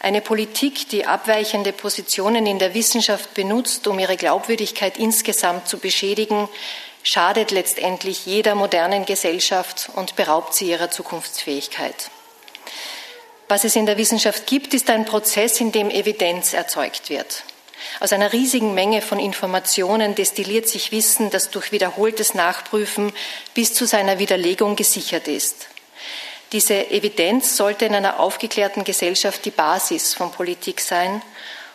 Eine 0.00 0.20
Politik, 0.20 0.88
die 0.88 1.04
abweichende 1.04 1.72
Positionen 1.72 2.46
in 2.46 2.58
der 2.58 2.72
Wissenschaft 2.72 3.34
benutzt, 3.34 3.86
um 3.88 3.98
ihre 3.98 4.16
Glaubwürdigkeit 4.16 4.96
insgesamt 4.96 5.68
zu 5.68 5.78
beschädigen, 5.78 6.48
schadet 7.02 7.50
letztendlich 7.50 8.24
jeder 8.24 8.54
modernen 8.54 9.04
Gesellschaft 9.04 9.90
und 9.96 10.16
beraubt 10.16 10.54
sie 10.54 10.70
ihrer 10.70 10.90
Zukunftsfähigkeit. 10.90 12.10
Was 13.48 13.64
es 13.64 13.76
in 13.76 13.86
der 13.86 13.96
Wissenschaft 13.96 14.46
gibt, 14.46 14.74
ist 14.74 14.88
ein 14.90 15.04
Prozess, 15.04 15.60
in 15.60 15.72
dem 15.72 15.90
Evidenz 15.90 16.52
erzeugt 16.52 17.10
wird. 17.10 17.44
Aus 18.00 18.12
einer 18.12 18.32
riesigen 18.32 18.74
Menge 18.74 19.02
von 19.02 19.18
Informationen 19.18 20.14
destilliert 20.14 20.68
sich 20.68 20.92
Wissen, 20.92 21.30
das 21.30 21.50
durch 21.50 21.72
wiederholtes 21.72 22.34
Nachprüfen 22.34 23.12
bis 23.54 23.74
zu 23.74 23.86
seiner 23.86 24.18
Widerlegung 24.18 24.76
gesichert 24.76 25.28
ist. 25.28 25.68
Diese 26.52 26.90
Evidenz 26.90 27.56
sollte 27.56 27.84
in 27.84 27.94
einer 27.94 28.20
aufgeklärten 28.20 28.84
Gesellschaft 28.84 29.44
die 29.44 29.50
Basis 29.50 30.14
von 30.14 30.32
Politik 30.32 30.80
sein. 30.80 31.20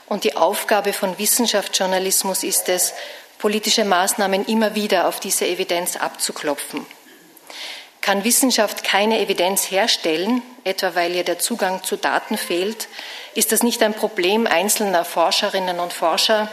Und 0.08 0.24
die 0.24 0.36
Aufgabe 0.36 0.94
von 0.94 1.18
Wissenschaftsjournalismus 1.18 2.44
ist 2.44 2.70
es, 2.70 2.94
politische 3.38 3.86
Maßnahmen 3.86 4.46
immer 4.46 4.74
wieder 4.74 5.08
auf 5.08 5.20
diese 5.20 5.46
Evidenz 5.46 5.96
abzuklopfen. 5.96 6.86
Kann 8.04 8.26
Wissenschaft 8.26 8.84
keine 8.84 9.22
Evidenz 9.22 9.72
herstellen, 9.72 10.42
etwa 10.66 10.94
weil 10.94 11.16
ihr 11.16 11.24
der 11.24 11.40
Zugang 11.40 11.86
zu 11.86 11.96
Daten 11.96 12.36
fehlt, 12.36 12.90
ist 13.34 13.54
das 13.54 13.64
nicht 13.64 13.82
ein 13.82 13.94
Problem 13.94 14.46
einzelner 14.46 15.06
Forscherinnen 15.06 15.80
und 15.80 15.94
Forscher. 15.94 16.52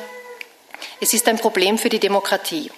Es 1.01 1.13
ist 1.13 1.27
ein 1.27 1.39
Problem 1.39 1.77
für 1.77 1.89
die 1.89 1.99
Demokratie. 1.99 2.71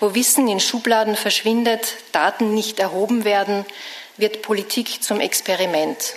Wo 0.00 0.16
Wissen 0.16 0.48
in 0.48 0.58
Schubladen 0.58 1.14
verschwindet, 1.14 1.94
Daten 2.10 2.54
nicht 2.54 2.80
erhoben 2.80 3.22
werden, 3.22 3.64
wird 4.16 4.42
Politik 4.42 5.00
zum 5.04 5.20
Experiment. 5.20 6.14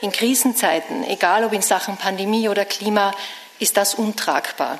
In 0.00 0.12
Krisenzeiten, 0.12 1.04
egal 1.04 1.44
ob 1.44 1.52
in 1.52 1.60
Sachen 1.60 1.98
Pandemie 1.98 2.48
oder 2.48 2.64
Klima, 2.64 3.14
ist 3.58 3.76
das 3.76 3.94
untragbar. 3.94 4.78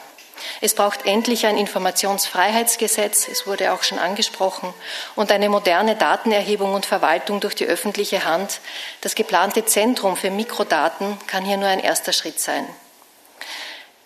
Es 0.61 0.75
braucht 0.75 1.07
endlich 1.07 1.47
ein 1.47 1.57
Informationsfreiheitsgesetz, 1.57 3.29
es 3.29 3.47
wurde 3.47 3.73
auch 3.73 3.83
schon 3.83 3.99
angesprochen, 3.99 4.73
und 5.17 5.31
eine 5.31 5.49
moderne 5.49 5.97
Datenerhebung 5.97 6.75
und 6.75 6.87
Verwaltung 6.87 7.41
durch 7.41 7.55
die 7.55 7.67
öffentliche 7.67 8.25
Hand. 8.25 8.61
Das 9.01 9.15
geplante 9.15 9.65
Zentrum 9.65 10.17
für 10.17 10.31
Mikrodaten 10.31 11.19
kann 11.27 11.45
hier 11.45 11.57
nur 11.57 11.69
ein 11.69 11.81
erster 11.81 12.13
Schritt 12.13 12.41
sein. 12.41 12.67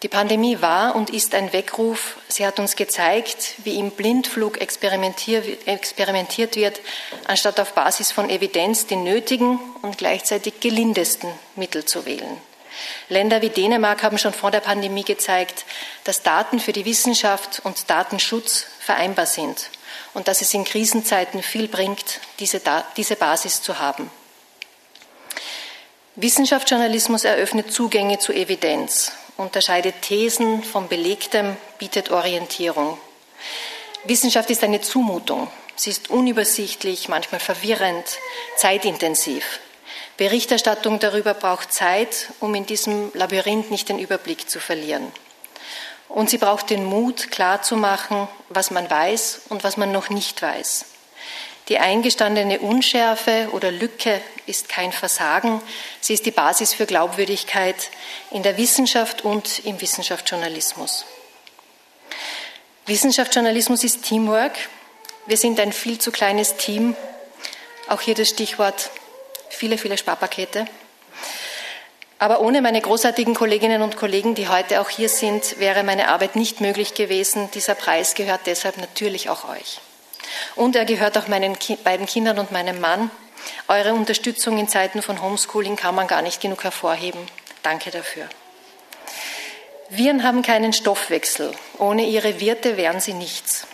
Die 0.03 0.09
Pandemie 0.09 0.61
war 0.61 0.97
und 0.97 1.11
ist 1.11 1.33
ein 1.33 1.53
Weckruf. 1.53 2.17
Sie 2.27 2.45
hat 2.45 2.59
uns 2.59 2.75
gezeigt, 2.75 3.55
wie 3.59 3.79
im 3.79 3.93
Blindflug 3.93 4.61
experimentiert 4.61 6.57
wird, 6.57 6.81
anstatt 7.29 7.61
auf 7.61 7.75
Basis 7.75 8.11
von 8.11 8.29
Evidenz 8.29 8.87
die 8.87 8.97
nötigen 8.97 9.61
und 9.83 9.99
gleichzeitig 9.99 10.59
gelindesten 10.59 11.31
Mittel 11.55 11.85
zu 11.85 12.05
wählen. 12.05 12.37
Länder 13.09 13.43
wie 13.43 13.51
Dänemark 13.51 14.03
haben 14.03 14.19
schon 14.19 14.32
vor 14.32 14.51
der 14.51 14.61
Pandemie 14.61 15.05
gezeigt, 15.05 15.65
dass 16.05 16.23
Daten 16.23 16.61
für 16.61 16.73
die 16.73 16.85
Wissenschaft 16.85 17.61
und 17.65 17.90
Datenschutz 17.90 18.66
vereinbar 18.81 19.27
sind 19.27 19.70
und 20.15 20.28
dass 20.28 20.40
es 20.40 20.55
in 20.55 20.65
Krisenzeiten 20.65 21.43
viel 21.43 21.69
bringt, 21.69 22.20
diese, 22.39 22.61
diese 22.97 23.16
Basis 23.16 23.62
zu 23.62 23.78
haben. 23.78 24.11
Wissenschaftsjournalismus 26.16 27.24
eröffnet 27.24 27.73
Zugänge 27.73 28.19
zu 28.19 28.32
Evidenz 28.32 29.12
unterscheidet 29.36 30.03
Thesen 30.03 30.62
vom 30.62 30.89
Belegtem, 30.89 31.57
bietet 31.78 32.11
Orientierung. 32.11 32.99
Wissenschaft 34.05 34.51
ist 34.51 34.65
eine 34.65 34.81
Zumutung. 34.81 35.51
Sie 35.74 35.90
ist 35.90 36.11
unübersichtlich, 36.11 37.09
manchmal 37.09 37.40
verwirrend, 37.40 38.05
zeitintensiv. 38.57 39.61
Berichterstattung 40.23 41.01
darüber 41.01 41.35
braucht 41.35 41.73
Zeit, 41.73 42.28
um 42.39 42.55
in 42.55 42.65
diesem 42.65 43.11
Labyrinth 43.12 43.73
nicht 43.73 43.89
den 43.89 43.99
Überblick 43.99 44.49
zu 44.49 44.61
verlieren. 44.61 45.11
Und 46.09 46.31
sie 46.31 46.39
braucht 46.39 46.70
den 46.70 46.85
Mut, 46.85 47.32
klarzumachen, 47.32 48.28
was 48.49 48.70
man 48.70 48.89
weiß 48.89 49.40
und 49.49 49.65
was 49.65 49.77
man 49.77 49.90
noch 49.90 50.11
nicht 50.11 50.40
weiß. 50.40 50.85
Die 51.69 51.81
eingestandene 51.81 52.61
Unschärfe 52.61 53.49
oder 53.51 53.73
Lücke 53.73 54.20
ist 54.47 54.69
kein 54.69 54.93
Versagen, 54.93 55.61
sie 56.01 56.15
ist 56.15 56.24
die 56.24 56.31
Basis 56.31 56.73
für 56.73 56.86
Glaubwürdigkeit 56.86 57.90
in 58.31 58.44
der 58.44 58.57
Wissenschaft 58.59 59.24
und 59.24 59.65
im 59.65 59.81
Wissenschaftsjournalismus. 59.81 61.05
Wissenschaftsjournalismus 62.86 63.82
ist 63.82 64.05
Teamwork. 64.05 64.57
Wir 65.27 65.36
sind 65.36 65.59
ein 65.59 65.73
viel 65.73 65.99
zu 65.99 66.12
kleines 66.12 66.59
Team. 66.59 66.94
Auch 67.89 68.01
hier 68.01 68.15
das 68.15 68.28
Stichwort 68.28 68.90
viele, 69.53 69.79
viele 69.79 69.99
Sparpakete. 69.99 70.66
Aber 72.19 72.41
ohne 72.41 72.62
meine 72.62 72.81
großartigen 72.81 73.35
Kolleginnen 73.35 73.83
und 73.83 73.97
Kollegen, 73.97 74.35
die 74.35 74.49
heute 74.49 74.81
auch 74.81 74.89
hier 74.89 75.09
sind, 75.09 75.59
wäre 75.59 75.83
meine 75.83 76.09
Arbeit 76.09 76.37
nicht 76.37 76.61
möglich 76.61 76.95
gewesen. 76.95 77.51
Dieser 77.53 77.74
Preis 77.74 78.15
gehört 78.15 78.43
deshalb 78.47 78.77
natürlich 78.79 79.29
auch 79.29 79.49
euch. 79.49 79.81
Und 80.55 80.77
er 80.77 80.85
gehört 80.85 81.19
auch 81.19 81.27
meinen 81.27 81.57
beiden 81.83 82.07
Kindern 82.07 82.39
und 82.39 82.53
meinem 82.53 82.81
Mann. 82.81 83.11
Eure 83.66 83.95
Unterstützung 83.95 84.57
in 84.59 84.69
Zeiten 84.69 85.03
von 85.03 85.20
Homeschooling 85.20 85.77
kann 85.77 85.95
man 85.95 86.07
gar 86.07 86.23
nicht 86.23 86.41
genug 86.41 86.62
hervorheben. 86.62 87.20
Danke 87.62 87.91
dafür. 87.91 88.29
Viren 89.89 90.23
haben 90.23 90.43
keinen 90.43 90.73
Stoffwechsel. 90.73 91.53
Ohne 91.79 92.07
ihre 92.07 92.41
Wirte 92.41 92.77
wären 92.77 93.01
sie 93.01 93.15
nichts. 93.15 93.66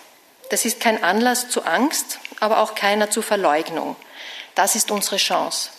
Das 0.50 0.64
ist 0.64 0.80
kein 0.80 1.04
Anlass 1.04 1.50
zu 1.50 1.64
Angst, 1.64 2.18
aber 2.40 2.60
auch 2.60 2.74
keiner 2.74 3.10
zu 3.10 3.20
Verleugnung. 3.20 3.94
Das 4.58 4.74
ist 4.74 4.90
unsere 4.90 5.18
Chance. 5.18 5.70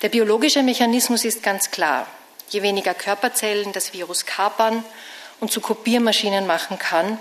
Der 0.00 0.10
biologische 0.10 0.62
Mechanismus 0.62 1.24
ist 1.24 1.42
ganz 1.42 1.72
klar. 1.72 2.06
Je 2.50 2.62
weniger 2.62 2.94
Körperzellen 2.94 3.72
das 3.72 3.94
Virus 3.94 4.24
kapern 4.24 4.84
und 5.40 5.50
zu 5.50 5.60
Kopiermaschinen 5.60 6.46
machen 6.46 6.78
kann, 6.78 7.18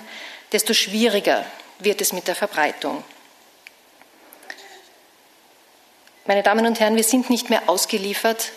desto 0.51 0.75
schwieriger 0.75 1.43
wird 1.79 2.01
es 2.01 2.13
mit 2.13 2.27
der 2.27 2.35
Verbreitung. 2.35 3.03
Meine 6.27 6.43
Damen 6.43 6.67
und 6.67 6.79
Herren, 6.79 6.97
wir 6.97 7.03
sind 7.03 7.31
nicht 7.31 7.49
mehr 7.49 7.67
ausgeliefert. 7.67 8.51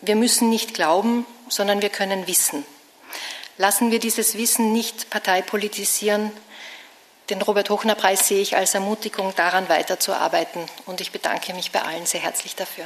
Wir 0.00 0.16
müssen 0.16 0.48
nicht 0.48 0.72
glauben, 0.72 1.26
sondern 1.50 1.82
wir 1.82 1.90
können 1.90 2.26
wissen. 2.26 2.64
Lassen 3.58 3.90
wir 3.90 3.98
dieses 3.98 4.38
Wissen 4.38 4.72
nicht 4.72 5.10
parteipolitisieren. 5.10 6.32
Den 7.30 7.40
Robert-Hochner-Preis 7.42 8.28
sehe 8.28 8.40
ich 8.40 8.56
als 8.56 8.74
Ermutigung, 8.74 9.32
daran 9.36 9.68
weiterzuarbeiten. 9.68 10.60
Und 10.86 11.00
ich 11.00 11.10
bedanke 11.10 11.52
mich 11.54 11.72
bei 11.72 11.82
allen 11.82 12.06
sehr 12.06 12.20
herzlich 12.20 12.54
dafür. 12.54 12.84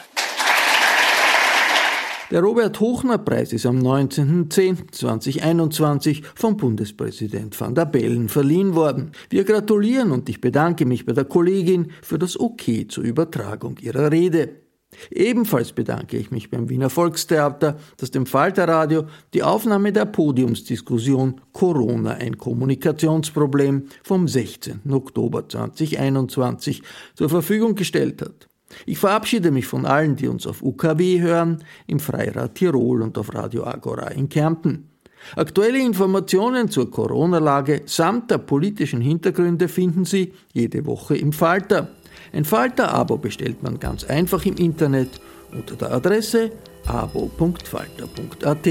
Der 2.30 2.40
Robert-Hochner-Preis 2.40 3.52
ist 3.52 3.66
am 3.66 3.80
19.10.2021 3.80 6.22
vom 6.34 6.56
Bundespräsident 6.56 7.60
van 7.60 7.74
der 7.74 7.84
Bellen 7.86 8.28
verliehen 8.28 8.76
worden. 8.76 9.10
Wir 9.28 9.42
gratulieren 9.44 10.12
und 10.12 10.28
ich 10.28 10.40
bedanke 10.40 10.86
mich 10.86 11.04
bei 11.04 11.12
der 11.12 11.24
Kollegin 11.24 11.90
für 12.02 12.20
das 12.20 12.38
Okay 12.38 12.86
zur 12.86 13.02
Übertragung 13.04 13.78
ihrer 13.78 14.12
Rede. 14.12 14.60
Ebenfalls 15.10 15.72
bedanke 15.72 16.16
ich 16.16 16.30
mich 16.30 16.50
beim 16.50 16.68
Wiener 16.68 16.90
Volkstheater, 16.90 17.78
das 17.96 18.10
dem 18.10 18.26
Falterradio 18.26 19.04
die 19.34 19.42
Aufnahme 19.42 19.92
der 19.92 20.04
Podiumsdiskussion 20.04 21.40
Corona 21.52 22.12
ein 22.12 22.38
Kommunikationsproblem 22.38 23.84
vom 24.02 24.28
16. 24.28 24.80
Oktober 24.90 25.48
2021 25.48 26.82
zur 27.14 27.28
Verfügung 27.28 27.74
gestellt 27.74 28.22
hat. 28.22 28.48
Ich 28.86 28.98
verabschiede 28.98 29.50
mich 29.50 29.66
von 29.66 29.84
allen, 29.84 30.16
die 30.16 30.28
uns 30.28 30.46
auf 30.46 30.62
UKW 30.62 31.20
hören, 31.20 31.64
im 31.86 31.98
Freirad 31.98 32.54
Tirol 32.54 33.02
und 33.02 33.18
auf 33.18 33.34
Radio 33.34 33.64
Agora 33.64 34.08
in 34.08 34.28
Kärnten. 34.28 34.90
Aktuelle 35.36 35.80
Informationen 35.84 36.70
zur 36.70 36.90
Corona-Lage 36.90 37.82
samt 37.84 38.30
der 38.30 38.38
politischen 38.38 39.00
Hintergründe 39.00 39.68
finden 39.68 40.04
Sie 40.04 40.32
jede 40.52 40.86
Woche 40.86 41.16
im 41.16 41.32
Falter. 41.32 41.88
Ein 42.32 42.44
Falter-Abo 42.44 43.16
bestellt 43.16 43.62
man 43.62 43.80
ganz 43.80 44.04
einfach 44.04 44.44
im 44.46 44.56
Internet 44.56 45.20
unter 45.52 45.74
der 45.74 45.92
Adresse 45.92 46.50
abo.falter.at. 46.86 48.66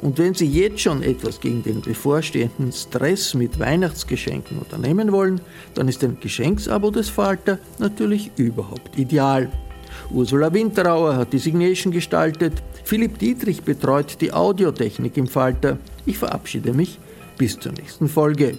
Und 0.00 0.18
wenn 0.18 0.34
Sie 0.34 0.46
jetzt 0.46 0.80
schon 0.80 1.02
etwas 1.02 1.40
gegen 1.40 1.62
den 1.62 1.80
bevorstehenden 1.80 2.72
Stress 2.72 3.34
mit 3.34 3.58
Weihnachtsgeschenken 3.58 4.58
unternehmen 4.58 5.10
wollen, 5.10 5.40
dann 5.74 5.88
ist 5.88 6.04
ein 6.04 6.18
Geschenksabo 6.20 6.90
des 6.90 7.08
Falter 7.08 7.58
natürlich 7.78 8.30
überhaupt 8.36 8.96
ideal. 8.96 9.50
Ursula 10.10 10.52
Winterauer 10.52 11.16
hat 11.16 11.32
die 11.32 11.38
Signation 11.38 11.92
gestaltet, 11.92 12.62
Philipp 12.84 13.18
Dietrich 13.18 13.62
betreut 13.62 14.20
die 14.20 14.32
Audiotechnik 14.32 15.16
im 15.16 15.26
Falter. 15.26 15.78
Ich 16.06 16.18
verabschiede 16.18 16.72
mich 16.72 16.98
bis 17.36 17.58
zur 17.58 17.72
nächsten 17.72 18.08
Folge. 18.08 18.58